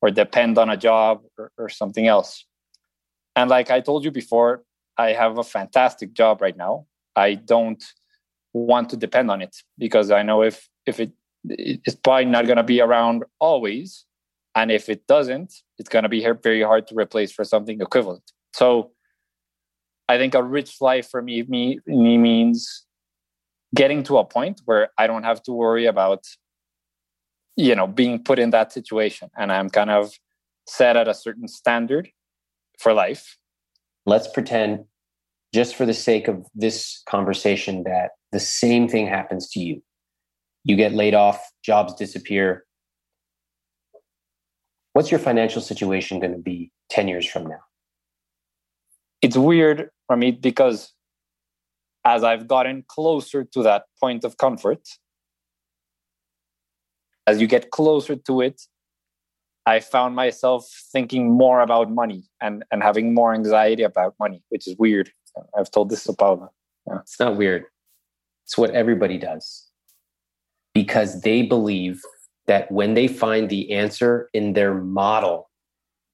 or 0.00 0.10
depend 0.10 0.58
on 0.58 0.70
a 0.70 0.76
job 0.76 1.22
or, 1.38 1.50
or 1.58 1.68
something 1.68 2.06
else. 2.06 2.46
And 3.34 3.50
like 3.50 3.70
i 3.70 3.80
told 3.80 4.04
you 4.04 4.10
before 4.10 4.62
i 4.96 5.08
have 5.12 5.38
a 5.38 5.44
fantastic 5.44 6.14
job 6.14 6.40
right 6.40 6.56
now 6.56 6.86
I 7.16 7.34
don't 7.34 7.82
want 8.52 8.90
to 8.90 8.96
depend 8.96 9.30
on 9.30 9.42
it 9.42 9.56
because 9.78 10.10
I 10.10 10.22
know 10.22 10.42
if 10.42 10.68
if 10.86 11.00
it 11.00 11.12
it's 11.48 11.96
probably 11.96 12.26
not 12.26 12.46
going 12.46 12.56
to 12.56 12.64
be 12.64 12.80
around 12.80 13.24
always, 13.40 14.04
and 14.54 14.70
if 14.70 14.88
it 14.88 15.06
doesn't, 15.06 15.52
it's 15.78 15.88
going 15.88 16.02
to 16.02 16.08
be 16.08 16.26
very 16.42 16.62
hard 16.62 16.86
to 16.88 16.94
replace 16.96 17.32
for 17.32 17.44
something 17.44 17.80
equivalent. 17.80 18.32
So, 18.52 18.90
I 20.08 20.18
think 20.18 20.34
a 20.34 20.42
rich 20.42 20.80
life 20.80 21.08
for 21.08 21.22
me 21.22 21.42
me, 21.42 21.78
me 21.86 22.18
means 22.18 22.84
getting 23.74 24.02
to 24.04 24.18
a 24.18 24.24
point 24.24 24.62
where 24.64 24.90
I 24.98 25.06
don't 25.06 25.24
have 25.24 25.42
to 25.44 25.52
worry 25.52 25.86
about 25.86 26.24
you 27.56 27.74
know 27.74 27.86
being 27.86 28.22
put 28.22 28.38
in 28.38 28.50
that 28.50 28.72
situation, 28.72 29.30
and 29.36 29.52
I'm 29.52 29.70
kind 29.70 29.90
of 29.90 30.12
set 30.68 30.96
at 30.96 31.08
a 31.08 31.14
certain 31.14 31.48
standard 31.48 32.08
for 32.78 32.92
life. 32.92 33.36
Let's 34.04 34.28
pretend 34.28 34.84
just 35.56 35.74
for 35.74 35.86
the 35.86 35.94
sake 35.94 36.28
of 36.28 36.46
this 36.54 37.02
conversation 37.08 37.82
that 37.84 38.10
the 38.30 38.38
same 38.38 38.86
thing 38.86 39.06
happens 39.06 39.48
to 39.48 39.58
you. 39.58 39.82
You 40.64 40.76
get 40.76 40.92
laid 40.92 41.14
off, 41.14 41.40
jobs 41.64 41.94
disappear. 41.94 42.66
What's 44.92 45.10
your 45.10 45.18
financial 45.18 45.62
situation 45.62 46.20
going 46.20 46.32
to 46.32 46.38
be 46.38 46.70
10 46.90 47.08
years 47.08 47.26
from 47.26 47.46
now? 47.46 47.60
It's 49.22 49.38
weird 49.38 49.88
for 50.06 50.16
me 50.18 50.30
because 50.30 50.92
as 52.04 52.22
I've 52.22 52.46
gotten 52.46 52.84
closer 52.86 53.42
to 53.44 53.62
that 53.62 53.84
point 53.98 54.24
of 54.24 54.36
comfort, 54.36 54.82
as 57.26 57.40
you 57.40 57.46
get 57.46 57.70
closer 57.70 58.14
to 58.14 58.42
it, 58.42 58.60
I 59.64 59.80
found 59.80 60.14
myself 60.14 60.68
thinking 60.92 61.30
more 61.30 61.60
about 61.60 61.90
money 61.90 62.24
and, 62.42 62.62
and 62.70 62.82
having 62.82 63.14
more 63.14 63.32
anxiety 63.32 63.84
about 63.84 64.14
money, 64.20 64.42
which 64.50 64.68
is 64.68 64.76
weird. 64.78 65.10
I've 65.58 65.70
told 65.70 65.90
this 65.90 66.04
to 66.04 66.12
Paula. 66.12 66.50
Yeah. 66.86 67.00
It's 67.00 67.18
not 67.18 67.36
weird. 67.36 67.64
It's 68.44 68.56
what 68.56 68.70
everybody 68.70 69.18
does 69.18 69.68
because 70.74 71.22
they 71.22 71.42
believe 71.42 72.02
that 72.46 72.70
when 72.70 72.94
they 72.94 73.08
find 73.08 73.48
the 73.48 73.72
answer 73.72 74.28
in 74.32 74.52
their 74.52 74.74
model, 74.74 75.50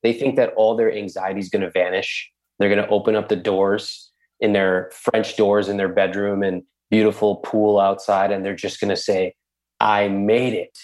they 0.03 0.13
think 0.13 0.37
that 0.37 0.53
all 0.55 0.77
their 0.77 0.93
anxiety 0.93 1.41
is 1.41 1.49
going 1.49 1.63
to 1.63 1.71
vanish. 1.71 2.31
They're 2.59 2.69
going 2.69 2.83
to 2.83 2.89
open 2.89 3.17
up 3.17 3.29
the 3.29 3.37
doors 3.37 4.11
in 4.41 4.53
their 4.53 4.91
French 4.93 5.37
doors 5.37 5.69
in 5.69 5.77
their 5.77 5.89
bedroom 5.89 6.43
and 6.43 6.63
beautiful 6.91 7.37
pool 7.37 7.79
outside, 7.79 8.33
and 8.33 8.45
they're 8.45 8.55
just 8.55 8.81
going 8.81 8.91
to 8.91 8.97
say, 8.97 9.35
I 9.81 10.09
made 10.09 10.55
it. 10.55 10.79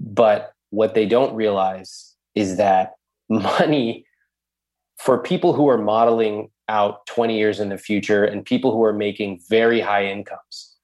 But 0.00 0.52
what 0.70 0.94
they 0.94 1.06
don't 1.06 1.34
realize 1.34 2.14
is 2.34 2.56
that 2.56 2.92
money 3.28 4.04
for 4.98 5.18
people 5.18 5.52
who 5.52 5.68
are 5.68 5.78
modeling 5.78 6.50
out 6.68 7.06
20 7.06 7.36
years 7.36 7.60
in 7.60 7.68
the 7.68 7.78
future 7.78 8.24
and 8.24 8.44
people 8.44 8.72
who 8.72 8.82
are 8.84 8.92
making 8.92 9.40
very 9.48 9.80
high 9.80 10.06
incomes, 10.06 10.76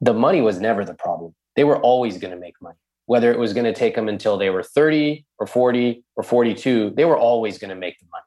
the 0.00 0.14
money 0.14 0.40
was 0.40 0.60
never 0.60 0.84
the 0.84 0.94
problem. 0.94 1.34
They 1.54 1.64
were 1.64 1.78
always 1.78 2.18
going 2.18 2.32
to 2.32 2.40
make 2.40 2.54
money. 2.60 2.76
Whether 3.06 3.30
it 3.30 3.38
was 3.38 3.52
going 3.52 3.64
to 3.64 3.72
take 3.72 3.94
them 3.94 4.08
until 4.08 4.36
they 4.36 4.50
were 4.50 4.62
30 4.62 5.24
or 5.38 5.46
40 5.46 6.04
or 6.16 6.22
42, 6.24 6.90
they 6.96 7.04
were 7.04 7.18
always 7.18 7.58
going 7.58 7.70
to 7.70 7.76
make 7.76 7.98
the 7.98 8.06
money. 8.10 8.22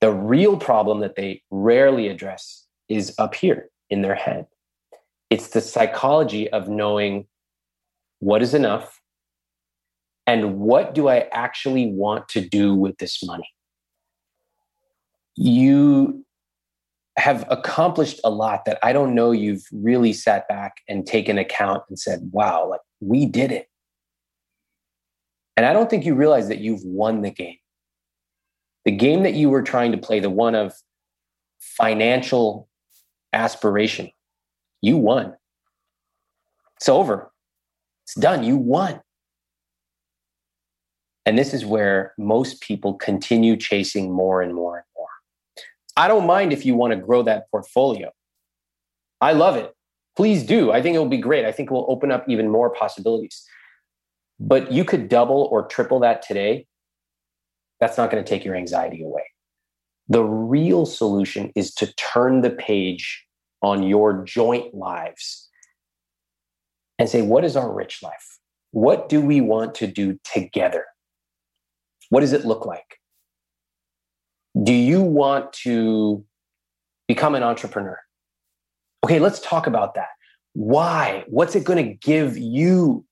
The 0.00 0.12
real 0.12 0.56
problem 0.56 1.00
that 1.00 1.16
they 1.16 1.42
rarely 1.50 2.08
address 2.08 2.66
is 2.88 3.14
up 3.18 3.34
here 3.34 3.70
in 3.90 4.02
their 4.02 4.14
head. 4.14 4.46
It's 5.30 5.48
the 5.48 5.60
psychology 5.60 6.50
of 6.50 6.68
knowing 6.68 7.26
what 8.20 8.42
is 8.42 8.54
enough 8.54 9.00
and 10.26 10.60
what 10.60 10.94
do 10.94 11.08
I 11.08 11.28
actually 11.32 11.86
want 11.86 12.28
to 12.30 12.40
do 12.40 12.74
with 12.74 12.98
this 12.98 13.22
money? 13.24 13.48
You 15.36 16.24
have 17.18 17.44
accomplished 17.50 18.20
a 18.24 18.30
lot 18.30 18.64
that 18.64 18.78
I 18.82 18.92
don't 18.92 19.14
know 19.14 19.32
you've 19.32 19.64
really 19.72 20.12
sat 20.12 20.48
back 20.48 20.76
and 20.88 21.06
taken 21.06 21.38
account 21.38 21.82
and 21.88 21.98
said, 21.98 22.30
wow, 22.32 22.68
like 22.68 22.80
we 23.00 23.26
did 23.26 23.52
it. 23.52 23.68
And 25.56 25.66
I 25.66 25.72
don't 25.72 25.90
think 25.90 26.06
you 26.06 26.14
realize 26.14 26.48
that 26.48 26.58
you've 26.58 26.84
won 26.84 27.20
the 27.22 27.30
game. 27.30 27.56
The 28.84 28.92
game 28.92 29.22
that 29.22 29.34
you 29.34 29.50
were 29.50 29.62
trying 29.62 29.92
to 29.92 29.98
play, 29.98 30.20
the 30.20 30.30
one 30.30 30.54
of 30.54 30.74
financial 31.60 32.68
aspiration, 33.32 34.10
you 34.80 34.96
won. 34.96 35.34
It's 36.78 36.88
over. 36.88 37.30
It's 38.04 38.14
done. 38.14 38.42
You 38.42 38.56
won. 38.56 39.00
And 41.24 41.38
this 41.38 41.54
is 41.54 41.64
where 41.64 42.14
most 42.18 42.60
people 42.60 42.94
continue 42.94 43.56
chasing 43.56 44.10
more 44.10 44.42
and 44.42 44.54
more. 44.54 44.84
I 45.96 46.08
don't 46.08 46.26
mind 46.26 46.52
if 46.52 46.64
you 46.64 46.74
want 46.74 46.92
to 46.92 46.96
grow 46.96 47.22
that 47.22 47.50
portfolio. 47.50 48.10
I 49.20 49.32
love 49.32 49.56
it. 49.56 49.72
Please 50.16 50.42
do. 50.42 50.72
I 50.72 50.82
think 50.82 50.94
it 50.94 50.98
will 50.98 51.06
be 51.06 51.18
great. 51.18 51.44
I 51.44 51.52
think 51.52 51.70
it 51.70 51.74
will 51.74 51.86
open 51.88 52.10
up 52.10 52.28
even 52.28 52.50
more 52.50 52.70
possibilities. 52.70 53.44
But 54.40 54.72
you 54.72 54.84
could 54.84 55.08
double 55.08 55.48
or 55.50 55.66
triple 55.66 56.00
that 56.00 56.22
today. 56.22 56.66
That's 57.80 57.96
not 57.96 58.10
going 58.10 58.22
to 58.22 58.28
take 58.28 58.44
your 58.44 58.56
anxiety 58.56 59.02
away. 59.02 59.24
The 60.08 60.22
real 60.22 60.86
solution 60.86 61.52
is 61.54 61.72
to 61.74 61.92
turn 61.94 62.42
the 62.42 62.50
page 62.50 63.26
on 63.62 63.82
your 63.82 64.24
joint 64.24 64.74
lives 64.74 65.48
and 66.98 67.08
say, 67.08 67.22
what 67.22 67.44
is 67.44 67.56
our 67.56 67.72
rich 67.72 68.02
life? 68.02 68.38
What 68.72 69.08
do 69.08 69.20
we 69.20 69.40
want 69.40 69.74
to 69.76 69.86
do 69.86 70.18
together? 70.24 70.84
What 72.10 72.20
does 72.20 72.32
it 72.32 72.44
look 72.44 72.66
like? 72.66 72.98
Do 74.60 74.72
you 74.72 75.02
want 75.02 75.52
to 75.64 76.24
become 77.08 77.34
an 77.34 77.42
entrepreneur? 77.42 77.98
Okay, 79.04 79.18
let's 79.18 79.40
talk 79.40 79.66
about 79.66 79.94
that. 79.94 80.08
Why? 80.52 81.24
What's 81.28 81.54
it 81.54 81.64
going 81.64 81.84
to 81.84 81.94
give 81.94 82.36
you? 82.36 83.04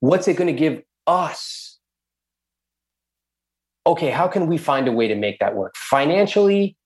What's 0.00 0.28
it 0.28 0.36
going 0.36 0.54
to 0.54 0.58
give 0.58 0.82
us? 1.06 1.78
Okay, 3.86 4.10
how 4.10 4.28
can 4.28 4.46
we 4.46 4.58
find 4.58 4.88
a 4.88 4.92
way 4.92 5.08
to 5.08 5.14
make 5.14 5.38
that 5.38 5.54
work? 5.54 5.74
Financially, 5.76 6.76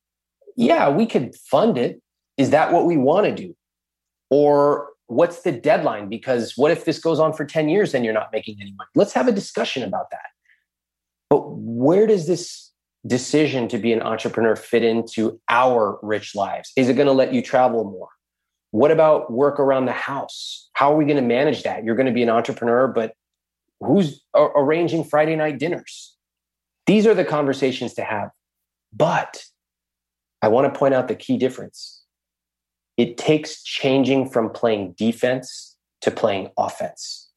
yeah, 0.57 0.89
we 0.89 1.07
could 1.07 1.35
fund 1.35 1.79
it. 1.79 2.01
Is 2.37 2.51
that 2.51 2.73
what 2.73 2.87
we 2.87 2.97
want 2.97 3.27
to 3.27 3.35
do? 3.35 3.55
Or 4.31 4.89
what's 5.07 5.43
the 5.43 5.53
deadline? 5.53 6.09
Because 6.09 6.55
what 6.57 6.71
if 6.71 6.85
this 6.85 6.99
goes 6.99 7.21
on 7.21 7.33
for 7.33 7.45
10 7.45 7.69
years 7.69 7.95
and 7.95 8.05
you're 8.05 8.15
not 8.15 8.31
making 8.33 8.57
any 8.61 8.73
money? 8.73 8.89
Let's 8.95 9.13
have 9.13 9.29
a 9.29 9.33
discussion 9.33 9.83
about 9.83 10.11
that. 10.11 10.27
But 11.29 11.43
where 11.49 12.07
does 12.07 12.27
this 12.27 12.72
decision 13.07 13.69
to 13.69 13.79
be 13.79 13.93
an 13.93 14.03
entrepreneur 14.03 14.57
fit 14.57 14.85
into 14.85 15.41
our 15.49 15.99
rich 16.03 16.35
lives? 16.35 16.73
Is 16.77 16.89
it 16.89 16.95
going 16.95 17.07
to 17.07 17.13
let 17.13 17.33
you 17.33 17.43
travel 17.43 17.85
more? 17.85 18.09
What 18.71 18.91
about 18.91 19.31
work 19.31 19.61
around 19.61 19.87
the 19.87 19.93
house? 19.93 20.71
How 20.75 20.93
are 20.93 20.97
we 20.97 21.05
going 21.05 21.17
to 21.17 21.23
manage 21.23 21.63
that? 21.65 21.85
You're 21.85 21.97
going 21.97 22.07
to 22.07 22.13
be 22.13 22.23
an 22.23 22.31
entrepreneur, 22.31 22.89
but 22.89 23.15
who's 23.81 24.23
arranging 24.35 25.05
Friday 25.05 25.37
night 25.37 25.59
dinners? 25.59 26.17
These 26.87 27.07
are 27.07 27.15
the 27.15 27.25
conversations 27.25 27.95
to 27.95 28.03
have. 28.03 28.31
But 28.93 29.45
I 30.41 30.49
want 30.49 30.73
to 30.73 30.79
point 30.79 30.95
out 30.95 31.09
the 31.09 31.15
key 31.15 31.37
difference. 31.37 32.03
It 32.97 33.17
takes 33.17 33.63
changing 33.63 34.31
from 34.31 34.51
playing 34.51 34.95
defense 34.97 35.77
to 36.03 36.11
playing 36.11 36.51
offense. 36.59 37.31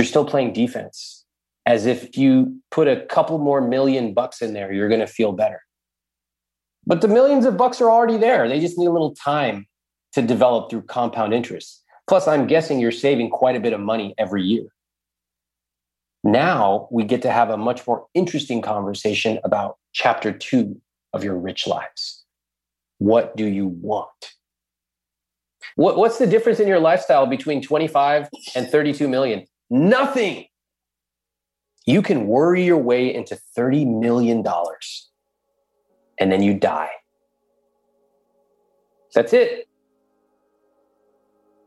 You're 0.00 0.06
still 0.06 0.24
playing 0.24 0.52
defense 0.52 1.24
as 1.68 1.84
if 1.84 2.16
you 2.16 2.58
put 2.70 2.88
a 2.88 3.04
couple 3.06 3.36
more 3.36 3.60
million 3.60 4.14
bucks 4.14 4.40
in 4.40 4.54
there, 4.54 4.72
you're 4.72 4.88
going 4.88 5.00
to 5.00 5.06
feel 5.06 5.32
better. 5.32 5.60
But 6.86 7.02
the 7.02 7.08
millions 7.08 7.44
of 7.44 7.58
bucks 7.58 7.78
are 7.82 7.90
already 7.90 8.16
there. 8.16 8.48
They 8.48 8.58
just 8.58 8.78
need 8.78 8.86
a 8.86 8.90
little 8.90 9.14
time 9.14 9.66
to 10.14 10.22
develop 10.22 10.70
through 10.70 10.82
compound 10.82 11.34
interest. 11.34 11.84
Plus, 12.08 12.26
I'm 12.26 12.46
guessing 12.46 12.80
you're 12.80 12.90
saving 12.90 13.28
quite 13.28 13.54
a 13.54 13.60
bit 13.60 13.74
of 13.74 13.80
money 13.80 14.14
every 14.16 14.42
year. 14.44 14.64
Now 16.24 16.88
we 16.90 17.04
get 17.04 17.20
to 17.22 17.30
have 17.30 17.50
a 17.50 17.58
much 17.58 17.86
more 17.86 18.06
interesting 18.14 18.62
conversation 18.62 19.38
about 19.44 19.76
chapter 19.92 20.32
two 20.32 20.80
of 21.12 21.22
your 21.22 21.36
rich 21.36 21.66
lives. 21.66 22.24
What 22.96 23.36
do 23.36 23.44
you 23.44 23.66
want? 23.66 24.32
What, 25.76 25.98
what's 25.98 26.16
the 26.16 26.26
difference 26.26 26.60
in 26.60 26.66
your 26.66 26.80
lifestyle 26.80 27.26
between 27.26 27.60
25 27.60 28.28
and 28.54 28.68
32 28.68 29.06
million? 29.06 29.44
Nothing. 29.68 30.46
You 31.88 32.02
can 32.02 32.26
worry 32.26 32.64
your 32.64 32.76
way 32.76 33.14
into 33.14 33.40
$30 33.56 33.86
million 33.98 34.44
and 36.20 36.30
then 36.30 36.42
you 36.42 36.52
die. 36.52 36.90
That's 39.14 39.32
it. 39.32 39.66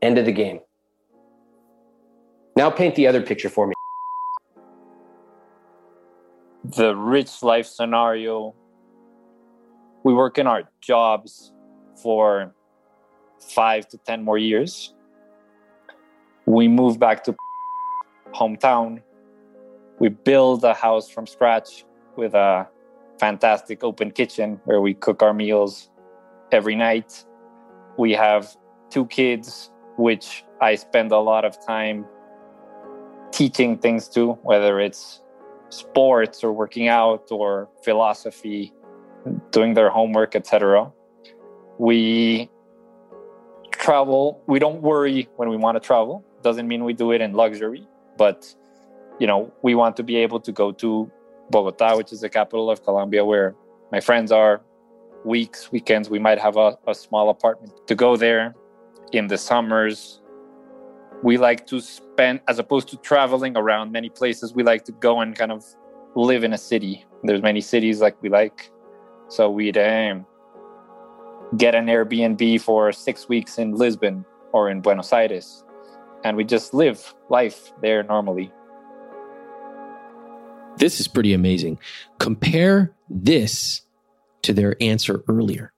End 0.00 0.18
of 0.18 0.26
the 0.26 0.30
game. 0.30 0.60
Now 2.54 2.70
paint 2.70 2.94
the 2.94 3.08
other 3.08 3.20
picture 3.20 3.48
for 3.48 3.66
me. 3.66 3.74
The 6.66 6.94
rich 6.94 7.42
life 7.42 7.66
scenario. 7.66 8.54
We 10.04 10.14
work 10.14 10.38
in 10.38 10.46
our 10.46 10.70
jobs 10.80 11.52
for 12.00 12.54
five 13.40 13.88
to 13.88 13.98
10 13.98 14.22
more 14.22 14.38
years. 14.38 14.94
We 16.46 16.68
move 16.68 17.00
back 17.00 17.24
to 17.24 17.34
hometown. 18.32 19.02
We 19.98 20.08
build 20.08 20.64
a 20.64 20.74
house 20.74 21.08
from 21.08 21.26
scratch 21.26 21.84
with 22.16 22.34
a 22.34 22.68
fantastic 23.18 23.84
open 23.84 24.10
kitchen 24.10 24.60
where 24.64 24.80
we 24.80 24.94
cook 24.94 25.22
our 25.22 25.32
meals 25.32 25.90
every 26.50 26.74
night. 26.74 27.24
We 27.96 28.12
have 28.12 28.56
two 28.90 29.06
kids 29.06 29.70
which 29.96 30.44
I 30.60 30.74
spend 30.74 31.12
a 31.12 31.18
lot 31.18 31.44
of 31.44 31.64
time 31.64 32.06
teaching 33.30 33.78
things 33.78 34.08
to, 34.10 34.32
whether 34.42 34.80
it's 34.80 35.22
sports 35.68 36.44
or 36.44 36.52
working 36.52 36.88
out 36.88 37.28
or 37.30 37.68
philosophy, 37.84 38.72
doing 39.50 39.74
their 39.74 39.90
homework, 39.90 40.34
etc. 40.34 40.92
We 41.78 42.50
travel. 43.70 44.42
We 44.46 44.58
don't 44.58 44.82
worry 44.82 45.28
when 45.36 45.48
we 45.48 45.56
want 45.56 45.76
to 45.76 45.80
travel. 45.80 46.24
Doesn't 46.42 46.68
mean 46.68 46.84
we 46.84 46.92
do 46.92 47.12
it 47.12 47.20
in 47.20 47.32
luxury, 47.32 47.86
but 48.16 48.54
you 49.22 49.28
know, 49.28 49.52
we 49.62 49.76
want 49.76 49.96
to 49.98 50.02
be 50.02 50.16
able 50.16 50.40
to 50.40 50.50
go 50.50 50.72
to 50.72 51.08
Bogota, 51.48 51.96
which 51.96 52.12
is 52.12 52.22
the 52.22 52.28
capital 52.28 52.68
of 52.68 52.82
Colombia, 52.82 53.24
where 53.24 53.54
my 53.92 54.00
friends 54.00 54.32
are. 54.32 54.60
Weeks, 55.24 55.70
weekends, 55.70 56.10
we 56.10 56.18
might 56.18 56.40
have 56.40 56.56
a, 56.56 56.76
a 56.88 56.94
small 56.94 57.30
apartment. 57.30 57.72
To 57.86 57.94
go 57.94 58.16
there, 58.16 58.56
in 59.12 59.28
the 59.28 59.38
summers 59.38 60.20
we 61.22 61.38
like 61.38 61.64
to 61.68 61.80
spend 61.80 62.40
as 62.48 62.58
opposed 62.58 62.88
to 62.88 62.96
traveling 62.96 63.56
around 63.56 63.92
many 63.92 64.08
places 64.08 64.52
we 64.54 64.64
like 64.64 64.82
to 64.86 64.92
go 64.92 65.20
and 65.20 65.36
kind 65.36 65.52
of 65.52 65.64
live 66.16 66.42
in 66.42 66.52
a 66.52 66.58
city. 66.58 67.04
There's 67.22 67.42
many 67.42 67.60
cities 67.60 68.00
like 68.00 68.20
we 68.22 68.28
like. 68.28 68.72
So 69.28 69.48
we'd 69.48 69.78
um, 69.78 70.26
get 71.56 71.76
an 71.76 71.86
airbnb 71.86 72.60
for 72.62 72.90
six 72.90 73.28
weeks 73.28 73.58
in 73.58 73.76
lisbon 73.76 74.24
or 74.52 74.68
in 74.68 74.80
buenos 74.80 75.12
aires 75.12 75.64
and 76.24 76.36
we 76.36 76.42
just 76.42 76.74
live 76.74 77.14
life 77.28 77.72
there 77.82 78.02
normally 78.02 78.50
this 80.82 80.98
is 80.98 81.06
pretty 81.06 81.32
amazing 81.32 81.78
compare 82.18 82.92
this 83.08 83.82
to 84.42 84.52
their 84.52 84.76
answer 84.80 85.22
earlier 85.28 85.72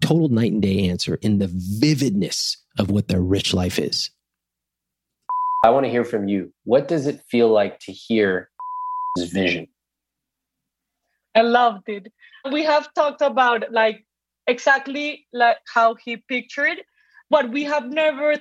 total 0.00 0.28
night 0.28 0.52
and 0.52 0.62
day 0.62 0.88
answer 0.88 1.16
in 1.16 1.38
the 1.38 1.50
vividness 1.52 2.56
of 2.78 2.90
what 2.90 3.08
their 3.08 3.20
rich 3.20 3.52
life 3.52 3.78
is. 3.78 4.10
I 5.62 5.70
want 5.70 5.84
to 5.84 5.90
hear 5.90 6.04
from 6.04 6.26
you. 6.26 6.52
What 6.64 6.88
does 6.88 7.06
it 7.06 7.20
feel 7.30 7.48
like 7.48 7.78
to 7.80 7.92
hear 7.92 8.50
his 9.16 9.30
vision? 9.30 9.68
I 11.34 11.42
loved 11.42 11.88
it. 11.88 12.10
We 12.50 12.64
have 12.64 12.92
talked 12.94 13.20
about 13.20 13.70
like 13.70 14.06
exactly 14.46 15.26
like 15.32 15.58
how 15.72 15.96
he 15.96 16.16
pictured. 16.16 16.78
What 17.28 17.50
we 17.50 17.64
have 17.64 17.90
never 17.90 18.36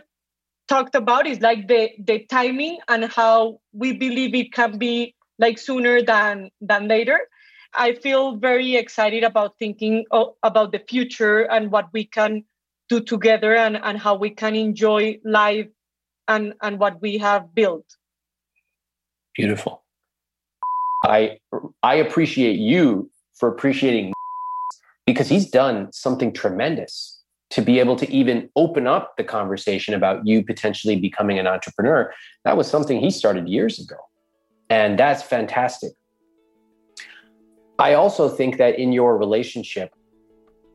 talked 0.70 0.96
about 0.96 1.28
is 1.28 1.42
like 1.42 1.68
the 1.68 1.92
the 2.04 2.26
timing 2.26 2.80
and 2.88 3.12
how 3.12 3.60
we 3.74 3.94
believe 3.94 4.34
it 4.34 4.54
can 4.54 4.78
be 4.78 5.14
like 5.40 5.58
sooner 5.58 6.02
than 6.02 6.52
than 6.62 6.88
later. 6.88 7.20
I 7.74 7.94
feel 7.94 8.36
very 8.36 8.76
excited 8.76 9.24
about 9.24 9.56
thinking 9.58 10.06
about 10.44 10.72
the 10.72 10.84
future 10.88 11.42
and 11.42 11.72
what 11.72 11.88
we 11.94 12.06
can 12.06 12.44
do 12.90 13.00
together 13.00 13.56
and, 13.56 13.78
and 13.78 13.98
how 13.98 14.16
we 14.16 14.32
can 14.32 14.56
enjoy 14.56 15.20
life 15.24 15.68
and, 16.28 16.54
and 16.64 16.80
what 16.80 17.00
we 17.02 17.20
have 17.20 17.54
built. 17.54 17.86
Beautiful. 19.36 19.84
I 21.06 21.38
I 21.82 21.96
appreciate 21.96 22.60
you 22.60 23.10
for 23.36 23.50
appreciating 23.50 24.14
because 25.06 25.30
he's 25.30 25.50
done 25.50 25.94
something 25.94 26.34
tremendous 26.34 27.22
to 27.52 27.62
be 27.62 27.80
able 27.80 27.96
to 27.96 28.12
even 28.12 28.50
open 28.56 28.86
up 28.86 29.16
the 29.18 29.24
conversation 29.24 29.94
about 29.94 30.26
you 30.26 30.44
potentially 30.44 30.96
becoming 30.96 31.40
an 31.40 31.48
entrepreneur. 31.48 32.14
That 32.46 32.58
was 32.58 32.70
something 32.70 33.00
he 33.00 33.10
started 33.10 33.48
years 33.48 33.80
ago. 33.80 33.96
And 34.70 34.98
that's 35.00 35.24
fantastic. 35.24 35.92
I 37.80 37.94
also 37.94 38.28
think 38.30 38.58
that 38.58 38.78
in 38.78 38.92
your 38.92 39.18
relationship, 39.18 39.94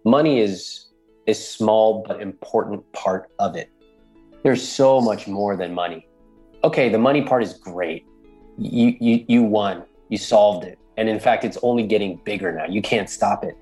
money 0.04 0.40
is 0.40 0.88
a 1.26 1.34
small 1.34 2.02
but 2.06 2.20
important 2.20 2.90
part 2.92 3.30
of 3.38 3.56
it. 3.56 3.70
There's 4.42 4.66
so 4.66 5.00
much 5.00 5.26
more 5.26 5.56
than 5.56 5.74
money. 5.74 6.06
Okay, 6.64 6.88
the 6.88 6.98
money 6.98 7.22
part 7.22 7.42
is 7.42 7.54
great. 7.54 8.04
You 8.58 8.96
you 9.00 9.24
you 9.28 9.42
won. 9.42 9.84
You 10.08 10.18
solved 10.18 10.64
it. 10.64 10.78
And 10.96 11.08
in 11.08 11.18
fact, 11.18 11.44
it's 11.44 11.58
only 11.62 11.86
getting 11.86 12.20
bigger 12.24 12.52
now. 12.52 12.66
You 12.66 12.82
can't 12.82 13.10
stop 13.10 13.44
it. 13.44 13.56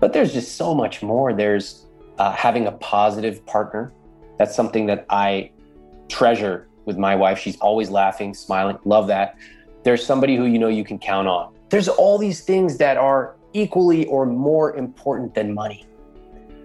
But 0.00 0.12
there's 0.12 0.32
just 0.32 0.56
so 0.56 0.74
much 0.74 1.02
more. 1.02 1.32
There's 1.32 1.86
uh, 2.18 2.32
having 2.32 2.66
a 2.66 2.72
positive 2.72 3.44
partner. 3.46 3.92
That's 4.38 4.54
something 4.54 4.86
that 4.86 5.06
I 5.08 5.50
treasure 6.08 6.68
with 6.84 6.98
my 6.98 7.14
wife. 7.16 7.38
She's 7.38 7.58
always 7.58 7.90
laughing, 7.90 8.34
smiling. 8.34 8.78
Love 8.84 9.06
that. 9.08 9.36
There's 9.82 10.04
somebody 10.04 10.36
who 10.36 10.44
you 10.44 10.58
know 10.58 10.68
you 10.68 10.84
can 10.84 10.98
count 10.98 11.28
on 11.28 11.52
there's 11.72 11.88
all 11.88 12.18
these 12.18 12.42
things 12.42 12.76
that 12.76 12.98
are 12.98 13.34
equally 13.54 14.04
or 14.04 14.26
more 14.26 14.76
important 14.76 15.34
than 15.34 15.54
money. 15.54 15.86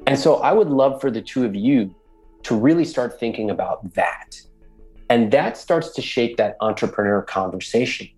And 0.05 0.19
so 0.19 0.35
I 0.41 0.51
would 0.51 0.67
love 0.67 0.99
for 0.99 1.09
the 1.09 1.21
two 1.21 1.45
of 1.45 1.55
you 1.55 1.95
to 2.43 2.53
really 2.53 2.83
start 2.83 3.17
thinking 3.17 3.49
about 3.49 3.93
that. 3.93 4.37
And 5.09 5.31
that 5.31 5.55
starts 5.55 5.91
to 5.91 6.01
shape 6.01 6.35
that 6.37 6.57
entrepreneur 6.59 7.21
conversation. 7.21 8.09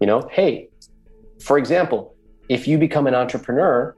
You 0.00 0.06
know, 0.06 0.28
hey, 0.30 0.68
for 1.42 1.58
example, 1.58 2.14
if 2.48 2.68
you 2.68 2.78
become 2.78 3.08
an 3.08 3.16
entrepreneur, 3.16 3.96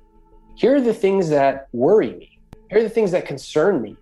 here 0.54 0.76
are 0.76 0.80
the 0.80 0.94
things 0.94 1.28
that 1.28 1.68
worry 1.72 2.14
me. 2.14 2.38
Here 2.70 2.78
are 2.78 2.82
the 2.82 2.88
things 2.88 3.10
that 3.10 3.26
concern 3.26 3.82
me. 3.82 3.98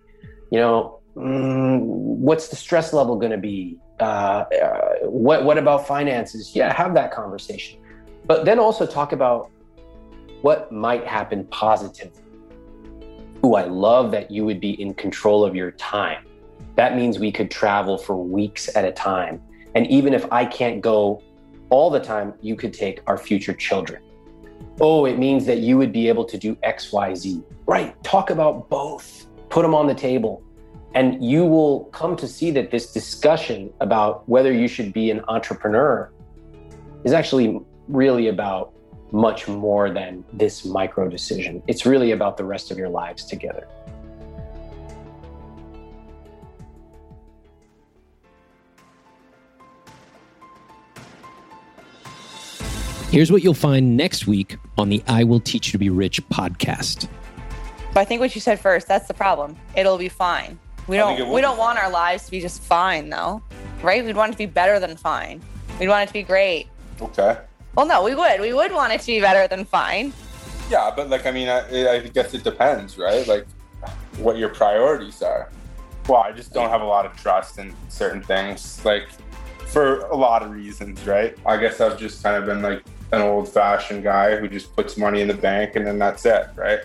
You 0.49 0.59
know, 0.59 0.96
mm, 1.17 1.81
what's 1.81 2.47
the 2.47 2.55
stress 2.55 2.93
level 2.93 3.15
going 3.15 3.31
to 3.31 3.37
be? 3.37 3.77
Uh, 3.99 4.03
uh, 4.03 4.95
what 5.03 5.43
what 5.43 5.57
about 5.57 5.87
finances? 5.87 6.55
Yeah, 6.55 6.71
have 6.73 6.93
that 6.93 7.11
conversation. 7.11 7.79
But 8.25 8.45
then 8.45 8.59
also 8.59 8.85
talk 8.85 9.11
about 9.11 9.49
what 10.41 10.71
might 10.71 11.05
happen 11.05 11.45
positively. 11.45 12.21
Ooh, 13.45 13.55
I 13.55 13.65
love 13.65 14.11
that 14.11 14.29
you 14.29 14.45
would 14.45 14.59
be 14.59 14.79
in 14.81 14.93
control 14.93 15.45
of 15.45 15.55
your 15.55 15.71
time. 15.71 16.25
That 16.75 16.95
means 16.95 17.19
we 17.19 17.31
could 17.31 17.49
travel 17.49 17.97
for 17.97 18.15
weeks 18.15 18.75
at 18.75 18.85
a 18.85 18.91
time. 18.91 19.41
And 19.75 19.87
even 19.87 20.13
if 20.13 20.31
I 20.31 20.45
can't 20.45 20.81
go 20.81 21.23
all 21.69 21.89
the 21.89 21.99
time, 21.99 22.33
you 22.41 22.55
could 22.55 22.73
take 22.73 23.01
our 23.07 23.17
future 23.17 23.53
children. 23.53 24.01
Oh, 24.79 25.05
it 25.05 25.17
means 25.17 25.45
that 25.45 25.59
you 25.59 25.77
would 25.77 25.91
be 25.91 26.07
able 26.07 26.25
to 26.25 26.37
do 26.37 26.57
X, 26.63 26.91
Y, 26.91 27.15
Z. 27.15 27.43
Right. 27.65 28.01
Talk 28.03 28.29
about 28.29 28.69
both, 28.69 29.27
put 29.49 29.63
them 29.63 29.73
on 29.73 29.87
the 29.87 29.95
table. 29.95 30.43
And 30.97 31.23
you 31.23 31.45
will 31.45 31.83
come 31.91 32.15
to 32.15 32.27
see 32.27 32.49
that 32.49 32.71
this 32.71 32.91
discussion 32.91 33.71
about 33.81 34.27
whether 34.27 34.51
you 34.51 34.67
should 34.67 34.93
be 34.93 35.11
an 35.11 35.21
entrepreneur 35.27 36.11
is 37.03 37.13
actually 37.13 37.61
really 37.87 38.29
about 38.29 38.73
much 39.11 39.47
more 39.47 39.91
than 39.91 40.25
this 40.33 40.65
micro 40.65 41.07
decision. 41.07 41.61
It's 41.67 41.85
really 41.85 42.13
about 42.13 42.35
the 42.35 42.45
rest 42.45 42.71
of 42.71 42.79
your 42.79 42.89
lives 42.89 43.25
together. 43.25 43.67
Here's 53.11 53.31
what 53.31 53.43
you'll 53.43 53.53
find 53.53 53.95
next 53.95 54.25
week 54.25 54.57
on 54.79 54.89
the 54.89 55.03
I 55.07 55.25
Will 55.25 55.41
Teach 55.41 55.67
You 55.67 55.71
to 55.73 55.77
Be 55.77 55.91
Rich 55.91 56.27
podcast. 56.29 57.07
I 57.95 58.03
think 58.03 58.19
what 58.19 58.33
you 58.33 58.41
said 58.41 58.59
first, 58.59 58.87
that's 58.87 59.07
the 59.07 59.13
problem. 59.13 59.55
It'll 59.75 59.99
be 59.99 60.09
fine. 60.09 60.57
We 60.87 60.99
I 60.99 61.05
think 61.07 61.19
it 61.19 61.23
don't 61.23 61.33
we 61.33 61.41
don't 61.41 61.57
want 61.57 61.79
our 61.79 61.89
lives 61.89 62.25
to 62.25 62.31
be 62.31 62.39
just 62.39 62.61
fine 62.63 63.09
though. 63.09 63.41
Right? 63.81 64.03
We'd 64.03 64.15
want 64.15 64.29
it 64.29 64.33
to 64.33 64.37
be 64.37 64.45
better 64.45 64.79
than 64.79 64.97
fine. 64.97 65.41
We'd 65.79 65.89
want 65.89 66.03
it 66.03 66.07
to 66.07 66.13
be 66.13 66.23
great. 66.23 66.67
Okay. 67.01 67.37
Well 67.75 67.85
no, 67.85 68.03
we 68.03 68.15
would. 68.15 68.41
We 68.41 68.53
would 68.53 68.71
want 68.71 68.93
it 68.93 69.01
to 69.01 69.07
be 69.07 69.21
better 69.21 69.47
than 69.47 69.65
fine. 69.65 70.13
Yeah, 70.69 70.91
but 70.95 71.09
like 71.09 71.25
I 71.25 71.31
mean, 71.31 71.49
I, 71.49 71.91
I 71.91 71.99
guess 71.99 72.33
it 72.33 72.43
depends, 72.43 72.97
right? 72.97 73.27
Like 73.27 73.45
what 74.17 74.37
your 74.37 74.49
priorities 74.49 75.21
are. 75.21 75.49
Well, 76.07 76.21
I 76.21 76.31
just 76.31 76.53
don't 76.53 76.69
have 76.69 76.81
a 76.81 76.85
lot 76.85 77.05
of 77.05 77.15
trust 77.21 77.59
in 77.59 77.75
certain 77.89 78.21
things, 78.21 78.83
like 78.85 79.09
for 79.67 79.99
a 80.07 80.15
lot 80.15 80.41
of 80.41 80.51
reasons, 80.51 81.05
right? 81.05 81.37
I 81.45 81.57
guess 81.57 81.81
I've 81.81 81.99
just 81.99 82.23
kind 82.23 82.37
of 82.37 82.45
been 82.45 82.61
like 82.61 82.83
an 83.11 83.21
old-fashioned 83.21 84.03
guy 84.03 84.37
who 84.37 84.47
just 84.47 84.73
puts 84.75 84.97
money 84.97 85.21
in 85.21 85.27
the 85.27 85.33
bank 85.33 85.75
and 85.75 85.85
then 85.85 85.99
that's 85.99 86.25
it, 86.25 86.47
right? 86.55 86.79